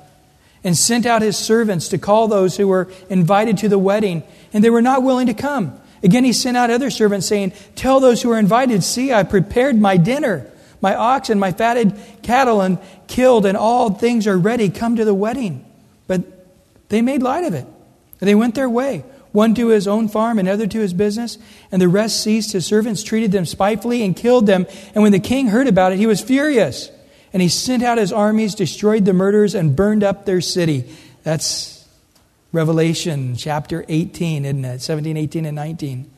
and 0.63 0.77
sent 0.77 1.05
out 1.05 1.21
his 1.21 1.37
servants 1.37 1.89
to 1.89 1.97
call 1.97 2.27
those 2.27 2.57
who 2.57 2.67
were 2.67 2.89
invited 3.09 3.59
to 3.59 3.69
the 3.69 3.79
wedding, 3.79 4.23
and 4.51 4.63
they 4.63 4.69
were 4.69 4.81
not 4.81 5.03
willing 5.03 5.27
to 5.27 5.33
come. 5.33 5.79
Again, 6.03 6.23
he 6.23 6.33
sent 6.33 6.57
out 6.57 6.69
other 6.69 6.89
servants, 6.89 7.27
saying, 7.27 7.53
Tell 7.75 7.99
those 7.99 8.21
who 8.21 8.31
are 8.31 8.39
invited, 8.39 8.83
see, 8.83 9.13
I 9.13 9.23
prepared 9.23 9.77
my 9.77 9.97
dinner. 9.97 10.49
My 10.81 10.95
oxen, 10.95 11.33
and 11.33 11.41
my 11.41 11.51
fatted 11.51 11.93
cattle, 12.23 12.61
and 12.61 12.77
killed, 13.07 13.45
and 13.45 13.57
all 13.57 13.89
things 13.89 14.27
are 14.27 14.37
ready. 14.37 14.69
Come 14.69 14.95
to 14.95 15.03
the 15.03 15.13
wedding. 15.13 15.65
But 16.07 16.23
they 16.87 17.01
made 17.01 17.21
light 17.21 17.43
of 17.43 17.53
it. 17.53 17.65
And 18.21 18.27
they 18.27 18.35
went 18.35 18.55
their 18.55 18.69
way, 18.69 19.03
one 19.31 19.53
to 19.55 19.67
his 19.67 19.87
own 19.87 20.07
farm, 20.07 20.39
another 20.39 20.67
to 20.67 20.79
his 20.79 20.93
business. 20.93 21.37
And 21.71 21.81
the 21.81 21.87
rest 21.87 22.23
seized 22.23 22.53
His 22.53 22.65
servants 22.65 23.03
treated 23.03 23.31
them 23.31 23.45
spitefully 23.45 24.03
and 24.03 24.15
killed 24.15 24.45
them. 24.45 24.65
And 24.93 25.03
when 25.03 25.11
the 25.11 25.19
king 25.19 25.47
heard 25.47 25.67
about 25.67 25.91
it, 25.91 25.97
he 25.97 26.07
was 26.07 26.21
furious. 26.21 26.91
And 27.31 27.41
he 27.41 27.49
sent 27.49 27.83
out 27.83 27.97
his 27.97 28.11
armies, 28.11 28.55
destroyed 28.55 29.05
the 29.05 29.13
murderers, 29.13 29.53
and 29.53 29.75
burned 29.75 30.03
up 30.03 30.25
their 30.25 30.41
city. 30.41 30.91
That's 31.23 31.87
Revelation 32.51 33.35
chapter 33.35 33.85
18, 33.87 34.45
isn't 34.45 34.65
it? 34.65 34.81
17, 34.81 35.15
18, 35.15 35.45
and 35.45 35.55
19. 35.55 36.09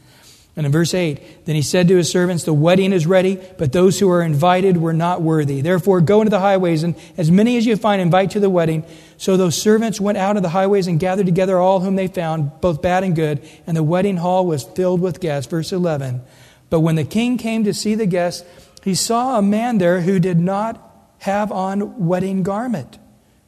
And 0.55 0.65
in 0.65 0.71
verse 0.71 0.93
8, 0.93 1.45
then 1.45 1.55
he 1.55 1.61
said 1.61 1.87
to 1.87 1.95
his 1.95 2.09
servants, 2.11 2.43
The 2.43 2.53
wedding 2.53 2.91
is 2.91 3.07
ready, 3.07 3.39
but 3.57 3.71
those 3.71 3.99
who 3.99 4.09
are 4.09 4.21
invited 4.21 4.77
were 4.77 4.93
not 4.93 5.21
worthy. 5.21 5.61
Therefore, 5.61 6.01
go 6.01 6.21
into 6.21 6.29
the 6.29 6.41
highways, 6.41 6.83
and 6.83 6.95
as 7.17 7.31
many 7.31 7.57
as 7.57 7.65
you 7.65 7.77
find, 7.77 8.01
invite 8.01 8.31
to 8.31 8.39
the 8.39 8.49
wedding. 8.49 8.83
So 9.21 9.37
those 9.37 9.55
servants 9.55 10.01
went 10.01 10.17
out 10.17 10.35
of 10.35 10.41
the 10.41 10.49
highways 10.49 10.87
and 10.87 10.99
gathered 10.99 11.27
together 11.27 11.59
all 11.59 11.81
whom 11.81 11.95
they 11.95 12.07
found, 12.07 12.59
both 12.59 12.81
bad 12.81 13.03
and 13.03 13.15
good, 13.15 13.47
and 13.67 13.77
the 13.77 13.83
wedding 13.83 14.17
hall 14.17 14.47
was 14.47 14.63
filled 14.63 14.99
with 14.99 15.19
guests. 15.19 15.47
Verse 15.47 15.71
11. 15.71 16.23
But 16.71 16.79
when 16.79 16.95
the 16.95 17.03
king 17.03 17.37
came 17.37 17.63
to 17.65 17.71
see 17.71 17.93
the 17.93 18.07
guests, 18.07 18.43
he 18.83 18.95
saw 18.95 19.37
a 19.37 19.43
man 19.43 19.77
there 19.77 20.01
who 20.01 20.19
did 20.19 20.39
not 20.39 21.13
have 21.19 21.51
on 21.51 22.07
wedding 22.07 22.41
garment. 22.41 22.97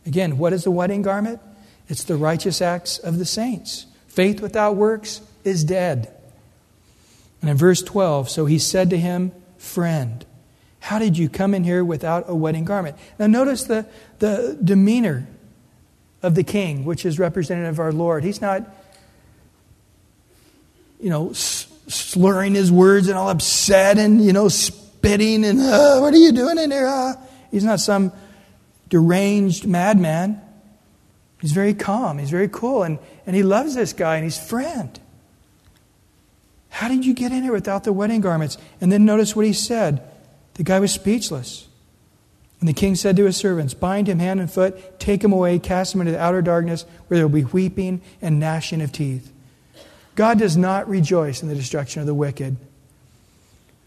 Again, 0.05 0.37
what 0.37 0.53
is 0.53 0.63
the 0.63 0.69
wedding 0.69 1.01
garment? 1.01 1.41
It's 1.89 2.03
the 2.03 2.17
righteous 2.17 2.61
acts 2.61 2.99
of 2.99 3.17
the 3.17 3.25
saints. 3.25 3.87
Faith 4.07 4.41
without 4.41 4.75
works 4.75 5.21
is 5.43 5.63
dead. 5.63 6.13
And 7.41 7.49
in 7.49 7.57
verse 7.57 7.81
12, 7.81 8.29
so 8.29 8.45
he 8.45 8.59
said 8.59 8.91
to 8.91 8.97
him, 8.99 9.31
Friend, 9.57 10.23
how 10.81 10.99
did 10.99 11.17
you 11.17 11.29
come 11.29 11.55
in 11.55 11.63
here 11.63 11.83
without 11.83 12.25
a 12.27 12.35
wedding 12.35 12.63
garment? 12.63 12.95
Now 13.17 13.25
notice 13.25 13.63
the, 13.63 13.87
the 14.19 14.55
demeanor 14.63 15.25
of 16.23 16.35
the 16.35 16.43
king, 16.43 16.85
which 16.85 17.05
is 17.05 17.19
representative 17.19 17.73
of 17.73 17.79
our 17.79 17.91
Lord. 17.91 18.23
He's 18.23 18.41
not, 18.41 18.63
you 20.99 21.09
know, 21.09 21.33
slurring 21.33 22.55
his 22.55 22.71
words 22.71 23.09
and 23.09 23.17
all 23.17 23.29
upset 23.29 23.97
and, 23.97 24.23
you 24.23 24.33
know, 24.33 24.47
spitting 24.47 25.43
and, 25.43 25.59
uh, 25.59 25.99
what 25.99 26.13
are 26.13 26.17
you 26.17 26.31
doing 26.31 26.57
in 26.57 26.71
here? 26.71 26.87
Uh? 26.87 27.13
He's 27.51 27.65
not 27.65 27.81
some 27.81 28.13
deranged 28.89 29.67
madman. 29.67 30.41
He's 31.41 31.51
very 31.51 31.73
calm, 31.73 32.19
he's 32.19 32.29
very 32.29 32.47
cool, 32.47 32.83
and, 32.83 32.99
and 33.27 33.35
he 33.35 33.43
loves 33.43 33.75
this 33.75 33.91
guy 33.91 34.15
and 34.15 34.23
he's 34.23 34.39
friend. 34.39 34.97
How 36.69 36.87
did 36.87 37.05
you 37.05 37.13
get 37.13 37.33
in 37.33 37.43
here 37.43 37.51
without 37.51 37.83
the 37.83 37.91
wedding 37.91 38.21
garments? 38.21 38.57
And 38.79 38.91
then 38.91 39.03
notice 39.03 39.35
what 39.35 39.45
he 39.45 39.51
said. 39.51 40.01
The 40.53 40.63
guy 40.63 40.79
was 40.79 40.93
speechless. 40.93 41.67
And 42.63 42.69
the 42.69 42.73
king 42.73 42.95
said 42.95 43.17
to 43.17 43.25
his 43.25 43.35
servants, 43.35 43.73
Bind 43.73 44.07
him 44.07 44.19
hand 44.19 44.39
and 44.39 44.49
foot, 44.49 44.97
take 44.97 45.21
him 45.21 45.33
away, 45.33 45.59
cast 45.59 45.93
him 45.93 45.99
into 45.99 46.13
the 46.13 46.21
outer 46.21 46.41
darkness, 46.41 46.85
where 47.07 47.17
there 47.17 47.27
will 47.27 47.35
be 47.35 47.43
weeping 47.43 47.99
and 48.21 48.39
gnashing 48.39 48.81
of 48.81 48.93
teeth. 48.93 49.33
God 50.15 50.39
does 50.39 50.55
not 50.55 50.87
rejoice 50.87 51.41
in 51.41 51.49
the 51.49 51.55
destruction 51.55 51.99
of 51.99 52.07
the 52.07 52.13
wicked. 52.13 52.55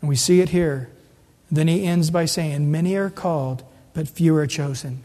And 0.03 0.11
we 0.11 0.15
see 0.15 0.41
it 0.41 0.51
here. 0.51 0.91
Then 1.51 1.69
he 1.69 1.87
ends 1.87 2.11
by 2.11 2.27
saying, 2.27 2.71
Many 2.71 2.97
are 2.97 3.09
called, 3.09 3.63
but 3.95 4.09
few 4.09 4.37
are 4.37 4.47
chosen. 4.47 5.03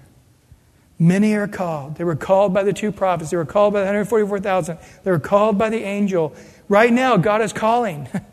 Many 1.00 1.34
are 1.36 1.48
called. 1.48 1.96
They 1.96 2.04
were 2.04 2.18
called 2.18 2.54
by 2.54 2.64
the 2.64 2.74
two 2.74 2.92
prophets. 2.92 3.32
They 3.32 3.38
were 3.38 3.46
called 3.46 3.72
by 3.72 3.80
the 3.80 3.86
144,000. 3.86 4.80
They 5.06 5.12
were 5.12 5.18
called 5.18 5.58
by 5.58 5.70
the 5.70 5.82
angel. 5.82 6.36
Right 6.68 6.92
now, 6.92 7.16
God 7.16 7.42
is 7.42 7.54
calling. 7.54 8.10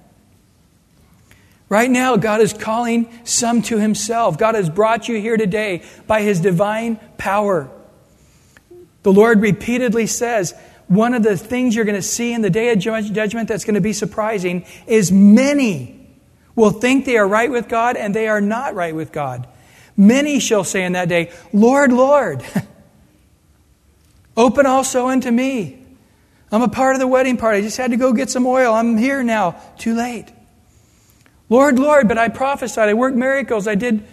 right 1.69 1.91
now, 1.91 2.16
God 2.16 2.41
is 2.41 2.53
calling 2.53 3.09
some 3.25 3.62
to 3.62 3.79
Himself. 3.79 4.39
God 4.39 4.55
has 4.55 4.71
brought 4.71 5.09
you 5.09 5.21
here 5.21 5.37
today 5.37 5.83
by 6.07 6.23
His 6.23 6.41
divine 6.41 6.97
power. 7.16 7.71
The 9.03 9.12
Lord 9.12 9.41
repeatedly 9.41 10.07
says, 10.07 10.55
one 10.89 11.12
of 11.14 11.23
the 11.23 11.37
things 11.37 11.77
you're 11.77 11.85
going 11.85 11.95
to 11.95 12.03
see 12.03 12.33
in 12.33 12.43
the 12.43 12.51
day 12.51 12.73
of 12.73 12.79
judgment 12.79 13.49
that's 13.49 13.64
going 13.64 13.75
to 13.75 13.81
be 13.81 13.93
surprising 13.93 14.64
is 14.87 15.12
many 15.12 15.95
will 16.55 16.71
think 16.71 17.05
they 17.05 17.19
are 17.19 17.29
right 17.29 17.51
with 17.51 17.69
God 17.69 17.97
and 17.97 18.14
they 18.14 18.27
are 18.27 18.41
not 18.41 18.75
right 18.75 18.95
with 18.95 19.12
God. 19.12 19.47
Many 19.97 20.41
shall 20.41 20.64
say 20.64 20.85
in 20.85 20.93
that 20.93 21.09
day, 21.09 21.31
Lord, 21.53 21.93
Lord, 21.93 22.43
open 24.37 24.66
also 24.66 25.09
unto 25.09 25.31
me. 25.31 25.85
I'm 26.51 26.62
a 26.62 26.69
part 26.69 26.95
of 26.95 27.01
the 27.01 27.07
wedding 27.07 27.37
party. 27.37 27.59
I 27.59 27.61
just 27.62 27.77
had 27.77 27.91
to 27.91 27.97
go 27.97 28.12
get 28.12 28.31
some 28.31 28.47
oil. 28.47 28.73
I'm 28.73 28.97
here 28.97 29.23
now. 29.23 29.61
Too 29.77 29.95
late. 29.95 30.33
Lord, 31.49 31.79
Lord, 31.79 32.09
but 32.09 32.19
I 32.19 32.29
prophesied. 32.29 32.89
I 32.89 32.95
worked 32.95 33.17
miracles. 33.17 33.67
I 33.67 33.75
did 33.75 34.05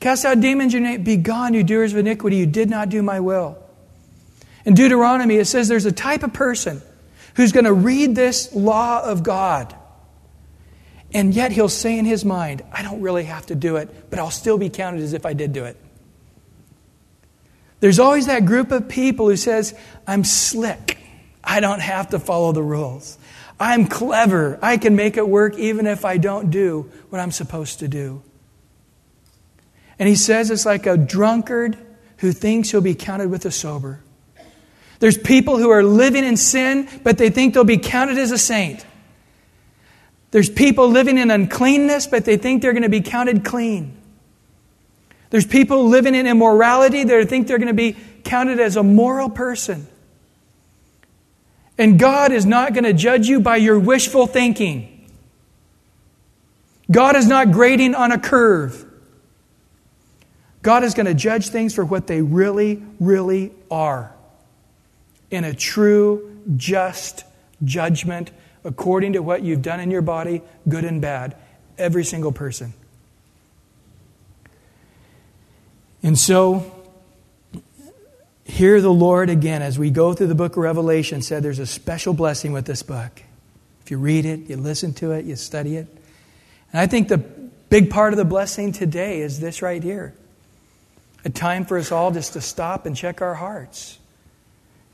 cast 0.00 0.24
out 0.24 0.40
demons. 0.40 0.72
Your 0.72 0.82
name. 0.82 1.02
Be 1.02 1.16
gone, 1.16 1.54
you 1.54 1.62
doers 1.62 1.92
of 1.92 1.98
iniquity. 1.98 2.36
You 2.36 2.46
did 2.46 2.68
not 2.68 2.88
do 2.88 3.02
my 3.02 3.20
will. 3.20 3.58
In 4.64 4.74
Deuteronomy, 4.74 5.36
it 5.36 5.46
says 5.46 5.68
there's 5.68 5.86
a 5.86 5.92
type 5.92 6.22
of 6.22 6.32
person 6.32 6.82
who's 7.34 7.52
going 7.52 7.64
to 7.64 7.72
read 7.72 8.14
this 8.14 8.54
law 8.54 9.02
of 9.02 9.22
God 9.22 9.74
and 11.12 11.34
yet 11.34 11.52
he'll 11.52 11.68
say 11.68 11.98
in 11.98 12.04
his 12.04 12.24
mind, 12.24 12.62
I 12.72 12.82
don't 12.82 13.00
really 13.00 13.24
have 13.24 13.46
to 13.46 13.54
do 13.54 13.76
it, 13.76 14.10
but 14.10 14.18
I'll 14.18 14.30
still 14.30 14.58
be 14.58 14.70
counted 14.70 15.02
as 15.02 15.12
if 15.12 15.26
I 15.26 15.32
did 15.32 15.52
do 15.52 15.64
it. 15.64 15.76
There's 17.80 17.98
always 17.98 18.26
that 18.26 18.44
group 18.44 18.70
of 18.70 18.88
people 18.88 19.28
who 19.28 19.36
says, 19.36 19.74
I'm 20.06 20.22
slick. 20.22 20.98
I 21.42 21.60
don't 21.60 21.80
have 21.80 22.10
to 22.10 22.18
follow 22.18 22.52
the 22.52 22.62
rules. 22.62 23.18
I'm 23.60 23.86
clever. 23.86 24.58
I 24.62 24.78
can 24.78 24.96
make 24.96 25.18
it 25.18 25.28
work 25.28 25.58
even 25.58 25.86
if 25.86 26.06
I 26.06 26.16
don't 26.16 26.50
do 26.50 26.90
what 27.10 27.20
I'm 27.20 27.30
supposed 27.30 27.80
to 27.80 27.88
do. 27.88 28.22
And 29.98 30.08
he 30.08 30.16
says 30.16 30.50
it's 30.50 30.64
like 30.64 30.86
a 30.86 30.96
drunkard 30.96 31.76
who 32.18 32.32
thinks 32.32 32.70
he'll 32.70 32.80
be 32.80 32.94
counted 32.94 33.30
with 33.30 33.42
the 33.42 33.50
sober. 33.50 34.00
There's 34.98 35.18
people 35.18 35.58
who 35.58 35.68
are 35.70 35.82
living 35.82 36.24
in 36.24 36.38
sin, 36.38 36.88
but 37.04 37.18
they 37.18 37.28
think 37.28 37.52
they'll 37.52 37.64
be 37.64 37.78
counted 37.78 38.16
as 38.16 38.32
a 38.32 38.38
saint. 38.38 38.84
There's 40.30 40.48
people 40.48 40.88
living 40.88 41.18
in 41.18 41.30
uncleanness, 41.30 42.06
but 42.06 42.24
they 42.24 42.38
think 42.38 42.62
they're 42.62 42.72
going 42.72 42.82
to 42.82 42.88
be 42.88 43.02
counted 43.02 43.44
clean. 43.44 43.96
There's 45.30 45.46
people 45.46 45.88
living 45.88 46.14
in 46.14 46.26
immorality 46.26 47.04
that 47.04 47.28
think 47.28 47.46
they're 47.46 47.58
going 47.58 47.68
to 47.68 47.74
be 47.74 47.96
counted 48.24 48.58
as 48.58 48.76
a 48.76 48.82
moral 48.82 49.28
person. 49.28 49.86
And 51.80 51.98
God 51.98 52.30
is 52.30 52.44
not 52.44 52.74
going 52.74 52.84
to 52.84 52.92
judge 52.92 53.26
you 53.26 53.40
by 53.40 53.56
your 53.56 53.78
wishful 53.78 54.26
thinking. 54.26 55.10
God 56.90 57.16
is 57.16 57.26
not 57.26 57.52
grading 57.52 57.94
on 57.94 58.12
a 58.12 58.18
curve. 58.18 58.84
God 60.60 60.84
is 60.84 60.92
going 60.92 61.06
to 61.06 61.14
judge 61.14 61.48
things 61.48 61.74
for 61.74 61.82
what 61.82 62.06
they 62.06 62.20
really, 62.20 62.82
really 63.00 63.52
are 63.70 64.14
in 65.30 65.42
a 65.42 65.54
true, 65.54 66.38
just 66.54 67.24
judgment 67.64 68.30
according 68.62 69.14
to 69.14 69.20
what 69.20 69.42
you've 69.42 69.62
done 69.62 69.80
in 69.80 69.90
your 69.90 70.02
body, 70.02 70.42
good 70.68 70.84
and 70.84 71.00
bad. 71.00 71.34
Every 71.78 72.04
single 72.04 72.30
person. 72.30 72.74
And 76.02 76.18
so, 76.18 76.79
hear 78.50 78.80
the 78.80 78.92
Lord 78.92 79.30
again 79.30 79.62
as 79.62 79.78
we 79.78 79.90
go 79.90 80.12
through 80.12 80.26
the 80.26 80.34
book 80.34 80.52
of 80.52 80.58
Revelation 80.58 81.22
said 81.22 81.42
there's 81.42 81.58
a 81.58 81.66
special 81.66 82.12
blessing 82.12 82.52
with 82.52 82.66
this 82.66 82.82
book. 82.82 83.22
If 83.82 83.90
you 83.90 83.98
read 83.98 84.26
it, 84.26 84.50
you 84.50 84.56
listen 84.56 84.92
to 84.94 85.12
it, 85.12 85.24
you 85.24 85.36
study 85.36 85.76
it. 85.76 85.86
And 86.72 86.80
I 86.80 86.86
think 86.86 87.08
the 87.08 87.18
big 87.18 87.90
part 87.90 88.12
of 88.12 88.16
the 88.16 88.24
blessing 88.24 88.72
today 88.72 89.20
is 89.20 89.40
this 89.40 89.62
right 89.62 89.82
here 89.82 90.14
a 91.24 91.30
time 91.30 91.64
for 91.66 91.78
us 91.78 91.92
all 91.92 92.10
just 92.10 92.32
to 92.32 92.40
stop 92.40 92.86
and 92.86 92.96
check 92.96 93.20
our 93.20 93.34
hearts 93.34 93.98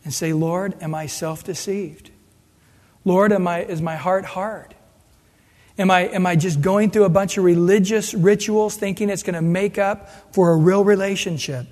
and 0.05 0.13
say, 0.13 0.33
Lord, 0.33 0.75
am 0.83 0.95
I 0.95 1.07
self 1.07 1.45
deceived? 1.45 2.11
Lord, 3.05 3.33
am 3.33 3.47
I, 3.47 3.63
is 3.63 3.81
my 3.81 3.97
heart 3.97 4.25
hard? 4.25 4.75
Am 5.79 5.91
I, 5.91 6.09
am 6.09 6.27
I 6.27 6.37
just 6.37 6.61
going 6.61 6.91
through 6.91 7.05
a 7.05 7.11
bunch 7.11 7.39
of 7.39 7.45
religious 7.45 8.15
rituals 8.15 8.77
thinking 8.77 9.11
it's 9.11 9.23
going 9.23 9.35
to 9.35 9.43
make 9.43 9.79
up 9.79 10.35
for 10.35 10.51
a 10.51 10.57
real 10.57 10.85
relationship? 10.85 11.67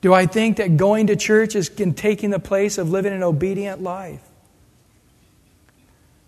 Do 0.00 0.12
I 0.12 0.26
think 0.26 0.58
that 0.58 0.76
going 0.76 1.08
to 1.08 1.16
church 1.16 1.54
is 1.54 1.68
taking 1.68 2.30
the 2.30 2.38
place 2.38 2.78
of 2.78 2.90
living 2.90 3.12
an 3.12 3.22
obedient 3.22 3.82
life? 3.82 4.22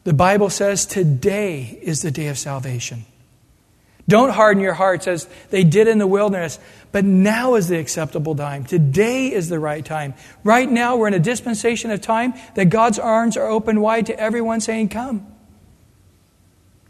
The 0.05 0.15
Bible 0.15 0.51
says 0.51 0.87
today 0.87 1.79
is 1.83 2.03
the 2.03 2.11
day 2.11 2.29
of 2.29 2.39
salvation. 2.39 3.05
Don't 4.09 4.31
harden 4.31 4.63
your 4.63 4.73
hearts 4.73 5.07
as 5.07 5.29
they 5.51 5.65
did 5.65 5.87
in 5.87 5.99
the 5.99 6.07
wilderness, 6.07 6.59
but 6.93 7.05
now 7.05 7.57
is 7.57 7.69
the 7.69 7.79
acceptable 7.79 8.35
time. 8.35 8.65
Today 8.65 9.31
is 9.31 9.51
the 9.51 9.59
right 9.59 9.85
time. 9.85 10.15
Right 10.43 10.71
now, 10.71 10.97
we're 10.97 11.09
in 11.09 11.15
a 11.15 11.19
dispensation 11.19 11.91
of 11.91 12.01
time 12.01 12.33
that 12.55 12.71
God's 12.71 12.99
arms 12.99 13.37
are 13.37 13.47
open 13.47 13.83
wide 13.83 14.07
to 14.07 14.19
everyone 14.19 14.63
saying, 14.63 14.89
Come. 14.89 15.27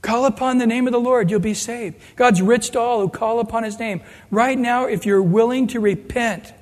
Call 0.01 0.26
upon 0.26 0.59
the 0.59 0.66
name 0.66 0.87
of 0.87 0.93
the 0.93 1.01
Lord, 1.01 1.29
you'll 1.29 1.41
be 1.41 1.55
saved. 1.55 2.01
God's 2.14 2.41
rich 2.41 2.70
to 2.70 2.79
all 2.79 3.01
who 3.01 3.09
call 3.09 3.41
upon 3.41 3.64
his 3.64 3.81
name. 3.81 4.01
Right 4.31 4.57
now, 4.57 4.85
if 4.85 5.05
you're 5.05 5.20
willing 5.20 5.66
to 5.68 5.81
repent, 5.81 6.53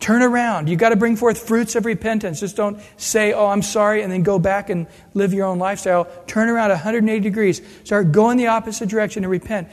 Turn 0.00 0.22
around. 0.22 0.68
You've 0.68 0.78
got 0.78 0.90
to 0.90 0.96
bring 0.96 1.16
forth 1.16 1.46
fruits 1.46 1.74
of 1.74 1.84
repentance. 1.84 2.40
Just 2.40 2.56
don't 2.56 2.80
say, 2.96 3.32
oh, 3.32 3.46
I'm 3.46 3.62
sorry, 3.62 4.02
and 4.02 4.12
then 4.12 4.22
go 4.22 4.38
back 4.38 4.70
and 4.70 4.86
live 5.12 5.34
your 5.34 5.46
own 5.46 5.58
lifestyle. 5.58 6.06
Turn 6.26 6.48
around 6.48 6.70
180 6.70 7.20
degrees. 7.20 7.60
Start 7.82 8.12
going 8.12 8.36
the 8.36 8.46
opposite 8.46 8.88
direction 8.88 9.24
and 9.24 9.30
repent. 9.30 9.68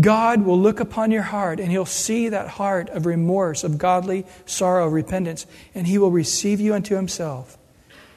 God 0.00 0.44
will 0.44 0.58
look 0.58 0.80
upon 0.80 1.10
your 1.10 1.22
heart 1.22 1.60
and 1.60 1.70
He'll 1.70 1.86
see 1.86 2.28
that 2.28 2.48
heart 2.48 2.90
of 2.90 3.06
remorse, 3.06 3.64
of 3.64 3.78
godly 3.78 4.26
sorrow, 4.46 4.88
repentance, 4.88 5.46
and 5.74 5.86
He 5.86 5.98
will 5.98 6.10
receive 6.10 6.60
you 6.60 6.74
unto 6.74 6.96
Himself 6.96 7.56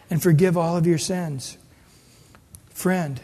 and 0.10 0.22
forgive 0.22 0.58
all 0.58 0.78
of 0.78 0.86
your 0.86 0.98
sins. 0.98 1.58
Friend, 2.70 3.20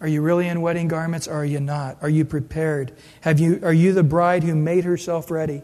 are 0.00 0.08
you 0.08 0.22
really 0.22 0.46
in 0.46 0.60
wedding 0.60 0.88
garments 0.88 1.26
or 1.26 1.34
are 1.34 1.44
you 1.44 1.60
not? 1.60 1.98
Are 2.02 2.08
you 2.08 2.24
prepared? 2.24 2.92
Have 3.22 3.40
you, 3.40 3.60
are 3.62 3.72
you 3.72 3.92
the 3.92 4.04
bride 4.04 4.44
who 4.44 4.54
made 4.54 4.84
herself 4.84 5.30
ready? 5.30 5.62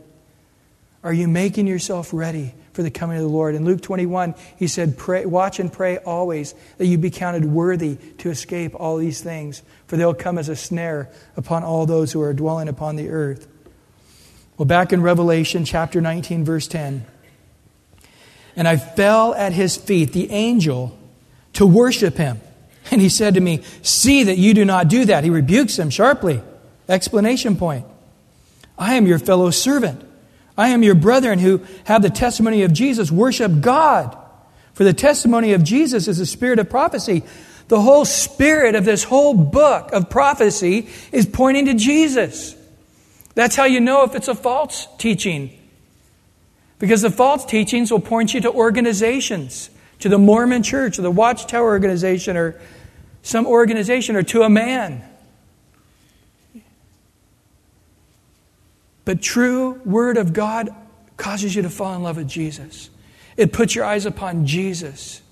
Are 1.04 1.12
you 1.12 1.28
making 1.28 1.66
yourself 1.66 2.12
ready 2.12 2.54
for 2.72 2.82
the 2.82 2.90
coming 2.90 3.18
of 3.18 3.22
the 3.22 3.28
Lord? 3.28 3.54
In 3.54 3.64
Luke 3.64 3.82
21, 3.82 4.34
he 4.56 4.66
said, 4.66 4.98
pray, 4.98 5.24
Watch 5.26 5.60
and 5.60 5.72
pray 5.72 5.98
always 5.98 6.54
that 6.78 6.86
you 6.86 6.98
be 6.98 7.10
counted 7.10 7.44
worthy 7.44 7.96
to 8.18 8.30
escape 8.30 8.74
all 8.74 8.96
these 8.96 9.20
things, 9.20 9.62
for 9.86 9.96
they'll 9.96 10.14
come 10.14 10.38
as 10.38 10.48
a 10.48 10.56
snare 10.56 11.10
upon 11.36 11.62
all 11.62 11.86
those 11.86 12.10
who 12.10 12.22
are 12.22 12.32
dwelling 12.32 12.68
upon 12.68 12.96
the 12.96 13.10
earth. 13.10 13.46
Well, 14.56 14.66
back 14.66 14.92
in 14.92 15.02
Revelation 15.02 15.64
chapter 15.64 16.00
19, 16.00 16.44
verse 16.44 16.66
10. 16.66 17.04
And 18.56 18.66
I 18.66 18.76
fell 18.76 19.34
at 19.34 19.52
his 19.52 19.76
feet, 19.76 20.12
the 20.12 20.30
angel, 20.30 20.96
to 21.54 21.66
worship 21.66 22.16
him. 22.16 22.40
And 22.90 23.00
he 23.00 23.08
said 23.08 23.34
to 23.34 23.40
me, 23.40 23.62
See 23.82 24.24
that 24.24 24.38
you 24.38 24.54
do 24.54 24.64
not 24.64 24.88
do 24.88 25.06
that. 25.06 25.24
He 25.24 25.30
rebukes 25.30 25.78
him 25.78 25.90
sharply. 25.90 26.42
Explanation 26.88 27.56
point. 27.56 27.86
I 28.78 28.94
am 28.94 29.06
your 29.06 29.18
fellow 29.18 29.50
servant. 29.50 30.04
I 30.56 30.68
am 30.68 30.82
your 30.82 30.94
brethren 30.94 31.38
who 31.38 31.62
have 31.84 32.02
the 32.02 32.10
testimony 32.10 32.62
of 32.62 32.72
Jesus. 32.72 33.10
Worship 33.10 33.60
God. 33.60 34.16
For 34.74 34.84
the 34.84 34.92
testimony 34.92 35.52
of 35.52 35.62
Jesus 35.62 36.08
is 36.08 36.18
the 36.18 36.26
spirit 36.26 36.58
of 36.58 36.68
prophecy. 36.68 37.22
The 37.68 37.80
whole 37.80 38.04
spirit 38.04 38.74
of 38.74 38.84
this 38.84 39.04
whole 39.04 39.34
book 39.34 39.92
of 39.92 40.10
prophecy 40.10 40.88
is 41.12 41.26
pointing 41.26 41.66
to 41.66 41.74
Jesus. 41.74 42.54
That's 43.34 43.56
how 43.56 43.64
you 43.64 43.80
know 43.80 44.04
if 44.04 44.14
it's 44.14 44.28
a 44.28 44.34
false 44.34 44.86
teaching. 44.98 45.58
Because 46.78 47.02
the 47.02 47.10
false 47.10 47.44
teachings 47.44 47.90
will 47.90 48.00
point 48.00 48.34
you 48.34 48.40
to 48.42 48.52
organizations 48.52 49.70
to 50.04 50.10
the 50.10 50.18
Mormon 50.18 50.62
church 50.62 50.98
or 50.98 51.02
the 51.02 51.10
Watchtower 51.10 51.66
organization 51.66 52.36
or 52.36 52.60
some 53.22 53.46
organization 53.46 54.16
or 54.16 54.22
to 54.22 54.42
a 54.42 54.50
man. 54.50 55.02
But 59.06 59.22
true 59.22 59.80
Word 59.82 60.18
of 60.18 60.34
God 60.34 60.68
causes 61.16 61.56
you 61.56 61.62
to 61.62 61.70
fall 61.70 61.94
in 61.94 62.02
love 62.02 62.18
with 62.18 62.28
Jesus. 62.28 62.90
It 63.38 63.54
puts 63.54 63.74
your 63.74 63.86
eyes 63.86 64.04
upon 64.04 64.44
Jesus. 64.44 65.22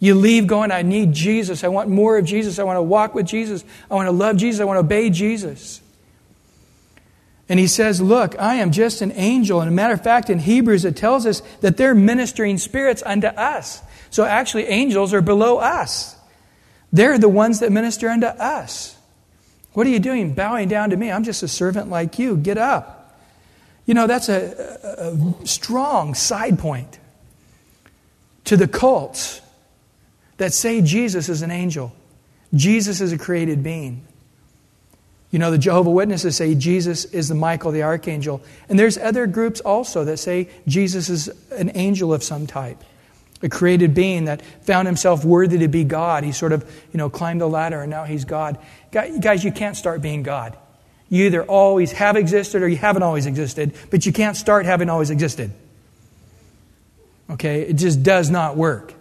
You 0.00 0.14
leave 0.16 0.46
going, 0.46 0.70
I 0.70 0.82
need 0.82 1.14
Jesus. 1.14 1.64
I 1.64 1.68
want 1.68 1.88
more 1.88 2.18
of 2.18 2.26
Jesus. 2.26 2.58
I 2.58 2.64
want 2.64 2.76
to 2.76 2.82
walk 2.82 3.14
with 3.14 3.24
Jesus. 3.24 3.64
I 3.90 3.94
want 3.94 4.06
to 4.06 4.12
love 4.12 4.36
Jesus. 4.36 4.60
I 4.60 4.64
want 4.64 4.76
to 4.76 4.80
obey 4.80 5.08
Jesus. 5.08 5.80
And 7.48 7.58
he 7.58 7.66
says, 7.66 8.02
Look, 8.02 8.38
I 8.38 8.56
am 8.56 8.70
just 8.70 9.00
an 9.00 9.12
angel. 9.12 9.62
And 9.62 9.70
a 9.70 9.72
matter 9.72 9.94
of 9.94 10.04
fact, 10.04 10.28
in 10.28 10.40
Hebrews, 10.40 10.84
it 10.84 10.94
tells 10.94 11.24
us 11.24 11.40
that 11.62 11.78
they're 11.78 11.94
ministering 11.94 12.58
spirits 12.58 13.02
unto 13.06 13.28
us. 13.28 13.80
So 14.14 14.24
actually, 14.24 14.68
angels 14.68 15.12
are 15.12 15.20
below 15.20 15.58
us. 15.58 16.14
They're 16.92 17.18
the 17.18 17.28
ones 17.28 17.58
that 17.58 17.72
minister 17.72 18.08
unto 18.08 18.28
us. 18.28 18.96
What 19.72 19.88
are 19.88 19.90
you 19.90 19.98
doing 19.98 20.34
bowing 20.34 20.68
down 20.68 20.90
to 20.90 20.96
me? 20.96 21.10
I'm 21.10 21.24
just 21.24 21.42
a 21.42 21.48
servant 21.48 21.90
like 21.90 22.16
you. 22.16 22.36
Get 22.36 22.56
up. 22.56 23.18
You 23.86 23.94
know, 23.94 24.06
that's 24.06 24.28
a, 24.28 25.08
a, 25.42 25.46
strong 25.48 26.14
side 26.14 26.60
point 26.60 27.00
to 28.44 28.56
the 28.56 28.68
cults 28.68 29.40
that 30.36 30.52
say 30.52 30.80
Jesus 30.80 31.28
is 31.28 31.42
an 31.42 31.50
angel, 31.50 31.92
Jesus 32.54 33.00
is 33.00 33.10
a 33.10 33.18
created 33.18 33.64
being. 33.64 34.06
You 35.32 35.40
know, 35.40 35.50
the 35.50 35.58
Jehovah 35.58 35.90
Witnesses 35.90 36.36
say 36.36 36.54
Jesus 36.54 37.04
is 37.06 37.30
the 37.30 37.34
Michael 37.34 37.72
the 37.72 37.82
archangel. 37.82 38.44
And 38.68 38.78
there's 38.78 38.96
other 38.96 39.26
groups 39.26 39.58
also 39.60 40.04
that 40.04 40.18
say 40.18 40.50
Jesus 40.68 41.10
is 41.10 41.30
an 41.50 41.72
angel 41.74 42.14
of 42.14 42.22
some 42.22 42.46
type, 42.46 42.84
a 43.42 43.48
created 43.48 43.94
being 43.94 44.24
that 44.26 44.42
found 44.62 44.86
himself 44.86 45.24
worthy 45.24 45.58
to 45.58 45.68
be 45.68 45.84
God. 45.84 46.24
He 46.24 46.32
sort 46.32 46.52
of, 46.52 46.62
you 46.92 46.98
know, 46.98 47.10
climbed 47.10 47.40
the 47.40 47.48
ladder 47.48 47.80
and 47.80 47.90
now 47.90 48.04
he's 48.04 48.24
God. 48.24 48.58
Guys, 48.90 49.44
you 49.44 49.52
can't 49.52 49.76
start 49.76 50.00
being 50.00 50.22
God. 50.22 50.56
You 51.10 51.26
either 51.26 51.44
always 51.44 51.92
have 51.92 52.16
existed 52.16 52.62
or 52.62 52.68
you 52.68 52.76
haven't 52.76 53.02
always 53.02 53.26
existed, 53.26 53.74
but 53.90 54.06
you 54.06 54.12
can't 54.12 54.36
start 54.36 54.66
having 54.66 54.88
always 54.88 55.10
existed. 55.10 55.52
Okay? 57.30 57.62
It 57.62 57.74
just 57.74 58.02
does 58.02 58.30
not 58.30 58.56
work. 58.56 58.94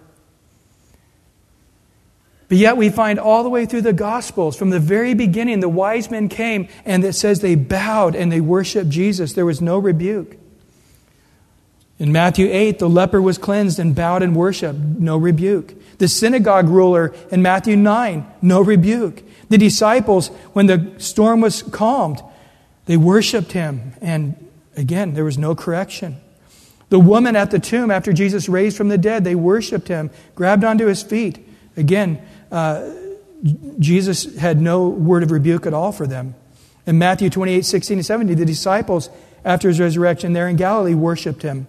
But 2.50 2.58
yet 2.58 2.78
we 2.78 2.90
find 2.90 3.20
all 3.20 3.42
the 3.42 3.50
way 3.50 3.66
through 3.66 3.82
the 3.82 3.94
Gospels, 3.94 4.56
from 4.56 4.70
the 4.70 4.80
very 4.80 5.14
beginning, 5.14 5.60
the 5.60 5.70
wise 5.70 6.12
men 6.12 6.30
came 6.30 6.68
and 6.86 7.04
it 7.04 7.14
says 7.14 7.40
they 7.40 7.56
bowed 7.56 8.16
and 8.16 8.32
they 8.32 8.42
worshiped 8.42 8.90
Jesus. 8.90 9.34
There 9.34 9.46
was 9.46 9.62
no 9.62 9.80
rebuke. 9.80 10.38
In 12.04 12.12
Matthew 12.12 12.50
8, 12.52 12.80
the 12.80 12.90
leper 12.90 13.22
was 13.22 13.38
cleansed 13.38 13.80
and 13.80 13.96
bowed 13.96 14.24
and 14.24 14.36
worshiped. 14.36 14.78
No 14.78 15.16
rebuke. 15.16 15.74
The 16.00 16.10
synagogue 16.10 16.68
ruler 16.68 17.16
in 17.32 17.42
Matthew 17.42 17.78
9, 17.78 18.28
no 18.42 18.60
rebuke. 18.60 19.24
The 19.48 19.58
disciples, 19.58 20.28
when 20.52 20.66
the 20.66 20.92
storm 20.98 21.40
was 21.40 21.64
calmed, 21.64 22.22
they 22.88 22.98
worshiped 22.98 23.54
him. 23.54 23.94
And 24.02 24.36
again, 24.76 25.14
there 25.14 25.24
was 25.24 25.38
no 25.38 25.56
correction. 25.56 26.18
The 26.90 27.00
woman 27.00 27.38
at 27.38 27.52
the 27.52 27.60
tomb, 27.60 27.90
after 27.90 28.12
Jesus 28.12 28.50
raised 28.50 28.76
from 28.76 28.90
the 28.90 28.98
dead, 28.98 29.24
they 29.24 29.36
worshiped 29.36 29.88
him, 29.88 30.12
grabbed 30.36 30.66
onto 30.66 30.88
his 30.88 31.02
feet. 31.02 31.40
Again, 31.78 32.22
uh, 32.52 32.86
Jesus 33.80 34.36
had 34.36 34.60
no 34.60 34.90
word 34.90 35.24
of 35.24 35.32
rebuke 35.32 35.66
at 35.66 35.74
all 35.74 35.94
for 35.94 36.06
them. 36.06 36.36
In 36.86 36.98
Matthew 36.98 37.30
28 37.30 37.64
16 37.64 38.00
and 38.00 38.06
17, 38.06 38.38
the 38.38 38.44
disciples, 38.44 39.10
after 39.46 39.70
his 39.70 39.80
resurrection 39.80 40.34
there 40.34 40.50
in 40.50 40.58
Galilee, 40.58 40.96
worshiped 40.96 41.44
him. 41.44 41.68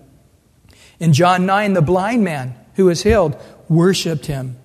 In 1.00 1.12
John 1.12 1.46
9, 1.46 1.72
the 1.72 1.82
blind 1.82 2.24
man 2.24 2.54
who 2.74 2.86
was 2.86 3.02
healed 3.02 3.36
worshiped 3.68 4.26
him. 4.26 4.56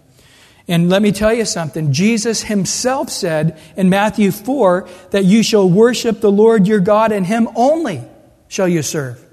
And 0.68 0.88
let 0.88 1.02
me 1.02 1.12
tell 1.12 1.34
you 1.34 1.46
something. 1.46 1.94
Jesus 1.94 2.44
himself 2.44 3.10
said 3.10 3.60
in 3.76 3.90
Matthew 3.90 4.32
4 4.32 4.88
that 5.12 5.26
you 5.26 5.42
shall 5.42 5.68
worship 5.68 6.22
the 6.22 6.32
Lord 6.32 6.68
your 6.68 6.80
God 6.80 7.12
and 7.12 7.26
him 7.26 7.50
only 7.56 8.04
shall 8.48 8.68
you 8.68 8.84
serve. 8.84 9.24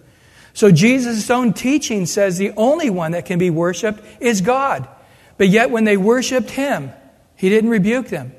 So 0.54 0.72
Jesus' 0.72 1.30
own 1.30 1.52
teaching 1.52 2.06
says 2.06 2.38
the 2.38 2.52
only 2.52 2.88
one 2.88 3.12
that 3.12 3.26
can 3.26 3.38
be 3.38 3.50
worshiped 3.50 4.02
is 4.18 4.40
God. 4.40 4.88
But 5.36 5.48
yet 5.48 5.70
when 5.70 5.84
they 5.84 5.98
worshiped 5.98 6.48
him, 6.48 6.90
he 7.36 7.50
didn't 7.50 7.68
rebuke 7.68 8.08
them. 8.08 8.32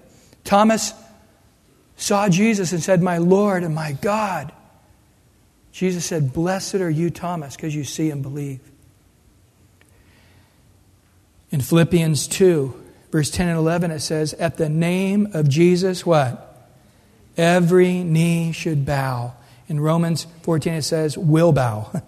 Thomas 0.44 0.94
saw 1.96 2.30
Jesus 2.30 2.72
and 2.72 2.82
said, 2.82 3.04
My 3.04 3.20
Lord 3.20 3.64
and 3.64 3.76
my 3.76 3.92
God. 3.92 4.52
Jesus 5.78 6.08
said, 6.08 6.34
Blessed 6.34 6.74
are 6.76 6.90
you, 6.90 7.12
Thomas, 7.12 7.56
because 7.56 7.76
you 7.76 7.84
see 7.84 8.10
and 8.10 8.24
believe. 8.24 8.62
In 11.52 11.62
Philippians 11.62 12.28
2, 12.30 12.84
verse 13.12 13.30
10 13.30 13.50
and 13.50 13.60
11, 13.60 13.92
it 13.92 14.00
says, 14.00 14.34
At 14.34 14.58
the 14.58 14.70
name 14.70 15.28
of 15.36 15.48
Jesus, 15.48 16.04
what? 16.04 16.72
Every 17.38 18.04
knee 18.04 18.54
should 18.54 18.88
bow. 18.88 19.36
In 19.68 19.80
Romans 19.80 20.26
14, 20.42 20.74
it 20.74 20.82
says, 20.82 21.16
Will 21.16 21.52
bow. 21.52 22.02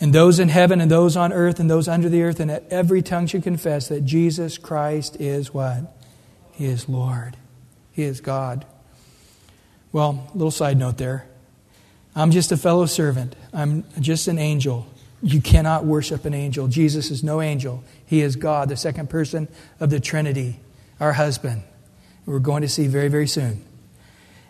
and 0.00 0.14
those 0.14 0.38
in 0.38 0.48
heaven 0.48 0.80
and 0.80 0.90
those 0.90 1.14
on 1.14 1.30
earth 1.30 1.60
and 1.60 1.68
those 1.68 1.88
under 1.88 2.08
the 2.08 2.22
earth, 2.22 2.40
and 2.40 2.48
that 2.48 2.64
every 2.70 3.02
tongue 3.02 3.26
should 3.26 3.42
confess 3.42 3.88
that 3.88 4.06
Jesus 4.06 4.56
Christ 4.56 5.20
is 5.20 5.52
what? 5.52 5.94
He 6.52 6.64
is 6.64 6.88
Lord. 6.88 7.36
He 7.92 8.04
is 8.04 8.22
God. 8.22 8.64
Well, 9.92 10.30
little 10.32 10.50
side 10.50 10.78
note 10.78 10.96
there. 10.96 11.26
I'm 12.14 12.30
just 12.30 12.52
a 12.52 12.56
fellow 12.56 12.86
servant. 12.86 13.34
I'm 13.52 13.84
just 14.00 14.28
an 14.28 14.38
angel. 14.38 14.86
You 15.22 15.40
cannot 15.40 15.84
worship 15.84 16.24
an 16.24 16.34
angel. 16.34 16.68
Jesus 16.68 17.10
is 17.10 17.22
no 17.22 17.40
angel. 17.40 17.82
He 18.04 18.20
is 18.20 18.36
God, 18.36 18.68
the 18.68 18.76
second 18.76 19.08
person 19.08 19.48
of 19.80 19.88
the 19.90 20.00
Trinity, 20.00 20.58
our 21.00 21.12
husband. 21.12 21.62
We're 22.26 22.38
going 22.38 22.62
to 22.62 22.68
see 22.68 22.86
very, 22.86 23.08
very 23.08 23.28
soon. 23.28 23.64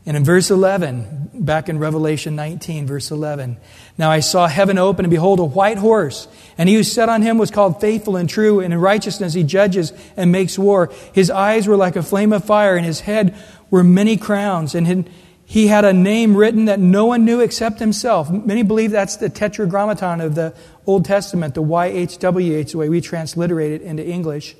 And 0.05 0.17
in 0.17 0.25
verse 0.25 0.51
11, 0.51 1.31
back 1.33 1.69
in 1.69 1.79
Revelation 1.79 2.35
19, 2.35 2.89
verse 2.89 3.13
11, 3.13 3.57
now 3.97 4.11
I 4.11 4.19
saw 4.19 4.49
heaven 4.49 4.77
open, 4.77 5.05
and 5.05 5.11
behold, 5.11 5.39
a 5.39 5.45
white 5.45 5.79
horse. 5.79 6.27
And 6.59 6.69
he 6.69 6.75
who 6.75 6.83
sat 6.83 7.09
on 7.09 7.23
him 7.23 7.39
was 7.39 7.53
called 7.53 7.81
faithful 7.81 8.17
and 8.17 8.29
true, 8.29 8.59
and 8.59 8.73
in 8.73 8.81
righteousness 8.81 9.33
he 9.33 9.45
judges 9.45 9.93
and 10.17 10.33
makes 10.33 10.59
war. 10.59 10.91
His 11.13 11.31
eyes 11.31 11.69
were 11.69 11.77
like 11.77 11.95
a 11.95 12.03
flame 12.03 12.33
of 12.33 12.45
fire, 12.45 12.75
and 12.75 12.85
his 12.85 13.01
head 13.01 13.37
were 13.71 13.85
many 13.85 14.17
crowns. 14.17 14.75
And 14.75 15.09
he 15.53 15.67
had 15.67 15.85
a 15.85 15.93
name 15.93 16.35
written 16.35 16.65
that 16.65 16.81
no 16.81 17.05
one 17.05 17.27
knew 17.27 17.41
except 17.41 17.79
himself. 17.79 18.31
Many 18.31 18.63
believe 18.63 18.91
that's 18.91 19.17
the 19.17 19.29
tetragrammaton 19.29 20.23
of 20.23 20.35
the 20.35 20.55
Old 20.87 21.05
Testament, 21.05 21.55
the 21.55 21.63
YHWH, 21.63 22.71
the 22.71 22.79
way 22.79 22.89
we 22.89 23.03
transliterate 23.03 23.73
it 23.73 23.83
into 23.83 24.03
English. 24.03 24.57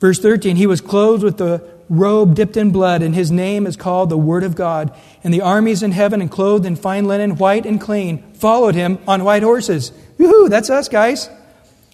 Verse 0.00 0.18
13, 0.20 0.56
he 0.56 0.66
was 0.66 0.80
clothed 0.80 1.22
with 1.22 1.36
the 1.36 1.62
robe 1.90 2.34
dipped 2.34 2.56
in 2.56 2.70
blood, 2.70 3.02
and 3.02 3.14
his 3.14 3.30
name 3.30 3.66
is 3.66 3.76
called 3.76 4.08
the 4.08 4.16
Word 4.16 4.42
of 4.42 4.56
God. 4.56 4.90
And 5.22 5.34
the 5.34 5.42
armies 5.42 5.82
in 5.82 5.92
heaven, 5.92 6.22
and 6.22 6.30
clothed 6.30 6.64
in 6.64 6.74
fine 6.74 7.04
linen, 7.04 7.36
white 7.36 7.66
and 7.66 7.78
clean, 7.78 8.22
followed 8.36 8.74
him 8.74 8.98
on 9.06 9.22
white 9.22 9.42
horses. 9.42 9.92
Woohoo, 10.18 10.48
that's 10.48 10.70
us, 10.70 10.88
guys. 10.88 11.26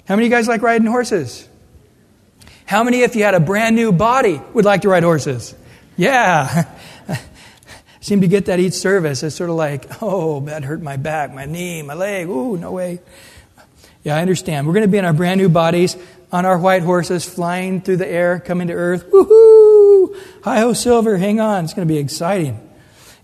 How 0.07 0.15
many 0.15 0.29
of 0.29 0.31
you 0.31 0.37
guys 0.37 0.47
like 0.47 0.63
riding 0.63 0.87
horses? 0.87 1.49
How 2.67 2.85
many, 2.85 3.01
if 3.01 3.17
you 3.17 3.25
had 3.25 3.35
a 3.35 3.41
brand 3.41 3.75
new 3.75 3.91
body, 3.91 4.41
would 4.53 4.65
like 4.65 4.83
to 4.83 4.89
ride 4.89 5.03
horses? 5.03 5.57
Yeah. 5.97 6.73
Seem 8.05 8.21
to 8.21 8.29
get 8.29 8.45
that 8.47 8.61
each 8.61 8.75
service. 8.75 9.23
It's 9.23 9.35
sort 9.35 9.49
of 9.49 9.57
like, 9.57 9.87
oh, 10.03 10.41
that 10.41 10.63
hurt 10.63 10.83
my 10.83 10.99
back, 10.99 11.33
my 11.33 11.47
knee, 11.47 11.81
my 11.81 11.95
leg. 11.95 12.29
Ooh, 12.29 12.55
no 12.59 12.71
way. 12.71 13.01
Yeah, 14.03 14.17
I 14.17 14.21
understand. 14.21 14.67
We're 14.67 14.75
going 14.75 14.85
to 14.85 14.93
be 14.93 14.99
in 14.99 15.07
our 15.07 15.15
brand 15.15 15.41
new 15.41 15.49
bodies 15.49 15.97
on 16.31 16.45
our 16.45 16.59
white 16.59 16.83
horses, 16.83 17.25
flying 17.25 17.81
through 17.81 17.97
the 17.97 18.07
air, 18.07 18.41
coming 18.41 18.69
to 18.69 18.75
earth. 18.75 19.11
Woohoo! 19.11 20.21
Hi 20.43 20.61
ho, 20.61 20.75
silver, 20.75 21.17
hang 21.17 21.41
on. 21.41 21.65
It's 21.65 21.73
going 21.73 21.89
to 21.89 21.95
be 21.95 21.99
exciting. 21.99 22.61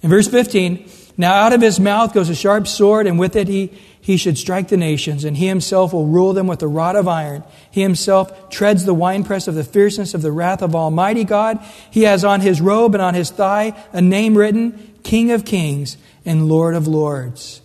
In 0.00 0.08
verse 0.08 0.28
15, 0.28 0.88
now 1.18 1.34
out 1.34 1.52
of 1.52 1.60
his 1.60 1.78
mouth 1.78 2.14
goes 2.14 2.30
a 2.30 2.34
sharp 2.34 2.66
sword, 2.66 3.06
and 3.06 3.18
with 3.18 3.36
it 3.36 3.48
he, 3.48 3.78
he 4.00 4.16
should 4.16 4.38
strike 4.38 4.68
the 4.68 4.76
nations, 4.76 5.24
and 5.24 5.36
he 5.36 5.46
himself 5.46 5.92
will 5.92 6.06
rule 6.06 6.32
them 6.32 6.46
with 6.46 6.62
a 6.62 6.68
rod 6.68 6.96
of 6.96 7.06
iron. 7.06 7.44
He 7.70 7.82
himself 7.82 8.50
treads 8.50 8.84
the 8.84 8.94
winepress 8.94 9.46
of 9.46 9.54
the 9.54 9.64
fierceness 9.64 10.14
of 10.14 10.22
the 10.22 10.32
wrath 10.32 10.62
of 10.62 10.74
Almighty 10.74 11.24
God. 11.24 11.58
He 11.90 12.02
has 12.04 12.24
on 12.24 12.40
his 12.40 12.60
robe 12.60 12.94
and 12.94 13.02
on 13.02 13.14
his 13.14 13.30
thigh 13.30 13.74
a 13.92 14.00
name 14.00 14.36
written, 14.36 14.94
King 15.02 15.30
of 15.32 15.44
Kings 15.44 15.96
and 16.24 16.48
Lord 16.48 16.74
of 16.74 16.86
Lords. 16.86 17.60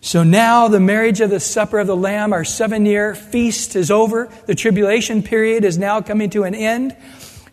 So 0.00 0.22
now 0.22 0.68
the 0.68 0.80
marriage 0.80 1.20
of 1.20 1.30
the 1.30 1.40
supper 1.40 1.78
of 1.78 1.86
the 1.86 1.96
Lamb, 1.96 2.32
our 2.32 2.44
seven 2.44 2.86
year 2.86 3.14
feast 3.14 3.76
is 3.76 3.90
over. 3.90 4.30
The 4.46 4.54
tribulation 4.54 5.22
period 5.22 5.64
is 5.64 5.76
now 5.76 6.00
coming 6.00 6.30
to 6.30 6.44
an 6.44 6.54
end. 6.54 6.96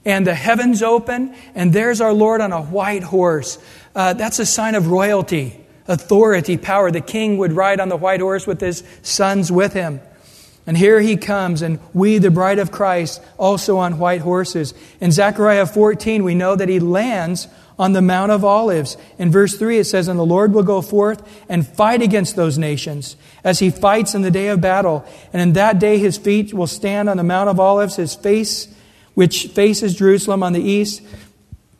And 0.05 0.25
the 0.25 0.35
heavens 0.35 0.81
open, 0.81 1.35
and 1.53 1.73
there's 1.73 1.99
our 1.99 2.13
Lord 2.13 2.39
on 2.39 2.53
a 2.53 2.61
white 2.61 3.03
horse. 3.03 3.59
Uh, 3.93 4.13
that's 4.13 4.39
a 4.39 4.45
sign 4.45 4.75
of 4.75 4.87
royalty, 4.87 5.59
authority, 5.87 6.57
power. 6.57 6.91
The 6.91 7.01
king 7.01 7.37
would 7.37 7.53
ride 7.53 7.79
on 7.79 7.89
the 7.89 7.97
white 7.97 8.19
horse 8.19 8.45
with 8.45 8.61
his 8.61 8.83
sons 9.01 9.51
with 9.51 9.73
him. 9.73 10.01
And 10.67 10.77
here 10.77 10.99
he 10.99 11.15
comes, 11.15 11.61
and 11.61 11.79
we, 11.93 12.17
the 12.17 12.29
bride 12.29 12.59
of 12.59 12.73
Christ, 12.73 13.21
also 13.37 13.77
on 13.77 13.99
white 13.99 14.19
horses. 14.19 14.73
In 14.99 15.13
Zechariah 15.13 15.65
14, 15.65 16.25
we 16.25 16.35
know 16.35 16.57
that 16.57 16.67
he 16.67 16.81
lands 16.81 17.47
on 17.79 17.93
the 17.93 18.01
Mount 18.01 18.33
of 18.33 18.43
Olives. 18.43 18.97
In 19.17 19.31
verse 19.31 19.55
3, 19.55 19.79
it 19.79 19.83
says, 19.85 20.09
And 20.09 20.19
the 20.19 20.25
Lord 20.25 20.53
will 20.53 20.63
go 20.63 20.81
forth 20.81 21.23
and 21.47 21.65
fight 21.65 22.01
against 22.01 22.35
those 22.35 22.57
nations 22.57 23.15
as 23.45 23.59
he 23.59 23.69
fights 23.69 24.13
in 24.13 24.23
the 24.23 24.31
day 24.31 24.47
of 24.47 24.59
battle. 24.59 25.05
And 25.31 25.41
in 25.41 25.53
that 25.53 25.79
day 25.79 25.99
his 25.99 26.17
feet 26.17 26.53
will 26.53 26.67
stand 26.67 27.07
on 27.07 27.15
the 27.15 27.23
Mount 27.23 27.49
of 27.49 27.61
Olives, 27.61 27.95
his 27.95 28.15
face, 28.15 28.67
which 29.13 29.47
faces 29.47 29.95
Jerusalem 29.95 30.43
on 30.43 30.51
the 30.51 30.61
east. 30.61 31.01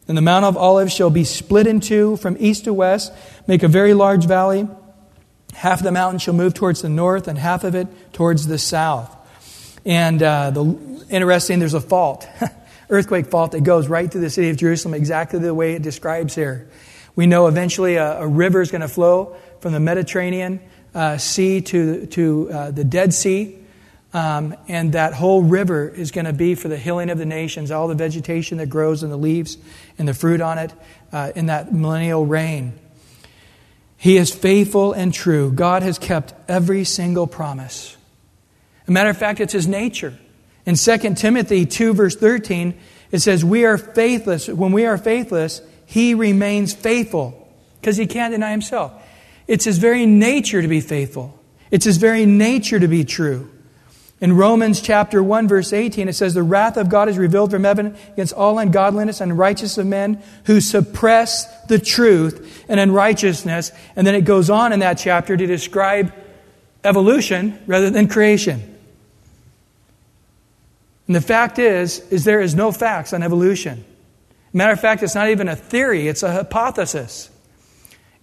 And 0.07 0.17
the 0.17 0.21
Mount 0.21 0.45
of 0.45 0.55
Olives 0.55 0.93
shall 0.93 1.09
be 1.09 1.23
split 1.23 1.67
in 1.67 1.79
two 1.79 2.17
from 2.17 2.37
east 2.39 2.63
to 2.65 2.73
west, 2.73 3.11
make 3.45 3.63
a 3.63 3.67
very 3.67 3.93
large 3.93 4.25
valley. 4.25 4.67
Half 5.53 5.79
of 5.79 5.83
the 5.83 5.91
mountain 5.91 6.19
shall 6.19 6.33
move 6.33 6.53
towards 6.53 6.81
the 6.81 6.89
north, 6.89 7.27
and 7.27 7.37
half 7.37 7.63
of 7.63 7.75
it 7.75 7.87
towards 8.13 8.47
the 8.47 8.57
south. 8.57 9.13
And 9.85 10.21
uh, 10.21 10.51
the, 10.51 11.05
interesting, 11.09 11.59
there's 11.59 11.73
a 11.73 11.81
fault. 11.81 12.27
earthquake 12.89 13.27
fault 13.27 13.51
that 13.51 13.61
goes 13.61 13.87
right 13.87 14.09
through 14.11 14.21
the 14.21 14.29
city 14.29 14.49
of 14.49 14.57
Jerusalem, 14.57 14.93
exactly 14.93 15.39
the 15.39 15.53
way 15.53 15.73
it 15.73 15.81
describes 15.81 16.35
here. 16.35 16.69
We 17.15 17.25
know 17.25 17.47
eventually 17.47 17.95
a, 17.95 18.19
a 18.21 18.27
river 18.27 18.61
is 18.61 18.71
going 18.71 18.81
to 18.81 18.87
flow 18.87 19.35
from 19.59 19.73
the 19.73 19.79
Mediterranean 19.79 20.61
uh, 20.93 21.17
Sea 21.17 21.61
to, 21.61 22.05
to 22.07 22.49
uh, 22.51 22.71
the 22.71 22.83
Dead 22.83 23.13
Sea. 23.13 23.57
Um, 24.13 24.55
and 24.67 24.93
that 24.93 25.13
whole 25.13 25.43
river 25.43 25.87
is 25.87 26.11
going 26.11 26.25
to 26.25 26.33
be 26.33 26.55
for 26.55 26.69
the 26.69 26.77
healing 26.77 27.09
of 27.09 27.17
the 27.17 27.25
nations, 27.25 27.71
all 27.71 27.87
the 27.87 27.95
vegetation 27.95 28.57
that 28.59 28.67
grows 28.67 29.03
and 29.03 29.11
the 29.11 29.17
leaves 29.17 29.57
and 29.97 30.07
the 30.07 30.13
fruit 30.13 30.39
on 30.41 30.57
it 30.57 30.73
uh, 31.11 31.33
in 31.35 31.47
that 31.47 31.73
millennial 31.73 32.25
reign. 32.25 32.73
He 33.97 34.17
is 34.17 34.33
faithful 34.33 34.93
and 34.93 35.13
true. 35.13 35.51
God 35.51 35.83
has 35.83 35.99
kept 35.99 36.33
every 36.47 36.83
single 36.83 37.27
promise. 37.27 37.97
A 38.87 38.91
matter 38.91 39.09
of 39.09 39.17
fact, 39.17 39.39
it's 39.39 39.53
his 39.53 39.67
nature. 39.67 40.17
In 40.65 40.75
2 40.75 41.15
Timothy 41.15 41.65
2, 41.65 41.93
verse 41.93 42.15
13, 42.15 42.77
it 43.11 43.19
says, 43.19 43.43
We 43.43 43.65
are 43.65 43.77
faithless. 43.77 44.47
When 44.47 44.71
we 44.71 44.85
are 44.85 44.97
faithless, 44.97 45.61
he 45.85 46.13
remains 46.13 46.73
faithful 46.73 47.47
because 47.81 47.97
he 47.97 48.07
can't 48.07 48.33
deny 48.33 48.51
himself. 48.51 48.91
It's 49.47 49.65
his 49.65 49.77
very 49.77 50.05
nature 50.05 50.61
to 50.61 50.67
be 50.67 50.81
faithful, 50.81 51.37
it's 51.71 51.85
his 51.85 51.97
very 51.97 52.25
nature 52.25 52.79
to 52.79 52.87
be 52.87 53.03
true. 53.03 53.49
In 54.19 54.33
Romans 54.33 54.81
chapter 54.81 55.21
1, 55.21 55.47
verse 55.47 55.71
18, 55.71 56.09
it 56.09 56.13
says, 56.13 56.33
The 56.33 56.41
wrath 56.41 56.75
of 56.75 56.89
God 56.89 57.07
is 57.07 57.19
revealed 57.19 57.51
from 57.51 57.63
heaven 57.63 57.95
against 58.13 58.33
all 58.33 58.57
ungodliness 58.57 59.21
and 59.21 59.37
righteousness 59.37 59.77
of 59.77 59.85
men 59.85 60.23
who 60.45 60.59
suppress 60.59 61.45
the 61.65 61.77
truth 61.77 62.65
and 62.67 62.79
unrighteousness. 62.79 63.71
And 63.95 64.07
then 64.07 64.15
it 64.15 64.21
goes 64.21 64.49
on 64.49 64.73
in 64.73 64.79
that 64.79 64.95
chapter 64.95 65.37
to 65.37 65.45
describe 65.45 66.11
evolution 66.83 67.59
rather 67.67 67.91
than 67.91 68.07
creation. 68.07 68.75
And 71.05 71.15
the 71.15 71.21
fact 71.21 71.59
is, 71.59 71.99
is 72.11 72.25
there 72.25 72.41
is 72.41 72.55
no 72.55 72.71
facts 72.71 73.13
on 73.13 73.21
evolution. 73.21 73.85
Matter 74.51 74.73
of 74.73 74.79
fact, 74.79 75.03
it's 75.03 75.15
not 75.15 75.29
even 75.29 75.47
a 75.47 75.55
theory, 75.55 76.07
it's 76.07 76.23
a 76.23 76.31
hypothesis. 76.31 77.29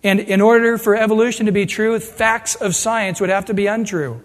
And 0.03 0.19
in 0.19 0.41
order 0.41 0.77
for 0.77 0.97
evolution 0.97 1.47
to 1.47 1.53
be 1.53 1.67
true, 1.67 1.99
facts 2.01 2.57
of 2.57 2.75
science 2.75 3.21
would 3.21 3.31
have 3.31 3.45
to 3.47 3.55
be 3.55 3.69
untrue. 3.69 4.21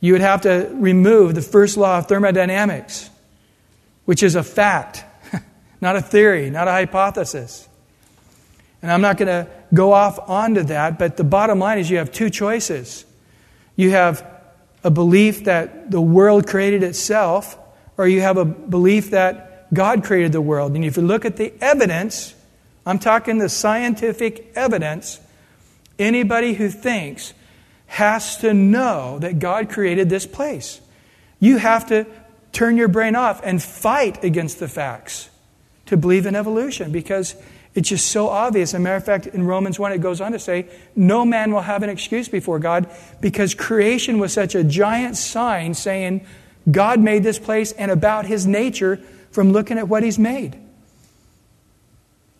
You 0.00 0.14
would 0.14 0.22
have 0.22 0.42
to 0.42 0.70
remove 0.72 1.34
the 1.34 1.42
first 1.42 1.76
law 1.76 1.98
of 1.98 2.08
thermodynamics, 2.08 3.10
which 4.06 4.22
is 4.22 4.34
a 4.34 4.42
fact, 4.42 5.04
not 5.80 5.96
a 5.96 6.02
theory, 6.02 6.50
not 6.50 6.68
a 6.68 6.72
hypothesis. 6.72 7.68
And 8.82 8.90
I'm 8.90 9.02
not 9.02 9.18
going 9.18 9.28
to 9.28 9.50
go 9.74 9.92
off 9.92 10.18
onto 10.28 10.62
that, 10.64 10.98
but 10.98 11.18
the 11.18 11.24
bottom 11.24 11.58
line 11.58 11.78
is 11.78 11.90
you 11.90 11.98
have 11.98 12.10
two 12.10 12.30
choices. 12.30 13.04
You 13.76 13.90
have 13.90 14.26
a 14.82 14.90
belief 14.90 15.44
that 15.44 15.90
the 15.90 16.00
world 16.00 16.46
created 16.46 16.82
itself, 16.82 17.58
or 17.98 18.08
you 18.08 18.22
have 18.22 18.38
a 18.38 18.46
belief 18.46 19.10
that 19.10 19.72
God 19.72 20.02
created 20.04 20.32
the 20.32 20.40
world. 20.40 20.74
And 20.74 20.84
if 20.84 20.96
you 20.96 21.02
look 21.02 21.26
at 21.26 21.36
the 21.36 21.52
evidence, 21.60 22.34
I'm 22.86 22.98
talking 22.98 23.36
the 23.36 23.50
scientific 23.50 24.52
evidence, 24.56 25.20
anybody 25.98 26.54
who 26.54 26.70
thinks 26.70 27.34
has 27.90 28.36
to 28.36 28.54
know 28.54 29.18
that 29.18 29.40
God 29.40 29.68
created 29.68 30.08
this 30.08 30.24
place. 30.24 30.80
You 31.40 31.56
have 31.56 31.88
to 31.88 32.06
turn 32.52 32.76
your 32.76 32.86
brain 32.86 33.16
off 33.16 33.40
and 33.42 33.60
fight 33.60 34.22
against 34.22 34.60
the 34.60 34.68
facts 34.68 35.28
to 35.86 35.96
believe 35.96 36.24
in 36.24 36.36
evolution 36.36 36.92
because 36.92 37.34
it's 37.74 37.88
just 37.88 38.06
so 38.06 38.28
obvious. 38.28 38.70
As 38.70 38.74
a 38.74 38.78
matter 38.78 38.94
of 38.94 39.04
fact, 39.04 39.26
in 39.26 39.44
Romans 39.44 39.76
1, 39.76 39.90
it 39.90 40.00
goes 40.00 40.20
on 40.20 40.30
to 40.32 40.38
say, 40.38 40.66
No 40.94 41.24
man 41.24 41.52
will 41.52 41.62
have 41.62 41.82
an 41.82 41.90
excuse 41.90 42.28
before 42.28 42.60
God 42.60 42.88
because 43.20 43.56
creation 43.56 44.20
was 44.20 44.32
such 44.32 44.54
a 44.54 44.62
giant 44.62 45.16
sign 45.16 45.74
saying 45.74 46.24
God 46.70 47.00
made 47.00 47.24
this 47.24 47.40
place 47.40 47.72
and 47.72 47.90
about 47.90 48.24
his 48.24 48.46
nature 48.46 49.00
from 49.32 49.50
looking 49.50 49.78
at 49.78 49.88
what 49.88 50.04
he's 50.04 50.18
made. 50.18 50.56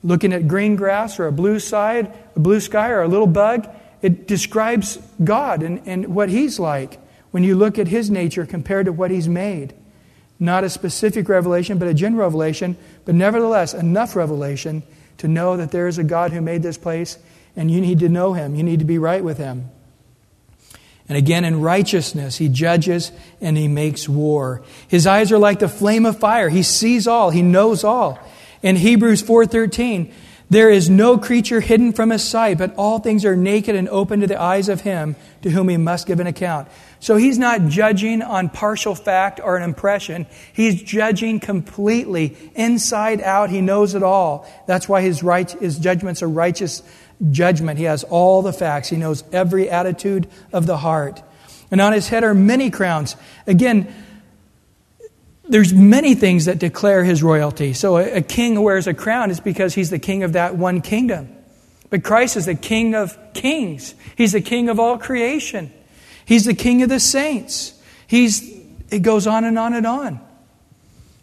Looking 0.05 0.33
at 0.33 0.47
green 0.47 0.77
grass 0.77 1.19
or 1.19 1.27
a 1.27 1.33
blue 1.33 1.59
side, 1.59 2.17
a 2.37 2.39
blue 2.39 2.61
sky 2.61 2.91
or 2.91 3.03
a 3.03 3.09
little 3.09 3.27
bug, 3.27 3.69
it 4.03 4.27
describes 4.27 4.99
God 5.23 5.63
and, 5.63 5.83
and 5.87 6.15
what 6.15 6.29
he's 6.29 6.59
like 6.59 6.99
when 7.31 7.45
you 7.45 7.55
look 7.55 7.79
at 7.79 7.89
his 7.89 8.11
nature 8.11 8.47
compared 8.47 8.87
to 8.87 8.93
what 8.93 9.11
he's 9.11 9.29
made. 9.29 9.75
Not 10.39 10.65
a 10.65 10.71
specific 10.71 11.29
revelation, 11.29 11.79
but 11.79 11.89
a 11.89 11.95
general 11.95 12.23
revelation, 12.23 12.77
but 13.05 13.15
nevertheless 13.15 13.75
enough 13.75 14.17
revelation 14.17 14.83
to 15.19 15.29
know 15.29 15.57
that 15.57 15.71
there 15.71 15.87
is 15.87 15.99
a 15.99 16.05
God 16.05 16.33
who 16.33 16.41
made 16.41 16.63
this 16.63 16.79
place, 16.79 17.19
and 17.55 17.71
you 17.71 17.81
need 17.81 17.99
to 18.01 18.09
know 18.09 18.33
him. 18.33 18.55
You 18.55 18.63
need 18.63 18.79
to 18.79 18.87
be 18.87 18.97
right 18.97 19.23
with 19.23 19.37
him. 19.37 19.71
And 21.11 21.19
again, 21.19 21.45
in 21.45 21.61
righteousness, 21.61 22.39
he 22.39 22.49
judges 22.49 23.11
and 23.41 23.59
he 23.59 23.67
makes 23.69 24.09
war. 24.09 24.63
His 24.87 25.07
eyes 25.09 25.33
are 25.33 25.39
like 25.39 25.59
the 25.59 25.69
flame 25.69 26.07
of 26.07 26.21
fire. 26.21 26.49
He 26.49 26.63
sees 26.63 27.09
all. 27.09 27.31
He 27.31 27.43
knows 27.43 27.83
all. 27.83 28.19
In 28.63 28.77
Hebrews 28.77 29.23
4.13, 29.23 30.13
there 30.51 30.69
is 30.69 30.91
no 30.91 31.17
creature 31.17 31.61
hidden 31.61 31.93
from 31.93 32.11
his 32.11 32.25
sight, 32.25 32.59
but 32.59 32.75
all 32.75 32.99
things 32.99 33.25
are 33.25 33.37
naked 33.37 33.77
and 33.77 33.89
open 33.89 34.21
to 34.21 34.27
the 34.27 34.41
eyes 34.41 34.69
of 34.69 34.81
him 34.81 35.15
to 35.43 35.51
whom 35.51 35.69
he 35.69 35.77
must 35.77 36.09
give 36.09 36.19
an 36.19 36.27
account. 36.27 36.69
So 36.99 37.17
he's 37.17 37.39
not 37.39 37.69
judging 37.69 38.21
on 38.21 38.51
partial 38.51 38.97
fact 38.97 39.41
or 39.43 39.57
an 39.57 39.63
impression. 39.63 40.27
He's 40.53 40.83
judging 40.83 41.39
completely, 41.39 42.37
inside 42.57 43.21
out. 43.23 43.51
He 43.51 43.61
knows 43.61 43.95
it 43.95 44.03
all. 44.03 44.45
That's 44.67 44.89
why 44.89 45.03
his, 45.03 45.23
right, 45.23 45.49
his 45.49 45.79
judgments 45.79 46.21
are 46.21 46.29
righteous 46.29 46.83
judgment. 47.31 47.79
He 47.79 47.85
has 47.85 48.03
all 48.03 48.43
the 48.43 48.53
facts. 48.53 48.89
He 48.89 48.97
knows 48.97 49.23
every 49.33 49.71
attitude 49.71 50.29
of 50.53 50.67
the 50.67 50.79
heart. 50.79 51.23
And 51.71 51.81
on 51.81 51.93
his 51.93 52.09
head 52.09 52.25
are 52.25 52.35
many 52.35 52.71
crowns. 52.71 53.15
Again, 53.47 53.93
there's 55.51 55.75
many 55.75 56.15
things 56.15 56.45
that 56.45 56.59
declare 56.59 57.05
his 57.05 57.23
royalty. 57.23 57.73
So 57.73 57.97
a, 57.99 58.19
a 58.19 58.23
king 58.23 58.55
who 58.55 58.63
wears 58.63 58.87
a 58.87 58.95
crown 58.95 59.31
is 59.31 59.41
because 59.41 59.75
he's 59.75 59.91
the 59.91 59.99
king 59.99 60.23
of 60.23 60.35
that 60.35 60.57
one 60.57 60.81
kingdom. 60.81 61.37
But 61.91 62.05
Christ 62.05 62.37
is 62.37 62.47
the 62.47 62.55
king 62.55 62.95
of 62.95 63.19
kings. 63.35 63.95
He's 64.17 64.33
the 64.33 64.41
king 64.41 64.69
of 64.69 64.79
all 64.79 64.97
creation. 64.97 65.73
He's 66.25 66.45
the 66.45 66.55
king 66.55 66.83
of 66.83 66.89
the 66.89 67.01
saints. 67.01 67.75
He's, 68.07 68.49
it 68.91 69.01
goes 69.01 69.27
on 69.27 69.45
and 69.45 69.59
on 69.59 69.75
and 69.75 69.87
on. 69.87 70.21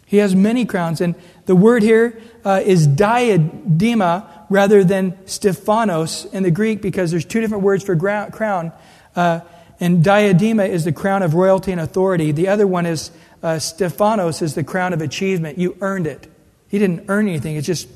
He 0.04 0.18
has 0.18 0.34
many 0.34 0.66
crowns. 0.66 1.00
And 1.00 1.14
the 1.46 1.56
word 1.56 1.82
here 1.82 2.20
uh, 2.44 2.62
is 2.64 2.86
diadema 2.86 4.46
rather 4.50 4.84
than 4.84 5.16
Stephanos 5.26 6.26
in 6.26 6.42
the 6.42 6.50
Greek 6.50 6.82
because 6.82 7.10
there's 7.10 7.24
two 7.24 7.40
different 7.40 7.64
words 7.64 7.82
for 7.82 7.96
crown. 7.96 8.72
Uh, 9.16 9.40
and 9.80 10.04
diadema 10.04 10.68
is 10.68 10.84
the 10.84 10.92
crown 10.92 11.22
of 11.22 11.34
royalty 11.34 11.72
and 11.72 11.80
authority. 11.80 12.32
The 12.32 12.48
other 12.48 12.66
one 12.66 12.84
is 12.84 13.10
uh, 13.42 13.58
Stephanos 13.58 14.42
is 14.42 14.54
the 14.54 14.64
crown 14.64 14.92
of 14.92 15.00
achievement. 15.00 15.58
You 15.58 15.76
earned 15.80 16.06
it. 16.06 16.30
He 16.68 16.78
didn't 16.78 17.06
earn 17.08 17.28
anything. 17.28 17.56
It's 17.56 17.66
just, 17.66 17.88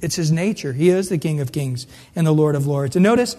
it's 0.00 0.16
his 0.16 0.30
nature. 0.30 0.72
He 0.72 0.90
is 0.90 1.08
the 1.08 1.18
King 1.18 1.40
of 1.40 1.52
kings 1.52 1.86
and 2.14 2.26
the 2.26 2.32
Lord 2.32 2.54
of 2.54 2.66
lords. 2.66 2.96
And 2.96 3.02
notice 3.02 3.36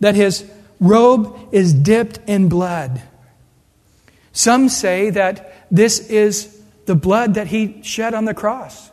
that 0.00 0.14
his 0.14 0.50
robe 0.78 1.36
is 1.52 1.74
dipped 1.74 2.18
in 2.26 2.48
blood. 2.48 3.02
Some 4.32 4.68
say 4.68 5.10
that 5.10 5.66
this 5.70 5.98
is 6.08 6.60
the 6.86 6.94
blood 6.94 7.34
that 7.34 7.48
he 7.48 7.82
shed 7.82 8.14
on 8.14 8.24
the 8.24 8.34
cross. 8.34 8.90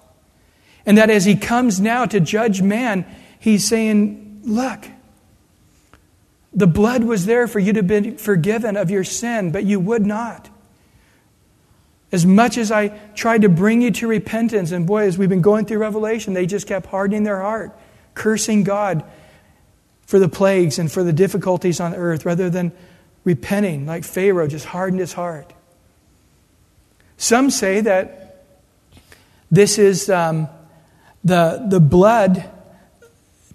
And 0.85 0.97
that 0.97 1.09
as 1.09 1.25
he 1.25 1.35
comes 1.35 1.79
now 1.79 2.05
to 2.05 2.19
judge 2.19 2.61
man, 2.61 3.05
he's 3.39 3.67
saying, 3.67 4.41
Look, 4.43 4.85
the 6.53 6.67
blood 6.67 7.03
was 7.03 7.25
there 7.25 7.47
for 7.47 7.59
you 7.59 7.73
to 7.73 7.83
be 7.83 8.11
forgiven 8.11 8.77
of 8.77 8.89
your 8.89 9.03
sin, 9.03 9.51
but 9.51 9.65
you 9.65 9.79
would 9.79 10.05
not. 10.05 10.49
As 12.11 12.25
much 12.25 12.57
as 12.57 12.71
I 12.71 12.87
tried 13.15 13.41
to 13.41 13.49
bring 13.49 13.81
you 13.81 13.91
to 13.91 14.07
repentance, 14.07 14.71
and 14.71 14.87
boy, 14.87 15.03
as 15.03 15.17
we've 15.17 15.29
been 15.29 15.41
going 15.41 15.65
through 15.65 15.79
Revelation, 15.79 16.33
they 16.33 16.45
just 16.45 16.67
kept 16.67 16.85
hardening 16.85 17.23
their 17.23 17.41
heart, 17.41 17.77
cursing 18.13 18.63
God, 18.63 19.03
for 20.05 20.19
the 20.19 20.29
plagues 20.29 20.79
and 20.79 20.89
for 20.89 21.03
the 21.03 21.11
difficulties 21.11 21.79
on 21.81 21.93
earth 21.93 22.25
rather 22.25 22.49
than 22.49 22.71
repenting 23.25 23.85
like 23.85 24.05
Pharaoh 24.05 24.47
just 24.47 24.65
hardened 24.65 25.01
his 25.01 25.11
heart. 25.11 25.51
Some 27.17 27.49
say 27.49 27.81
that 27.81 28.45
this 29.51 29.77
is 29.77 30.09
um, 30.09 30.47
the, 31.25 31.65
the 31.67 31.81
blood 31.81 32.49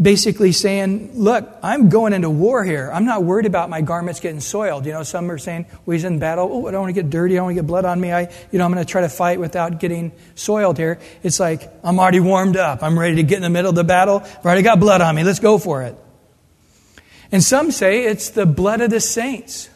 basically 0.01 0.53
saying, 0.53 1.13
Look, 1.15 1.49
I'm 1.63 1.89
going 1.89 2.13
into 2.13 2.31
war 2.31 2.65
here. 2.65 2.91
I'm 2.93 3.05
not 3.05 3.25
worried 3.25 3.47
about 3.47 3.71
my 3.71 3.81
garments 3.81 4.21
getting 4.21 4.41
soiled. 4.41 4.87
You 4.87 4.93
know, 4.93 5.03
some 5.03 5.31
are 5.31 5.39
saying, 5.39 5.67
Well, 5.85 5.93
he's 5.93 6.05
in 6.05 6.19
battle. 6.19 6.49
Oh, 6.51 6.67
I 6.67 6.71
don't 6.71 6.83
want 6.83 6.95
to 6.95 7.01
get 7.03 7.11
dirty. 7.11 7.35
I 7.35 7.37
don't 7.37 7.47
want 7.47 7.57
to 7.57 7.63
get 7.63 7.67
blood 7.67 7.85
on 7.85 8.01
me. 8.01 8.13
I, 8.13 8.23
you 8.51 8.59
know, 8.59 8.65
I'm 8.65 8.73
going 8.73 8.85
to 8.85 8.91
try 8.91 9.03
to 9.03 9.09
fight 9.09 9.39
without 9.39 9.81
getting 9.81 10.13
soiled 10.35 10.79
here. 10.79 10.99
It's 11.23 11.39
like, 11.39 11.71
I'm 11.85 11.99
already 11.99 12.21
warmed 12.21 12.57
up. 12.57 12.83
I'm 12.83 12.99
ready 12.99 13.17
to 13.17 13.23
get 13.23 13.37
in 13.37 13.43
the 13.43 13.51
middle 13.51 13.71
of 13.71 13.77
the 13.77 13.85
battle. 13.85 14.21
I've 14.21 14.45
already 14.45 14.63
got 14.63 14.81
blood 14.81 15.01
on 15.01 15.15
me. 15.15 15.25
Let's 15.25 15.41
go 15.41 15.59
for 15.59 15.83
it. 15.83 15.97
And 17.31 17.43
some 17.43 17.71
say 17.71 18.05
it's 18.05 18.31
the 18.31 18.45
blood 18.45 18.83
of 18.83 18.91
the 18.91 19.01
saints, 19.01 19.71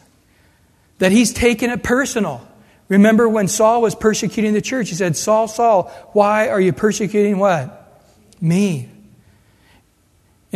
that 0.99 1.11
he's 1.11 1.33
taken 1.33 1.71
it 1.71 1.83
personal. 1.83 2.47
Remember 2.87 3.27
when 3.27 3.47
Saul 3.47 3.81
was 3.81 3.95
persecuting 3.95 4.53
the 4.53 4.61
church? 4.61 4.89
He 4.89 4.95
said, 4.95 5.17
Saul, 5.17 5.47
Saul, 5.47 5.89
why 6.13 6.49
are 6.49 6.61
you 6.61 6.71
persecuting 6.71 7.39
what? 7.39 7.73
Me. 8.39 8.89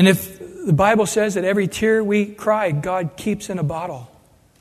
And 0.02 0.08
if 0.08 0.66
the 0.66 0.74
Bible 0.74 1.06
says 1.06 1.36
that 1.36 1.46
every 1.46 1.68
tear 1.68 2.04
we 2.04 2.26
cry, 2.26 2.72
God 2.72 3.18
keeps 3.18 3.52
in 3.52 3.60
a 3.60 3.64
bottle, 3.64 4.10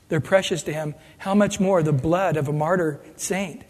they're 0.07 0.21
precious 0.21 0.61
to 0.61 0.71
him, 0.71 0.93
how 1.17 1.33
much 1.33 1.59
more 1.59 1.81
the 1.81 1.91
blood 1.91 2.37
of 2.37 2.47
a 2.47 2.53
martyr 2.53 2.99
saint? 3.15 3.63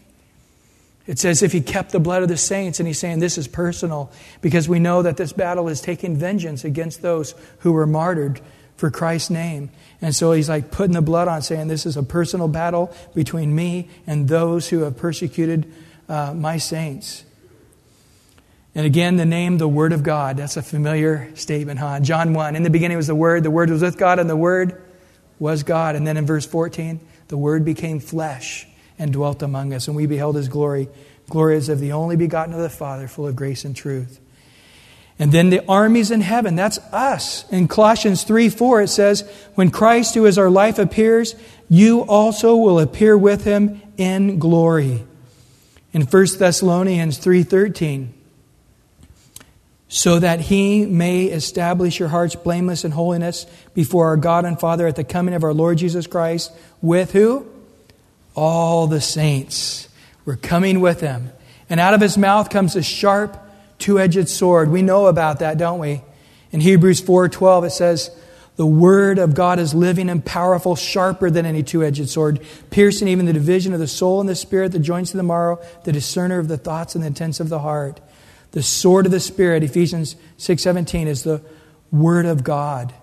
It 1.06 1.18
says, 1.18 1.42
if 1.42 1.52
he 1.52 1.62
kept 1.62 1.92
the 1.92 1.98
blood 1.98 2.22
of 2.22 2.28
the 2.28 2.36
saints, 2.36 2.78
and 2.78 2.86
he's 2.86 2.98
saying 2.98 3.20
this 3.20 3.38
is 3.38 3.48
personal 3.48 4.12
because 4.42 4.68
we 4.68 4.80
know 4.80 5.00
that 5.00 5.16
this 5.16 5.32
battle 5.32 5.66
is 5.68 5.80
taking 5.80 6.14
vengeance 6.14 6.62
against 6.62 7.00
those 7.00 7.34
who 7.60 7.72
were 7.72 7.86
martyred 7.86 8.42
for 8.76 8.90
Christ's 8.90 9.30
name. 9.30 9.70
And 10.02 10.14
so 10.14 10.32
he's 10.32 10.50
like 10.50 10.70
putting 10.70 10.92
the 10.92 11.00
blood 11.00 11.26
on, 11.26 11.40
saying, 11.40 11.68
This 11.68 11.86
is 11.86 11.96
a 11.96 12.02
personal 12.02 12.48
battle 12.48 12.94
between 13.14 13.54
me 13.54 13.88
and 14.06 14.28
those 14.28 14.68
who 14.68 14.80
have 14.80 14.98
persecuted 14.98 15.72
uh, 16.06 16.34
my 16.34 16.58
saints. 16.58 17.24
And 18.74 18.86
again, 18.86 19.16
the 19.16 19.26
name, 19.26 19.58
the 19.58 19.68
Word 19.68 19.92
of 19.92 20.02
God. 20.02 20.38
That's 20.38 20.56
a 20.56 20.62
familiar 20.62 21.30
statement, 21.36 21.78
huh? 21.78 22.00
John 22.00 22.32
1. 22.32 22.56
In 22.56 22.62
the 22.62 22.70
beginning 22.70 22.96
was 22.96 23.06
the 23.06 23.14
Word, 23.14 23.42
the 23.42 23.50
Word 23.50 23.68
was 23.68 23.82
with 23.82 23.98
God, 23.98 24.18
and 24.18 24.30
the 24.30 24.36
Word 24.36 24.82
was 25.38 25.62
God. 25.62 25.94
And 25.94 26.06
then 26.06 26.16
in 26.16 26.24
verse 26.24 26.46
14, 26.46 26.98
the 27.28 27.36
Word 27.36 27.64
became 27.64 28.00
flesh 28.00 28.66
and 28.98 29.12
dwelt 29.12 29.42
among 29.42 29.74
us, 29.74 29.88
and 29.88 29.96
we 29.96 30.06
beheld 30.06 30.36
his 30.36 30.48
glory. 30.48 30.88
Glory 31.28 31.56
as 31.56 31.68
of 31.68 31.80
the 31.80 31.92
only 31.92 32.16
begotten 32.16 32.54
of 32.54 32.60
the 32.60 32.70
Father, 32.70 33.08
full 33.08 33.26
of 33.26 33.36
grace 33.36 33.64
and 33.64 33.76
truth. 33.76 34.20
And 35.18 35.30
then 35.32 35.50
the 35.50 35.64
armies 35.66 36.10
in 36.10 36.20
heaven, 36.20 36.56
that's 36.56 36.78
us. 36.92 37.48
In 37.50 37.68
Colossians 37.68 38.24
3 38.24 38.48
4, 38.48 38.82
it 38.82 38.88
says, 38.88 39.30
When 39.54 39.70
Christ, 39.70 40.14
who 40.14 40.24
is 40.24 40.38
our 40.38 40.50
life, 40.50 40.78
appears, 40.78 41.34
you 41.68 42.00
also 42.00 42.56
will 42.56 42.80
appear 42.80 43.16
with 43.16 43.44
him 43.44 43.82
in 43.96 44.38
glory. 44.38 45.04
In 45.92 46.02
1 46.02 46.26
Thessalonians 46.38 47.18
3 47.18 47.42
13, 47.42 48.14
so 49.94 50.18
that 50.18 50.40
he 50.40 50.86
may 50.86 51.24
establish 51.24 51.98
your 51.98 52.08
hearts 52.08 52.34
blameless 52.34 52.82
in 52.82 52.90
holiness 52.90 53.44
before 53.74 54.06
our 54.06 54.16
God 54.16 54.46
and 54.46 54.58
Father 54.58 54.86
at 54.86 54.96
the 54.96 55.04
coming 55.04 55.34
of 55.34 55.44
our 55.44 55.52
Lord 55.52 55.76
Jesus 55.76 56.06
Christ, 56.06 56.50
with 56.80 57.12
who? 57.12 57.46
All 58.34 58.86
the 58.86 59.02
saints. 59.02 59.88
We're 60.24 60.36
coming 60.36 60.80
with 60.80 61.02
him. 61.02 61.30
And 61.68 61.78
out 61.78 61.92
of 61.92 62.00
his 62.00 62.16
mouth 62.16 62.48
comes 62.48 62.74
a 62.74 62.82
sharp, 62.82 63.36
two 63.78 64.00
edged 64.00 64.30
sword. 64.30 64.70
We 64.70 64.80
know 64.80 65.08
about 65.08 65.40
that, 65.40 65.58
don't 65.58 65.78
we? 65.78 66.00
In 66.52 66.62
Hebrews 66.62 67.02
4:12 67.02 67.64
it 67.64 67.72
says, 67.72 68.10
"The 68.56 68.64
word 68.64 69.18
of 69.18 69.34
God 69.34 69.58
is 69.58 69.74
living 69.74 70.08
and 70.08 70.24
powerful, 70.24 70.74
sharper 70.74 71.28
than 71.28 71.44
any 71.44 71.62
two-edged 71.62 72.08
sword, 72.08 72.40
piercing 72.70 73.08
even 73.08 73.26
the 73.26 73.34
division 73.34 73.74
of 73.74 73.78
the 73.78 73.86
soul 73.86 74.20
and 74.20 74.28
the 74.28 74.34
spirit, 74.36 74.72
the 74.72 74.78
joints 74.78 75.10
and 75.10 75.18
the 75.18 75.24
marrow, 75.24 75.58
the 75.84 75.92
discerner 75.92 76.38
of 76.38 76.48
the 76.48 76.56
thoughts 76.56 76.94
and 76.94 77.04
the 77.04 77.08
intents 77.08 77.40
of 77.40 77.50
the 77.50 77.58
heart." 77.58 78.00
The 78.52 78.62
sword 78.62 79.06
of 79.06 79.12
the 79.12 79.20
spirit, 79.20 79.62
Ephesians 79.62 80.16
6:17 80.38 81.06
is 81.06 81.22
the 81.22 81.42
word 81.90 82.26
of 82.26 82.44
God. 82.44 82.94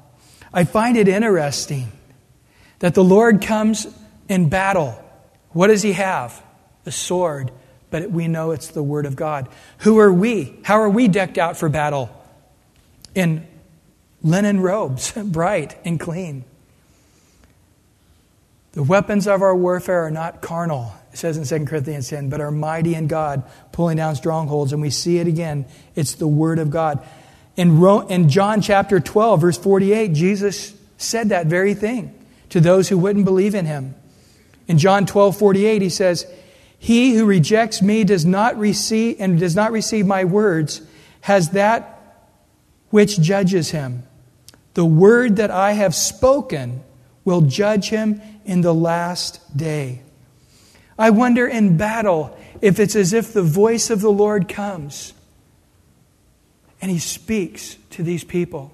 I 0.54 0.64
find 0.64 0.98
it 0.98 1.08
interesting 1.08 1.92
that 2.80 2.96
the 2.96 3.04
Lord 3.04 3.42
comes 3.42 3.88
in 4.28 4.50
battle. 4.50 5.00
What 5.52 5.68
does 5.68 5.84
he 5.84 5.94
have? 5.94 6.44
A 6.86 6.92
sword 6.92 7.52
but 7.92 8.12
we 8.12 8.28
know 8.28 8.52
it's 8.52 8.68
the 8.68 8.84
Word 8.84 9.06
of 9.06 9.16
God. 9.16 9.50
Who 9.80 10.00
are 10.00 10.12
we? 10.12 10.60
How 10.64 10.80
are 10.82 10.90
we 10.90 11.08
decked 11.08 11.38
out 11.38 11.58
for 11.58 11.70
battle? 11.70 12.10
In 13.16 13.48
linen 14.22 14.60
robes, 14.60 15.12
bright 15.24 15.78
and 15.86 16.00
clean. 16.00 16.46
The 18.74 18.84
weapons 18.84 19.28
of 19.28 19.42
our 19.42 19.56
warfare 19.56 20.06
are 20.06 20.12
not 20.12 20.42
carnal, 20.42 20.94
it 21.12 21.18
says 21.18 21.38
in 21.38 21.60
2 21.60 21.66
Corinthians 21.66 22.10
10, 22.10 22.30
but 22.30 22.42
are 22.42 22.52
mighty 22.52 22.96
in 22.96 23.08
God, 23.08 23.44
pulling 23.72 23.98
down 23.98 24.16
strongholds. 24.16 24.74
And 24.74 24.82
we 24.82 24.90
see 24.90 25.18
it 25.18 25.28
again. 25.28 25.66
It's 25.96 26.14
the 26.14 26.28
Word 26.28 26.60
of 26.60 26.70
God. 26.70 27.06
In, 27.56 27.84
in 28.10 28.30
John 28.30 28.62
chapter 28.62 29.00
12, 29.00 29.42
verse 29.42 29.58
48, 29.58 30.14
Jesus 30.14 30.74
said 30.98 31.30
that 31.30 31.48
very 31.48 31.74
thing 31.74 32.14
to 32.50 32.60
those 32.60 32.90
who 32.90 32.98
wouldn't 32.98 33.26
believe 33.26 33.56
in 33.56 33.66
him. 33.66 33.96
In 34.68 34.78
John 34.78 35.06
12, 35.06 35.38
48, 35.38 35.82
he 35.82 35.90
says, 35.90 36.26
He 36.78 37.16
who 37.16 37.26
rejects 37.26 37.82
me 37.82 38.04
does 38.04 38.26
not 38.26 38.58
receive 38.58 39.18
and 39.20 39.40
does 39.40 39.56
not 39.56 39.72
receive 39.72 40.06
my 40.06 40.26
words 40.26 40.82
has 41.22 41.50
that 41.50 42.28
which 42.90 43.20
judges 43.20 43.72
him. 43.72 44.04
The 44.74 44.86
word 44.86 45.38
that 45.38 45.52
I 45.52 45.74
have 45.74 45.94
spoken 45.94 46.84
will 47.26 47.42
judge 47.42 47.90
him 47.90 48.22
in 48.46 48.62
the 48.62 48.74
last 48.74 49.58
day. 49.58 50.02
I 51.00 51.12
wonder 51.12 51.48
in 51.48 51.78
battle 51.78 52.38
if 52.62 52.78
it's 52.78 52.96
as 52.96 53.14
if 53.14 53.32
the 53.32 53.42
voice 53.42 53.90
of 53.90 54.02
the 54.02 54.12
Lord 54.12 54.50
comes 54.50 55.14
and 56.82 56.92
he 56.92 57.00
speaks 57.00 57.78
to 57.92 58.04
these 58.04 58.26
people. 58.26 58.74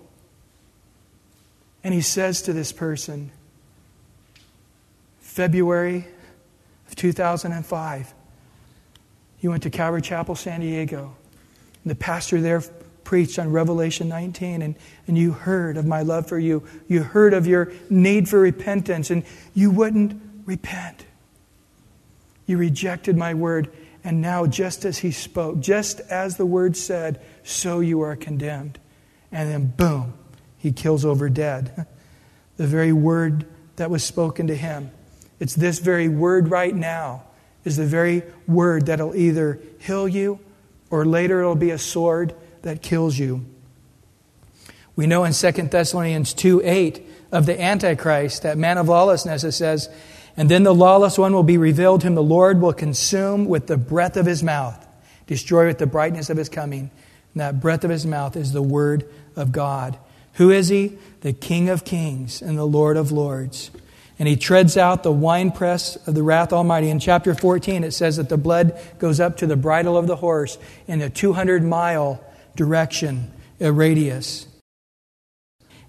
And 1.83 1.93
he 1.93 2.01
says 2.01 2.41
to 2.43 2.53
this 2.53 2.71
person, 2.71 3.31
February 5.19 6.07
of 6.87 6.95
2005, 6.95 8.13
you 9.41 9.49
went 9.51 9.61
to 9.63 9.69
Calvary 9.69 10.01
Chapel, 10.01 10.33
San 10.33 10.61
Diego. 10.61 11.15
And 11.83 11.91
the 11.91 11.95
pastor 11.95 12.41
there 12.41 12.63
preached 13.03 13.37
on 13.37 13.51
Revelation 13.51 14.09
19, 14.09 14.63
and, 14.63 14.75
and 15.07 15.15
you 15.15 15.31
heard 15.31 15.77
of 15.77 15.85
my 15.85 16.01
love 16.01 16.27
for 16.27 16.39
you. 16.39 16.63
You 16.87 17.03
heard 17.03 17.35
of 17.35 17.45
your 17.45 17.71
need 17.87 18.27
for 18.27 18.39
repentance, 18.39 19.11
and 19.11 19.23
you 19.53 19.69
wouldn't 19.69 20.19
repent. 20.45 21.05
You 22.45 22.57
rejected 22.57 23.17
my 23.17 23.33
word, 23.33 23.71
and 24.03 24.21
now, 24.21 24.45
just 24.45 24.85
as 24.85 24.99
he 24.99 25.11
spoke, 25.11 25.59
just 25.59 25.99
as 26.01 26.37
the 26.37 26.45
word 26.45 26.77
said, 26.77 27.19
so 27.43 27.79
you 27.79 28.01
are 28.01 28.15
condemned. 28.15 28.79
And 29.31 29.49
then, 29.49 29.65
boom, 29.65 30.13
he 30.57 30.71
kills 30.71 31.05
over 31.05 31.29
dead. 31.29 31.87
The 32.57 32.67
very 32.67 32.93
word 32.93 33.45
that 33.75 33.91
was 33.91 34.01
spoken 34.01 34.47
to 34.47 34.55
him. 34.55 34.89
It's 35.41 35.55
this 35.55 35.79
very 35.79 36.07
word 36.07 36.49
right 36.49 36.73
now 36.73 37.23
is 37.65 37.75
the 37.75 37.85
very 37.85 38.23
word 38.47 38.85
that'll 38.85 39.13
either 39.13 39.59
heal 39.79 40.07
you 40.07 40.39
or 40.89 41.03
later 41.03 41.41
it'll 41.41 41.55
be 41.55 41.71
a 41.71 41.77
sword 41.77 42.33
that 42.61 42.81
kills 42.81 43.17
you. 43.17 43.45
We 44.95 45.07
know 45.07 45.25
in 45.25 45.33
2 45.33 45.51
Thessalonians 45.51 46.33
2 46.33 46.61
8 46.63 47.05
of 47.31 47.45
the 47.45 47.61
Antichrist, 47.61 48.43
that 48.43 48.57
man 48.57 48.77
of 48.77 48.87
lawlessness, 48.87 49.43
it 49.43 49.51
says, 49.51 49.89
And 50.37 50.49
then 50.49 50.63
the 50.63 50.75
lawless 50.75 51.17
one 51.17 51.33
will 51.33 51.43
be 51.43 51.57
revealed, 51.57 52.03
whom 52.03 52.15
the 52.15 52.23
Lord 52.23 52.59
will 52.59 52.73
consume 52.73 53.45
with 53.45 53.67
the 53.67 53.77
breath 53.77 54.17
of 54.17 54.25
his 54.25 54.43
mouth, 54.43 54.85
destroy 55.27 55.67
with 55.67 55.77
the 55.77 55.87
brightness 55.87 56.29
of 56.29 56.37
his 56.37 56.49
coming. 56.49 56.91
And 57.33 57.41
that 57.41 57.61
breath 57.61 57.83
of 57.83 57.89
his 57.89 58.05
mouth 58.05 58.35
is 58.35 58.51
the 58.51 58.61
word 58.61 59.07
of 59.35 59.51
God. 59.51 59.97
Who 60.33 60.51
is 60.51 60.67
he? 60.67 60.97
The 61.21 61.33
King 61.33 61.69
of 61.69 61.85
kings 61.85 62.41
and 62.41 62.57
the 62.57 62.65
Lord 62.65 62.97
of 62.97 63.11
lords. 63.11 63.71
And 64.17 64.27
he 64.27 64.35
treads 64.35 64.77
out 64.77 65.03
the 65.03 65.11
winepress 65.11 65.97
of 66.07 66.15
the 66.15 66.23
wrath 66.23 66.53
Almighty. 66.53 66.89
In 66.89 66.99
chapter 66.99 67.33
14, 67.33 67.83
it 67.83 67.91
says 67.91 68.17
that 68.17 68.29
the 68.29 68.37
blood 68.37 68.79
goes 68.97 69.19
up 69.19 69.37
to 69.37 69.47
the 69.47 69.57
bridle 69.57 69.97
of 69.97 70.07
the 70.07 70.15
horse 70.15 70.57
in 70.87 71.01
a 71.01 71.09
200 71.09 71.63
mile 71.63 72.23
direction, 72.55 73.31
a 73.59 73.71
radius. 73.71 74.47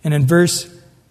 And 0.02 0.12
in 0.12 0.26
verse 0.26 0.64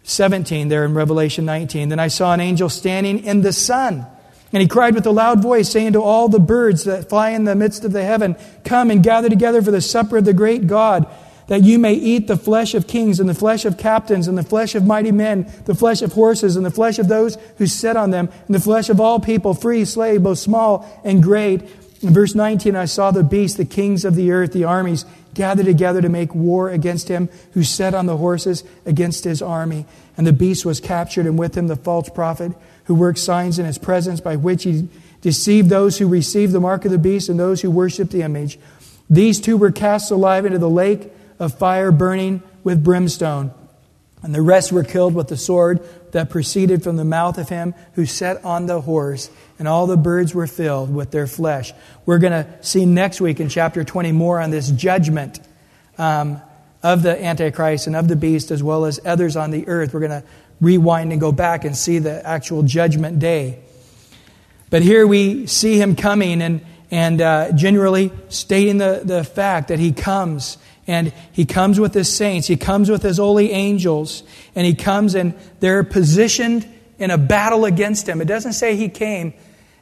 17, 0.05 0.67
there 0.67 0.85
in 0.85 0.93
Revelation 0.93 1.45
19, 1.45 1.89
then 1.89 1.99
I 1.99 2.07
saw 2.09 2.33
an 2.33 2.39
angel 2.39 2.69
standing 2.69 3.23
in 3.23 3.41
the 3.41 3.51
sun. 3.51 4.05
And 4.53 4.61
he 4.61 4.67
cried 4.67 4.93
with 4.93 5.05
a 5.07 5.11
loud 5.11 5.41
voice, 5.41 5.69
saying 5.69 5.93
to 5.93 6.01
all 6.01 6.29
the 6.29 6.39
birds 6.39 6.83
that 6.83 7.09
fly 7.09 7.31
in 7.31 7.43
the 7.43 7.55
midst 7.55 7.83
of 7.83 7.91
the 7.91 8.03
heaven, 8.03 8.35
Come 8.63 8.91
and 8.91 9.03
gather 9.03 9.29
together 9.29 9.61
for 9.61 9.71
the 9.71 9.81
supper 9.81 10.17
of 10.17 10.25
the 10.25 10.33
great 10.33 10.67
God, 10.67 11.07
that 11.47 11.63
you 11.63 11.79
may 11.79 11.93
eat 11.93 12.27
the 12.27 12.37
flesh 12.37 12.75
of 12.75 12.87
kings, 12.87 13.19
and 13.19 13.27
the 13.27 13.33
flesh 13.33 13.65
of 13.65 13.79
captains, 13.79 14.27
and 14.27 14.37
the 14.37 14.43
flesh 14.43 14.75
of 14.75 14.85
mighty 14.85 15.11
men, 15.11 15.51
the 15.65 15.75
flesh 15.75 16.03
of 16.03 16.13
horses, 16.13 16.55
and 16.55 16.65
the 16.65 16.71
flesh 16.71 16.99
of 16.99 17.07
those 17.07 17.37
who 17.57 17.65
sit 17.65 17.97
on 17.97 18.11
them, 18.11 18.29
and 18.45 18.55
the 18.55 18.59
flesh 18.59 18.89
of 18.89 19.01
all 19.01 19.19
people, 19.19 19.55
free, 19.55 19.85
slave, 19.85 20.21
both 20.21 20.37
small 20.37 20.87
and 21.03 21.23
great. 21.23 21.63
In 22.01 22.13
verse 22.13 22.35
19, 22.35 22.75
I 22.75 22.85
saw 22.85 23.09
the 23.09 23.23
beast, 23.23 23.57
the 23.57 23.65
kings 23.65 24.05
of 24.05 24.15
the 24.15 24.31
earth, 24.31 24.53
the 24.53 24.65
armies, 24.65 25.05
gathered 25.35 25.65
together 25.65 26.01
to 26.01 26.09
make 26.09 26.33
war 26.33 26.69
against 26.69 27.07
him 27.07 27.29
who 27.53 27.63
sat 27.63 27.93
on 27.93 28.07
the 28.07 28.17
horses 28.17 28.63
against 28.85 29.23
his 29.23 29.41
army. 29.41 29.85
And 30.17 30.25
the 30.25 30.33
beast 30.33 30.65
was 30.65 30.79
captured, 30.79 31.27
and 31.27 31.37
with 31.37 31.55
him 31.55 31.67
the 31.67 31.75
false 31.75 32.09
prophet 32.09 32.53
who 32.85 32.95
worked 32.95 33.19
signs 33.19 33.59
in 33.59 33.65
his 33.65 33.77
presence 33.77 34.21
by 34.21 34.35
which 34.35 34.63
he 34.63 34.89
deceived 35.21 35.69
those 35.69 35.97
who 35.97 36.07
received 36.07 36.53
the 36.53 36.59
mark 36.59 36.85
of 36.85 36.91
the 36.91 36.97
beast 36.97 37.29
and 37.29 37.39
those 37.39 37.61
who 37.61 37.69
worshiped 37.69 38.11
the 38.11 38.21
image. 38.21 38.57
These 39.09 39.41
two 39.41 39.57
were 39.57 39.71
cast 39.71 40.09
alive 40.11 40.45
into 40.45 40.57
the 40.57 40.69
lake 40.69 41.11
of 41.37 41.57
fire 41.57 41.91
burning 41.91 42.41
with 42.63 42.83
brimstone. 42.83 43.51
And 44.23 44.33
the 44.33 44.41
rest 44.41 44.71
were 44.71 44.83
killed 44.83 45.13
with 45.13 45.27
the 45.27 45.37
sword 45.37 45.81
that 46.15 46.29
proceeded 46.29 46.81
from 46.81 46.95
the 46.95 47.03
mouth 47.03 47.37
of 47.37 47.49
him 47.49 47.75
who 47.95 48.05
sat 48.05 48.45
on 48.45 48.67
the 48.67 48.79
horse, 48.79 49.29
and 49.59 49.67
all 49.67 49.85
the 49.85 49.97
birds 49.97 50.33
were 50.33 50.47
filled 50.47 50.89
with 50.95 51.11
their 51.11 51.27
flesh. 51.27 51.73
We're 52.05 52.19
going 52.19 52.31
to 52.31 52.47
see 52.63 52.85
next 52.85 53.19
week 53.19 53.41
in 53.41 53.49
chapter 53.49 53.83
20 53.83 54.13
more 54.13 54.39
on 54.39 54.49
this 54.49 54.71
judgment 54.71 55.41
um, 55.97 56.41
of 56.81 57.03
the 57.03 57.21
Antichrist 57.21 57.87
and 57.87 57.97
of 57.97 58.07
the 58.07 58.15
beast, 58.15 58.49
as 58.49 58.63
well 58.63 58.85
as 58.85 58.97
others 59.03 59.35
on 59.35 59.51
the 59.51 59.67
earth. 59.67 59.93
We're 59.93 60.07
going 60.07 60.21
to 60.21 60.23
rewind 60.61 61.11
and 61.11 61.19
go 61.19 61.33
back 61.33 61.65
and 61.65 61.75
see 61.75 61.99
the 61.99 62.25
actual 62.25 62.63
judgment 62.63 63.19
day. 63.19 63.59
But 64.69 64.83
here 64.83 65.05
we 65.05 65.47
see 65.47 65.77
him 65.81 65.97
coming 65.97 66.41
and, 66.41 66.65
and 66.91 67.19
uh, 67.19 67.51
generally 67.51 68.13
stating 68.29 68.77
the, 68.77 69.01
the 69.03 69.25
fact 69.25 69.67
that 69.67 69.79
he 69.79 69.91
comes 69.91 70.59
and 70.87 71.13
he 71.31 71.45
comes 71.45 71.79
with 71.79 71.93
his 71.93 72.13
saints, 72.13 72.47
he 72.47 72.57
comes 72.57 72.89
with 72.89 73.01
his 73.01 73.17
holy 73.17 73.51
angels, 73.51 74.23
and 74.55 74.65
he 74.65 74.75
comes 74.75 75.15
and 75.15 75.33
they're 75.59 75.83
positioned 75.83 76.67
in 76.99 77.11
a 77.11 77.17
battle 77.17 77.65
against 77.65 78.07
him. 78.07 78.21
It 78.21 78.25
doesn't 78.25 78.53
say 78.53 78.75
he 78.75 78.89
came 78.89 79.33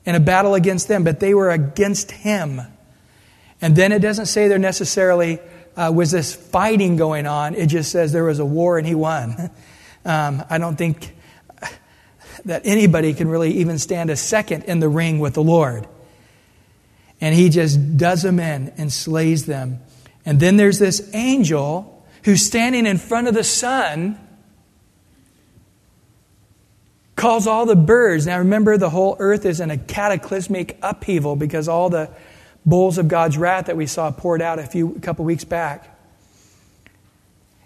in 0.06 0.16
a 0.16 0.20
battle 0.20 0.56
against 0.56 0.88
them, 0.88 1.04
but 1.04 1.20
they 1.20 1.34
were 1.34 1.50
against 1.50 2.12
him. 2.12 2.62
And 3.62 3.76
then 3.76 3.92
it 3.92 4.00
doesn't 4.00 4.26
say 4.26 4.48
there 4.48 4.60
necessarily 4.60 5.40
uh, 5.76 5.92
was 5.94 6.12
this 6.12 6.36
fighting 6.36 6.98
going 6.98 7.26
on. 7.26 7.56
It 7.56 7.68
just 7.68 7.92
says 7.92 8.12
there 8.12 8.24
was 8.24 8.40
a 8.40 8.46
war 8.46 8.78
and 8.78 8.88
he 8.88 8.96
won. 8.96 9.52
Um, 10.06 10.44
I 10.50 10.58
don't 10.58 10.76
think 10.76 11.16
that 12.44 12.64
anybody 12.66 13.14
can 13.14 13.30
really 13.30 13.52
even 13.60 13.80
stand 13.80 14.10
a 14.10 14.18
second 14.18 14.66
in 14.66 14.82
the 14.82 14.90
ring 14.90 15.20
with 15.20 15.34
the 15.34 15.42
Lord. 15.42 15.88
And 17.22 17.34
he 17.34 17.48
just 17.48 17.96
does 17.96 18.22
them 18.22 18.38
in 18.38 18.74
and 18.76 18.92
slays 18.92 19.46
them. 19.46 19.80
And 20.26 20.40
then 20.40 20.58
there's 20.58 20.80
this 20.80 21.10
angel 21.14 22.06
who's 22.24 22.46
standing 22.46 22.86
in 22.86 22.98
front 22.98 23.28
of 23.28 23.34
the 23.34 23.44
sun, 23.44 24.18
calls 27.16 27.48
all 27.48 27.66
the 27.66 27.76
birds. 27.76 28.26
Now 28.26 28.40
remember, 28.40 28.78
the 28.78 28.90
whole 28.90 29.16
earth 29.20 29.46
is 29.46 29.60
in 29.60 29.70
a 29.70 29.78
cataclysmic 29.78 30.78
upheaval 30.82 31.36
because 31.36 31.68
all 31.68 31.90
the 31.90 32.10
bowls 32.66 32.98
of 32.98 33.08
God's 33.08 33.38
wrath 33.38 33.66
that 33.66 33.76
we 33.76 33.86
saw 33.86 34.12
poured 34.12 34.42
out 34.42 34.60
a 34.60 34.64
few 34.64 34.96
a 34.96 35.00
couple 35.00 35.26
weeks 35.26 35.44
back. 35.44 35.90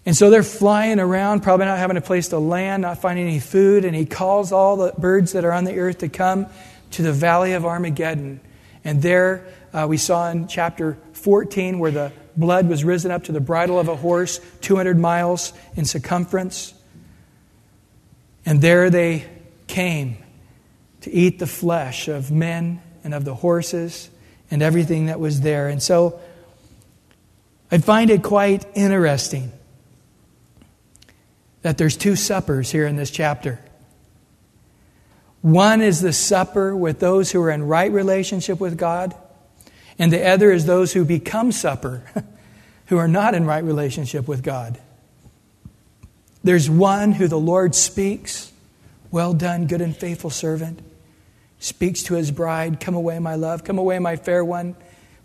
And 0.06 0.16
so 0.16 0.30
they're 0.30 0.42
flying 0.42 1.00
around, 1.00 1.44
probably 1.44 1.66
not 1.66 1.78
having 1.78 1.98
a 1.98 2.02
place 2.02 2.30
to 2.30 2.40
land, 2.40 2.82
not 2.82 3.00
finding 3.00 3.28
any 3.28 3.40
food, 3.40 3.84
and 3.84 3.94
he 3.94 4.06
calls 4.06 4.54
all 4.54 4.78
the 4.78 4.94
birds 4.98 5.34
that 5.34 5.44
are 5.44 5.52
on 5.52 5.66
the 5.66 5.78
earth 5.78 5.98
to 5.98 6.08
come 6.08 6.48
to 6.92 7.02
the 7.02 7.12
valley 7.12 7.54
of 7.54 7.66
Armageddon. 7.66 8.40
And 8.86 9.02
there 9.02 9.46
uh, 9.74 9.86
we 9.90 9.98
saw 9.98 10.30
in 10.30 10.48
chapter 10.48 10.98
14 11.12 11.78
where 11.78 11.92
the 11.92 12.14
blood 12.38 12.70
was 12.70 12.84
risen 12.84 13.12
up 13.12 13.26
to 13.26 13.32
the 13.32 13.42
bridle 13.42 13.80
of 13.80 13.88
a 13.88 13.96
horse, 13.96 14.40
200 14.62 14.98
miles 14.98 15.52
in 15.76 15.86
circumference. 15.86 16.74
And 18.46 18.62
there 18.62 18.90
they 18.90 19.26
came 19.68 20.18
to 21.02 21.12
eat 21.12 21.40
the 21.40 21.48
flesh 21.48 22.08
of 22.08 22.32
men 22.32 22.82
and 23.04 23.14
of 23.14 23.26
the 23.26 23.36
horses 23.36 24.10
and 24.50 24.62
everything 24.62 25.08
that 25.08 25.20
was 25.20 25.42
there. 25.42 25.68
And 25.68 25.82
so 25.82 26.20
I 27.72 27.80
find 27.80 28.10
it 28.10 28.24
quite 28.24 28.66
interesting 28.76 29.52
that 31.64 31.78
there's 31.78 31.98
two 31.98 32.16
suppers 32.16 32.72
here 32.72 32.88
in 32.88 32.96
this 32.96 33.12
chapter. 33.12 33.60
One 35.42 35.82
is 35.82 36.02
the 36.02 36.14
supper 36.14 36.76
with 36.76 37.00
those 37.00 37.32
who 37.32 37.42
are 37.42 37.52
in 37.52 37.64
right 37.64 37.92
relationship 37.92 38.60
with 38.60 38.78
God 38.78 39.14
and 40.00 40.12
the 40.12 40.26
other 40.28 40.52
is 40.52 40.66
those 40.66 40.94
who 40.94 41.06
become 41.06 41.52
supper, 41.52 42.04
who 42.88 42.98
are 42.98 43.08
not 43.08 43.34
in 43.34 43.46
right 43.46 43.64
relationship 43.64 44.28
with 44.28 44.44
God. 44.44 44.80
There's 46.44 46.70
one 46.70 47.14
who 47.14 47.28
the 47.28 47.40
Lord 47.40 47.76
speaks, 47.76 48.52
Well 49.12 49.34
done, 49.34 49.68
good 49.68 49.82
and 49.82 49.96
faithful 49.96 50.30
servant. 50.30 50.80
speaks 51.60 52.04
to 52.04 52.14
his 52.14 52.32
bride, 52.32 52.80
Come 52.80 52.96
away, 52.96 53.20
my 53.20 53.36
love, 53.36 53.64
come 53.64 53.78
away, 53.78 54.00
my 54.00 54.16
fair 54.16 54.46
one. 54.46 54.76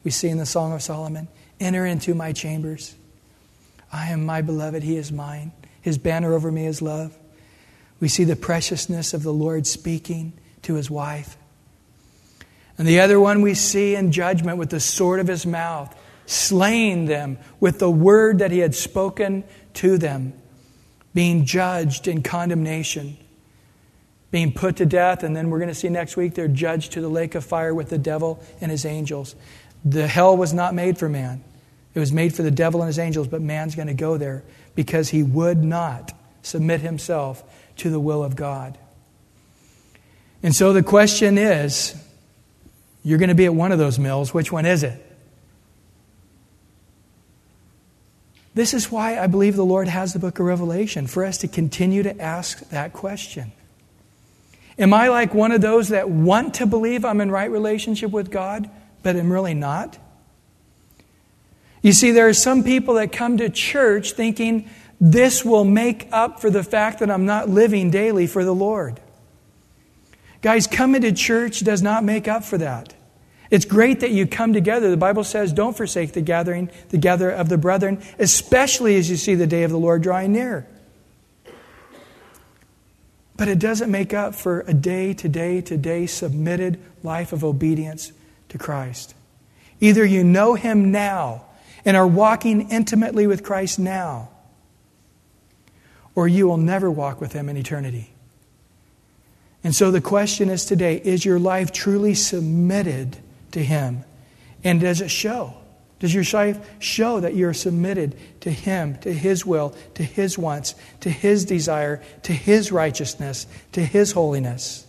We 0.04 0.10
see 0.10 0.28
in 0.28 0.38
the 0.38 0.46
Song 0.46 0.72
of 0.72 0.82
Solomon, 0.82 1.28
Enter 1.60 1.86
into 1.86 2.14
my 2.14 2.32
chambers. 2.32 2.96
I 3.92 4.08
am 4.08 4.24
my 4.24 4.40
beloved, 4.40 4.82
he 4.82 4.96
is 4.96 5.12
mine. 5.12 5.52
His 5.82 5.98
banner 5.98 6.32
over 6.32 6.50
me 6.50 6.66
is 6.66 6.80
love. 6.80 7.16
We 8.00 8.08
see 8.08 8.24
the 8.24 8.34
preciousness 8.34 9.14
of 9.14 9.22
the 9.22 9.32
Lord 9.32 9.66
speaking 9.66 10.32
to 10.62 10.74
his 10.74 10.90
wife. 10.90 11.36
And 12.82 12.88
the 12.88 12.98
other 12.98 13.20
one 13.20 13.42
we 13.42 13.54
see 13.54 13.94
in 13.94 14.10
judgment 14.10 14.58
with 14.58 14.70
the 14.70 14.80
sword 14.80 15.20
of 15.20 15.28
his 15.28 15.46
mouth, 15.46 15.96
slaying 16.26 17.04
them 17.04 17.38
with 17.60 17.78
the 17.78 17.88
word 17.88 18.40
that 18.40 18.50
he 18.50 18.58
had 18.58 18.74
spoken 18.74 19.44
to 19.74 19.98
them, 19.98 20.32
being 21.14 21.44
judged 21.44 22.08
in 22.08 22.24
condemnation, 22.24 23.16
being 24.32 24.52
put 24.52 24.78
to 24.78 24.84
death. 24.84 25.22
And 25.22 25.36
then 25.36 25.48
we're 25.48 25.60
going 25.60 25.68
to 25.68 25.76
see 25.76 25.90
next 25.90 26.16
week 26.16 26.34
they're 26.34 26.48
judged 26.48 26.90
to 26.94 27.00
the 27.00 27.08
lake 27.08 27.36
of 27.36 27.44
fire 27.44 27.72
with 27.72 27.88
the 27.88 27.98
devil 27.98 28.42
and 28.60 28.68
his 28.68 28.84
angels. 28.84 29.36
The 29.84 30.08
hell 30.08 30.36
was 30.36 30.52
not 30.52 30.74
made 30.74 30.98
for 30.98 31.08
man, 31.08 31.44
it 31.94 32.00
was 32.00 32.12
made 32.12 32.34
for 32.34 32.42
the 32.42 32.50
devil 32.50 32.82
and 32.82 32.88
his 32.88 32.98
angels, 32.98 33.28
but 33.28 33.40
man's 33.40 33.76
going 33.76 33.86
to 33.86 33.94
go 33.94 34.16
there 34.16 34.42
because 34.74 35.08
he 35.08 35.22
would 35.22 35.62
not 35.62 36.10
submit 36.42 36.80
himself 36.80 37.44
to 37.76 37.90
the 37.90 38.00
will 38.00 38.24
of 38.24 38.34
God. 38.34 38.76
And 40.42 40.52
so 40.52 40.72
the 40.72 40.82
question 40.82 41.38
is 41.38 41.94
you're 43.02 43.18
going 43.18 43.28
to 43.28 43.34
be 43.34 43.46
at 43.46 43.54
one 43.54 43.72
of 43.72 43.78
those 43.78 43.98
mills. 43.98 44.32
Which 44.32 44.52
one 44.52 44.66
is 44.66 44.82
it? 44.82 45.00
This 48.54 48.74
is 48.74 48.90
why 48.90 49.18
I 49.18 49.26
believe 49.26 49.56
the 49.56 49.64
Lord 49.64 49.88
has 49.88 50.12
the 50.12 50.18
book 50.18 50.38
of 50.38 50.46
Revelation, 50.46 51.06
for 51.06 51.24
us 51.24 51.38
to 51.38 51.48
continue 51.48 52.02
to 52.02 52.20
ask 52.20 52.68
that 52.68 52.92
question. 52.92 53.52
Am 54.78 54.92
I 54.92 55.08
like 55.08 55.34
one 55.34 55.52
of 55.52 55.60
those 55.60 55.88
that 55.88 56.10
want 56.10 56.54
to 56.54 56.66
believe 56.66 57.04
I'm 57.04 57.20
in 57.20 57.30
right 57.30 57.50
relationship 57.50 58.10
with 58.10 58.30
God, 58.30 58.68
but 59.02 59.16
am 59.16 59.32
really 59.32 59.54
not? 59.54 59.98
You 61.82 61.92
see, 61.92 62.12
there 62.12 62.28
are 62.28 62.34
some 62.34 62.62
people 62.62 62.94
that 62.94 63.10
come 63.10 63.38
to 63.38 63.48
church 63.48 64.12
thinking 64.12 64.68
this 65.00 65.44
will 65.44 65.64
make 65.64 66.08
up 66.12 66.40
for 66.40 66.48
the 66.48 66.62
fact 66.62 67.00
that 67.00 67.10
I'm 67.10 67.26
not 67.26 67.48
living 67.48 67.90
daily 67.90 68.26
for 68.26 68.44
the 68.44 68.54
Lord. 68.54 69.00
Guys, 70.42 70.66
coming 70.66 71.02
to 71.02 71.12
church 71.12 71.60
does 71.60 71.82
not 71.82 72.04
make 72.04 72.28
up 72.28 72.44
for 72.44 72.58
that. 72.58 72.94
It's 73.50 73.64
great 73.64 74.00
that 74.00 74.10
you 74.10 74.26
come 74.26 74.52
together. 74.52 74.90
The 74.90 74.96
Bible 74.96 75.24
says, 75.24 75.52
don't 75.52 75.76
forsake 75.76 76.12
the 76.12 76.20
gathering, 76.20 76.70
the 76.88 76.98
gather 76.98 77.30
of 77.30 77.48
the 77.48 77.58
brethren, 77.58 78.02
especially 78.18 78.96
as 78.96 79.08
you 79.08 79.16
see 79.16 79.34
the 79.34 79.46
day 79.46 79.62
of 79.62 79.70
the 79.70 79.78
Lord 79.78 80.02
drawing 80.02 80.32
near. 80.32 80.66
But 83.36 83.48
it 83.48 83.58
doesn't 83.58 83.90
make 83.90 84.12
up 84.14 84.34
for 84.34 84.60
a 84.60 84.74
day 84.74 85.14
to 85.14 85.28
day 85.28 85.60
to 85.62 85.76
day 85.76 86.06
submitted 86.06 86.80
life 87.02 87.32
of 87.32 87.44
obedience 87.44 88.12
to 88.48 88.58
Christ. 88.58 89.14
Either 89.80 90.04
you 90.04 90.24
know 90.24 90.54
Him 90.54 90.90
now 90.90 91.44
and 91.84 91.96
are 91.96 92.06
walking 92.06 92.70
intimately 92.70 93.26
with 93.26 93.42
Christ 93.42 93.78
now, 93.78 94.30
or 96.14 96.26
you 96.26 96.46
will 96.46 96.56
never 96.56 96.90
walk 96.90 97.20
with 97.20 97.32
Him 97.32 97.48
in 97.48 97.56
eternity. 97.56 98.11
And 99.64 99.74
so 99.74 99.90
the 99.90 100.00
question 100.00 100.48
is 100.48 100.64
today 100.64 100.96
is 100.96 101.24
your 101.24 101.38
life 101.38 101.72
truly 101.72 102.14
submitted 102.14 103.16
to 103.52 103.62
Him? 103.62 104.04
And 104.64 104.80
does 104.80 105.00
it 105.00 105.10
show? 105.10 105.54
Does 106.00 106.12
your 106.12 106.24
life 106.32 106.58
show 106.80 107.20
that 107.20 107.36
you're 107.36 107.54
submitted 107.54 108.16
to 108.40 108.50
Him, 108.50 108.98
to 108.98 109.12
His 109.12 109.46
will, 109.46 109.74
to 109.94 110.02
His 110.02 110.36
wants, 110.36 110.74
to 111.00 111.10
His 111.10 111.44
desire, 111.44 112.02
to 112.24 112.32
His 112.32 112.72
righteousness, 112.72 113.46
to 113.72 113.84
His 113.84 114.10
holiness? 114.10 114.84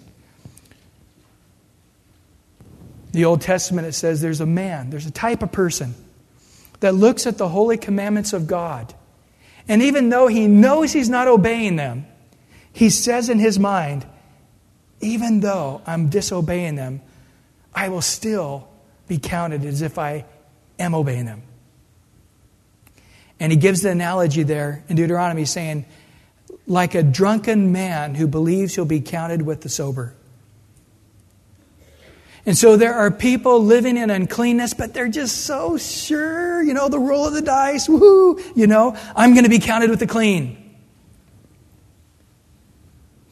The 3.12 3.26
Old 3.26 3.42
Testament, 3.42 3.88
it 3.88 3.94
says 3.94 4.22
there's 4.22 4.42
a 4.42 4.48
man, 4.48 4.90
there's 4.90 5.06
a 5.06 5.12
type 5.12 5.44
of 5.44 5.52
person 5.52 5.94
that 6.80 6.96
looks 6.96 7.28
at 7.28 7.38
the 7.38 7.48
holy 7.48 7.78
commandments 7.78 8.34
of 8.34 8.48
God. 8.48 8.94
And 9.68 9.84
even 9.84 10.10
though 10.10 10.28
he 10.28 10.48
knows 10.48 10.92
he's 10.92 11.10
not 11.10 11.28
obeying 11.28 11.76
them, 11.76 12.08
he 12.74 12.90
says 12.90 13.30
in 13.30 13.38
his 13.38 13.60
mind, 13.60 14.06
even 15.02 15.40
though 15.40 15.82
I'm 15.86 16.10
disobeying 16.10 16.76
them, 16.76 17.02
I 17.74 17.90
will 17.90 18.02
still 18.02 18.68
be 19.08 19.18
counted 19.18 19.66
as 19.66 19.82
if 19.82 19.98
I 19.98 20.26
am 20.80 20.94
obeying 20.96 21.26
them. 21.26 21.44
And 23.40 23.52
he 23.52 23.58
gives 23.58 23.82
the 23.82 23.90
analogy 23.90 24.44
there 24.44 24.84
in 24.88 24.96
Deuteronomy 24.96 25.46
saying, 25.46 25.86
like 26.66 26.96
a 26.96 27.04
drunken 27.04 27.72
man 27.72 28.16
who 28.16 28.28
believes 28.28 28.76
he'll 28.76 28.86
be 28.86 29.02
counted 29.02 29.42
with 29.42 29.62
the 29.62 29.70
sober. 29.70 30.14
And 32.46 32.58
so 32.58 32.76
there 32.76 32.94
are 32.94 33.10
people 33.10 33.62
living 33.62 33.98
in 33.98 34.10
uncleanness, 34.10 34.74
but 34.74 34.94
they're 34.94 35.08
just 35.08 35.46
so 35.46 35.78
sure, 35.78 36.62
you 36.62 36.74
know, 36.74 36.90
the 36.90 37.00
roll 37.00 37.26
of 37.26 37.34
the 37.34 37.42
dice, 37.42 37.88
woohoo, 37.88 38.42
you 38.56 38.68
know, 38.68 38.98
I'm 39.16 39.34
going 39.34 39.46
to 39.46 39.50
be 39.50 39.60
counted 39.60 39.90
with 39.90 40.00
the 40.00 40.08
clean. 40.08 40.63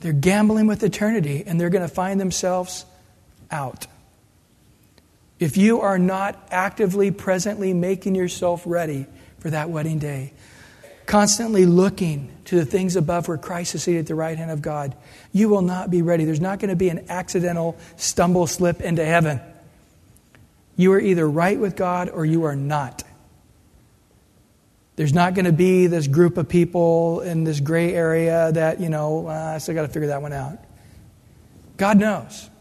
They're 0.02 0.14
gambling 0.14 0.68
with 0.68 0.84
eternity 0.84 1.44
and 1.46 1.60
they're 1.60 1.70
going 1.70 1.88
to 1.88 1.94
find 1.94 2.20
themselves 2.20 2.86
out. 3.50 3.88
If 5.40 5.58
you 5.58 5.82
are 5.82 5.98
not 5.98 6.48
actively, 6.52 7.12
presently 7.12 7.74
making 7.74 8.16
yourself 8.16 8.64
ready 8.66 9.06
for 9.40 9.50
that 9.52 9.70
wedding 9.70 10.00
day, 10.00 10.34
constantly 11.06 11.66
looking 11.66 12.32
to 12.46 12.56
the 12.56 12.66
things 12.66 12.96
above 12.96 13.28
where 13.28 13.38
Christ 13.38 13.76
is 13.76 13.84
seated 13.84 14.00
at 14.00 14.08
the 14.08 14.16
right 14.16 14.38
hand 14.38 14.52
of 14.52 14.62
God, 14.62 14.96
you 15.32 15.50
will 15.50 15.62
not 15.62 15.90
be 15.90 16.02
ready. 16.02 16.26
There's 16.26 16.42
not 16.42 16.60
going 16.60 16.70
to 16.70 16.76
be 16.76 16.90
an 16.90 17.06
accidental 17.10 17.78
stumble 17.96 18.48
slip 18.48 18.82
into 18.82 19.06
heaven. 19.06 19.40
You 20.78 20.94
are 20.94 21.00
either 21.00 21.30
right 21.30 21.60
with 21.60 21.76
God 21.76 22.10
or 22.10 22.26
you 22.26 22.44
are 22.44 22.56
not. 22.56 23.04
There's 25.02 25.16
not 25.16 25.34
going 25.34 25.46
to 25.46 25.52
be 25.52 25.88
this 25.88 26.06
group 26.06 26.38
of 26.38 26.48
people 26.48 27.22
in 27.22 27.44
this 27.44 27.60
gray 27.60 27.92
area 27.96 28.52
that, 28.52 28.80
you 28.80 28.88
know, 28.88 29.26
uh, 29.26 29.54
I 29.56 29.58
still 29.58 29.74
got 29.74 29.82
to 29.82 29.88
figure 29.88 30.10
that 30.10 30.22
one 30.22 30.32
out. 30.32 30.60
God 31.78 31.98
knows. 31.98 32.52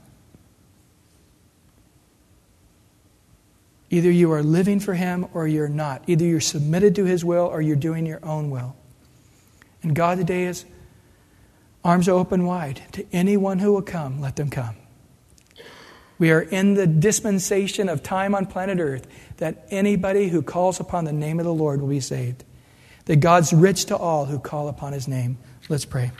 Either 3.90 4.10
you 4.10 4.32
are 4.32 4.42
living 4.42 4.80
for 4.80 4.94
Him 4.94 5.28
or 5.34 5.46
you're 5.46 5.68
not. 5.68 6.02
Either 6.06 6.24
you're 6.24 6.40
submitted 6.40 6.94
to 6.94 7.04
His 7.04 7.22
will 7.26 7.44
or 7.44 7.60
you're 7.60 7.76
doing 7.76 8.06
your 8.06 8.24
own 8.24 8.48
will. 8.48 8.74
And 9.82 9.94
God 9.94 10.16
today 10.16 10.44
is 10.44 10.64
arms 11.84 12.08
open 12.08 12.46
wide 12.46 12.80
to 12.92 13.04
anyone 13.12 13.58
who 13.58 13.74
will 13.74 13.82
come, 13.82 14.18
let 14.18 14.36
them 14.36 14.48
come. 14.48 14.76
We 16.20 16.30
are 16.32 16.42
in 16.42 16.74
the 16.74 16.86
dispensation 16.86 17.88
of 17.88 18.02
time 18.02 18.34
on 18.34 18.44
planet 18.44 18.78
Earth 18.78 19.06
that 19.38 19.66
anybody 19.70 20.28
who 20.28 20.42
calls 20.42 20.78
upon 20.78 21.06
the 21.06 21.14
name 21.14 21.40
of 21.40 21.46
the 21.46 21.52
Lord 21.52 21.80
will 21.80 21.88
be 21.88 22.00
saved. 22.00 22.44
That 23.06 23.16
God's 23.16 23.54
rich 23.54 23.86
to 23.86 23.96
all 23.96 24.26
who 24.26 24.38
call 24.38 24.68
upon 24.68 24.92
his 24.92 25.08
name. 25.08 25.38
Let's 25.70 25.86
pray. 25.86 26.12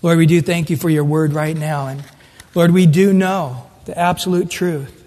Lord, 0.00 0.16
we 0.16 0.26
do 0.26 0.40
thank 0.40 0.70
you 0.70 0.76
for 0.76 0.88
your 0.88 1.02
word 1.02 1.32
right 1.32 1.56
now. 1.56 1.88
And 1.88 2.04
Lord, 2.54 2.70
we 2.70 2.86
do 2.86 3.12
know 3.12 3.68
the 3.84 3.98
absolute 3.98 4.48
truth 4.48 5.04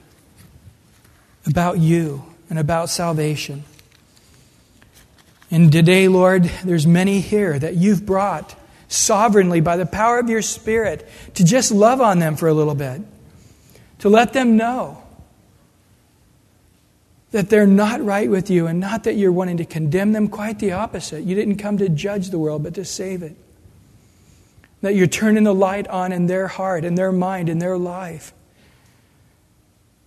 about 1.47 1.79
you 1.79 2.25
and 2.49 2.59
about 2.59 2.89
salvation. 2.89 3.63
And 5.49 5.71
today, 5.71 6.09
Lord, 6.09 6.43
there's 6.65 6.85
many 6.85 7.21
here 7.21 7.57
that 7.57 7.77
you've 7.77 8.05
brought 8.05 8.53
sovereignly 8.89 9.61
by 9.61 9.77
the 9.77 9.85
power 9.85 10.19
of 10.19 10.29
your 10.29 10.41
Spirit 10.41 11.07
to 11.35 11.45
just 11.45 11.71
love 11.71 12.01
on 12.01 12.19
them 12.19 12.35
for 12.35 12.49
a 12.49 12.53
little 12.53 12.75
bit 12.75 13.01
to 13.99 14.09
let 14.09 14.33
them 14.33 14.57
know 14.57 15.01
that 17.31 17.49
they're 17.49 17.67
not 17.67 18.01
right 18.01 18.29
with 18.29 18.49
you 18.49 18.65
and 18.65 18.79
not 18.79 19.03
that 19.03 19.15
you're 19.15 19.31
wanting 19.31 19.57
to 19.57 19.65
condemn 19.65 20.13
them, 20.13 20.29
quite 20.29 20.59
the 20.59 20.71
opposite. 20.71 21.25
You 21.25 21.35
didn't 21.35 21.57
come 21.57 21.77
to 21.79 21.89
judge 21.89 22.29
the 22.29 22.39
world, 22.39 22.63
but 22.63 22.73
to 22.75 22.85
save 22.85 23.23
it. 23.23 23.35
That 24.81 24.95
you're 24.95 25.07
turning 25.07 25.43
the 25.43 25.53
light 25.53 25.87
on 25.89 26.13
in 26.13 26.27
their 26.27 26.47
heart, 26.47 26.85
in 26.85 26.95
their 26.95 27.11
mind, 27.11 27.49
in 27.49 27.59
their 27.59 27.77
life. 27.77 28.33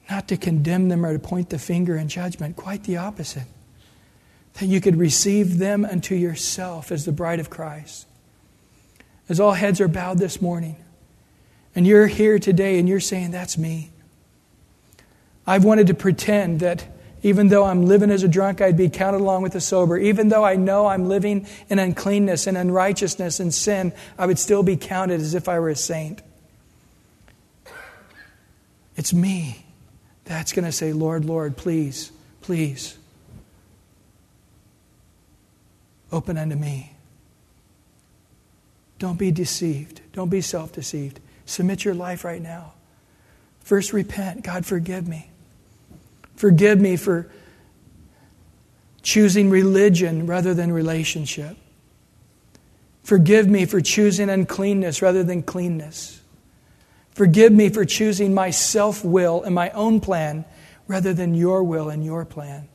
Not 0.09 0.28
to 0.28 0.39
condemn 0.39 0.89
them 0.89 1.05
or 1.05 1.12
to 1.12 1.18
point 1.18 1.51
the 1.51 1.59
finger 1.59 1.97
in 1.97 2.09
judgment, 2.09 2.57
quite 2.57 2.84
the 2.84 2.97
opposite. 2.97 3.47
That 4.55 4.66
you 4.66 4.80
could 4.80 4.97
receive 4.97 5.59
them 5.59 5.84
unto 5.84 6.14
yourself 6.14 6.91
as 6.91 7.05
the 7.05 7.12
bride 7.12 7.41
of 7.41 7.51
Christ. 7.51 8.07
As 9.28 9.39
all 9.39 9.53
heads 9.53 9.82
are 9.82 9.89
bowed 9.89 10.18
this 10.18 10.41
morning, 10.41 10.76
and 11.74 11.86
you're 11.86 12.06
here 12.06 12.38
today 12.38 12.78
and 12.78 12.88
you're 12.88 13.00
saying, 13.00 13.30
That's 13.30 13.56
me. 13.58 13.90
I've 15.46 15.64
wanted 15.64 15.86
to 15.86 15.94
pretend 15.94 16.60
that 16.60 16.86
even 17.22 17.48
though 17.48 17.64
I'm 17.64 17.86
living 17.86 18.10
as 18.10 18.22
a 18.22 18.28
drunk, 18.28 18.60
I'd 18.60 18.76
be 18.76 18.88
counted 18.88 19.20
along 19.20 19.42
with 19.42 19.52
the 19.52 19.60
sober. 19.60 19.96
Even 19.98 20.28
though 20.28 20.44
I 20.44 20.56
know 20.56 20.86
I'm 20.86 21.08
living 21.08 21.46
in 21.68 21.78
uncleanness 21.78 22.46
and 22.46 22.56
unrighteousness 22.56 23.40
and 23.40 23.52
sin, 23.52 23.92
I 24.16 24.26
would 24.26 24.38
still 24.38 24.62
be 24.62 24.76
counted 24.76 25.20
as 25.20 25.34
if 25.34 25.48
I 25.48 25.58
were 25.58 25.70
a 25.70 25.76
saint. 25.76 26.22
It's 28.96 29.12
me 29.12 29.64
that's 30.24 30.52
going 30.52 30.64
to 30.64 30.72
say, 30.72 30.92
Lord, 30.92 31.24
Lord, 31.24 31.56
please, 31.56 32.12
please, 32.42 32.98
open 36.12 36.36
unto 36.36 36.56
me. 36.56 36.92
Don't 38.98 39.18
be 39.18 39.30
deceived. 39.30 40.00
Don't 40.12 40.28
be 40.28 40.40
self 40.40 40.72
deceived. 40.72 41.20
Submit 41.49 41.82
your 41.82 41.94
life 41.94 42.24
right 42.26 42.42
now. 42.42 42.74
First, 43.61 43.94
repent. 43.94 44.42
God, 44.42 44.66
forgive 44.66 45.09
me. 45.09 45.30
Forgive 46.36 46.78
me 46.78 46.96
for 46.96 47.30
choosing 49.01 49.49
religion 49.49 50.26
rather 50.26 50.53
than 50.53 50.70
relationship. 50.70 51.57
Forgive 53.03 53.49
me 53.49 53.64
for 53.64 53.80
choosing 53.80 54.28
uncleanness 54.28 55.01
rather 55.01 55.24
than 55.24 55.42
cleanness. 55.42 56.20
Forgive 57.12 57.51
me 57.51 57.70
for 57.70 57.86
choosing 57.86 58.34
my 58.34 58.51
self 58.51 59.03
will 59.03 59.42
and 59.42 59.55
my 59.55 59.70
own 59.70 60.01
plan 60.01 60.44
rather 60.86 61.14
than 61.14 61.34
your 61.34 61.64
will 61.64 61.88
and 61.88 62.05
your 62.05 62.26
plan. 62.26 62.68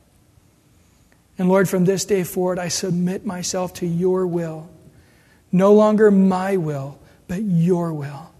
And 1.38 1.48
Lord, 1.48 1.68
from 1.68 1.84
this 1.84 2.04
day 2.04 2.24
forward, 2.24 2.58
I 2.58 2.68
submit 2.68 3.24
myself 3.24 3.74
to 3.74 3.86
your 3.86 4.26
will. 4.26 4.68
No 5.52 5.72
longer 5.74 6.10
my 6.10 6.56
will, 6.56 6.98
but 7.28 7.40
your 7.42 7.92
will. 7.92 8.33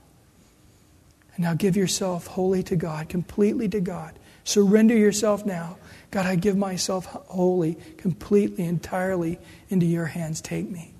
And 1.34 1.44
now 1.44 1.54
give 1.54 1.76
yourself 1.76 2.26
wholly 2.26 2.62
to 2.64 2.76
God, 2.76 3.08
completely 3.08 3.68
to 3.70 3.80
God. 3.80 4.14
Surrender 4.44 4.96
yourself 4.96 5.44
now. 5.44 5.78
God, 6.10 6.26
I 6.26 6.36
give 6.36 6.56
myself 6.56 7.06
wholly, 7.06 7.76
completely, 7.96 8.64
entirely 8.64 9.38
into 9.68 9.86
your 9.86 10.06
hands. 10.06 10.40
Take 10.40 10.70
me. 10.70 10.92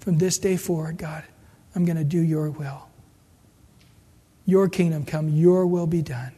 From 0.00 0.18
this 0.18 0.38
day 0.38 0.56
forward, 0.56 0.98
God, 0.98 1.24
I'm 1.74 1.84
going 1.84 1.96
to 1.96 2.04
do 2.04 2.20
your 2.20 2.50
will. 2.50 2.88
Your 4.44 4.68
kingdom 4.68 5.04
come, 5.04 5.28
your 5.28 5.66
will 5.66 5.86
be 5.86 6.02
done. 6.02 6.32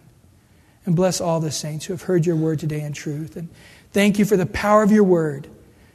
And 0.87 0.95
bless 0.95 1.21
all 1.21 1.41
the 1.41 1.51
saints 1.51 1.87
who 1.87 1.95
have 1.95 2.03
heard 2.03 2.27
your 2.27 2.37
word 2.37 2.59
today 2.59 2.83
in 2.83 2.93
truth. 2.93 3.37
And 3.37 3.49
thank 3.93 4.19
you 4.19 4.25
for 4.25 4.37
the 4.37 4.47
power 4.47 4.83
of 4.83 4.93
your 4.93 5.05
word. 5.05 5.49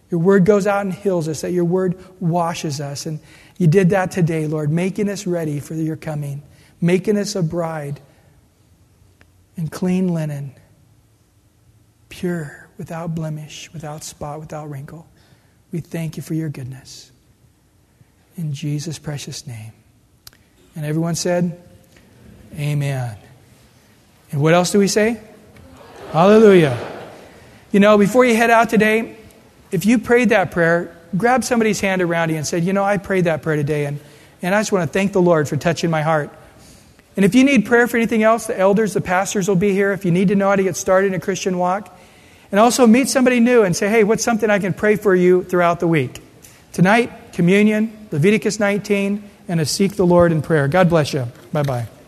Your 0.09 0.19
word 0.19 0.45
goes 0.45 0.65
out 0.65 0.81
and 0.81 0.93
heals 0.93 1.27
us, 1.27 1.41
that 1.41 1.51
your 1.51 1.65
word 1.65 2.03
washes 2.19 2.81
us. 2.81 3.05
And 3.05 3.19
you 3.57 3.67
did 3.67 3.91
that 3.91 4.09
today, 4.09 4.47
Lord, 4.47 4.71
making 4.71 5.09
us 5.09 5.27
ready 5.27 5.59
for 5.59 5.75
your 5.75 5.95
coming, 5.95 6.41
making 6.81 7.17
us 7.17 7.35
a 7.35 7.43
bride 7.43 7.99
in 9.57 9.67
clean 9.67 10.07
linen, 10.07 10.53
pure, 12.09 12.67
without 12.77 13.13
blemish, 13.13 13.71
without 13.73 14.03
spot, 14.03 14.39
without 14.39 14.69
wrinkle. 14.69 15.07
We 15.71 15.81
thank 15.81 16.17
you 16.17 16.23
for 16.23 16.33
your 16.33 16.49
goodness. 16.49 17.11
In 18.37 18.53
Jesus' 18.53 18.97
precious 18.97 19.45
name. 19.45 19.73
And 20.75 20.85
everyone 20.85 21.15
said, 21.15 21.61
Amen. 22.57 23.17
And 24.31 24.41
what 24.41 24.53
else 24.53 24.71
do 24.71 24.79
we 24.79 24.87
say? 24.87 25.19
Hallelujah. 26.11 26.77
You 27.71 27.79
know, 27.79 27.97
before 27.97 28.25
you 28.25 28.35
head 28.35 28.49
out 28.49 28.69
today, 28.69 29.17
if 29.71 29.85
you 29.85 29.99
prayed 29.99 30.29
that 30.29 30.51
prayer, 30.51 30.95
grab 31.15 31.43
somebody's 31.43 31.79
hand 31.79 32.01
around 32.01 32.29
you 32.29 32.37
and 32.37 32.47
said, 32.47 32.63
You 32.63 32.73
know, 32.73 32.83
I 32.83 32.97
prayed 32.97 33.25
that 33.25 33.41
prayer 33.41 33.57
today, 33.57 33.85
and, 33.85 33.99
and 34.41 34.55
I 34.55 34.61
just 34.61 34.71
want 34.71 34.87
to 34.87 34.91
thank 34.91 35.13
the 35.13 35.21
Lord 35.21 35.47
for 35.47 35.57
touching 35.57 35.91
my 35.91 36.01
heart. 36.01 36.31
And 37.15 37.25
if 37.25 37.35
you 37.35 37.43
need 37.43 37.65
prayer 37.65 37.87
for 37.87 37.97
anything 37.97 38.23
else, 38.23 38.47
the 38.47 38.57
elders, 38.57 38.93
the 38.93 39.01
pastors 39.01 39.47
will 39.47 39.55
be 39.55 39.73
here. 39.73 39.91
If 39.91 40.05
you 40.05 40.11
need 40.11 40.29
to 40.29 40.35
know 40.35 40.49
how 40.49 40.55
to 40.55 40.63
get 40.63 40.75
started 40.75 41.07
in 41.07 41.13
a 41.13 41.19
Christian 41.19 41.57
walk, 41.57 41.97
and 42.51 42.59
also 42.59 42.87
meet 42.87 43.09
somebody 43.09 43.39
new 43.39 43.63
and 43.63 43.75
say, 43.75 43.89
Hey, 43.89 44.03
what's 44.03 44.23
something 44.23 44.49
I 44.49 44.59
can 44.59 44.73
pray 44.73 44.95
for 44.95 45.15
you 45.15 45.43
throughout 45.43 45.79
the 45.79 45.87
week? 45.87 46.21
Tonight, 46.73 47.33
communion, 47.33 48.07
Leviticus 48.11 48.59
19, 48.59 49.29
and 49.47 49.59
a 49.59 49.65
seek 49.65 49.95
the 49.95 50.05
Lord 50.05 50.31
in 50.31 50.41
prayer. 50.41 50.67
God 50.67 50.89
bless 50.89 51.13
you. 51.13 51.27
Bye 51.51 51.63
bye. 51.63 51.98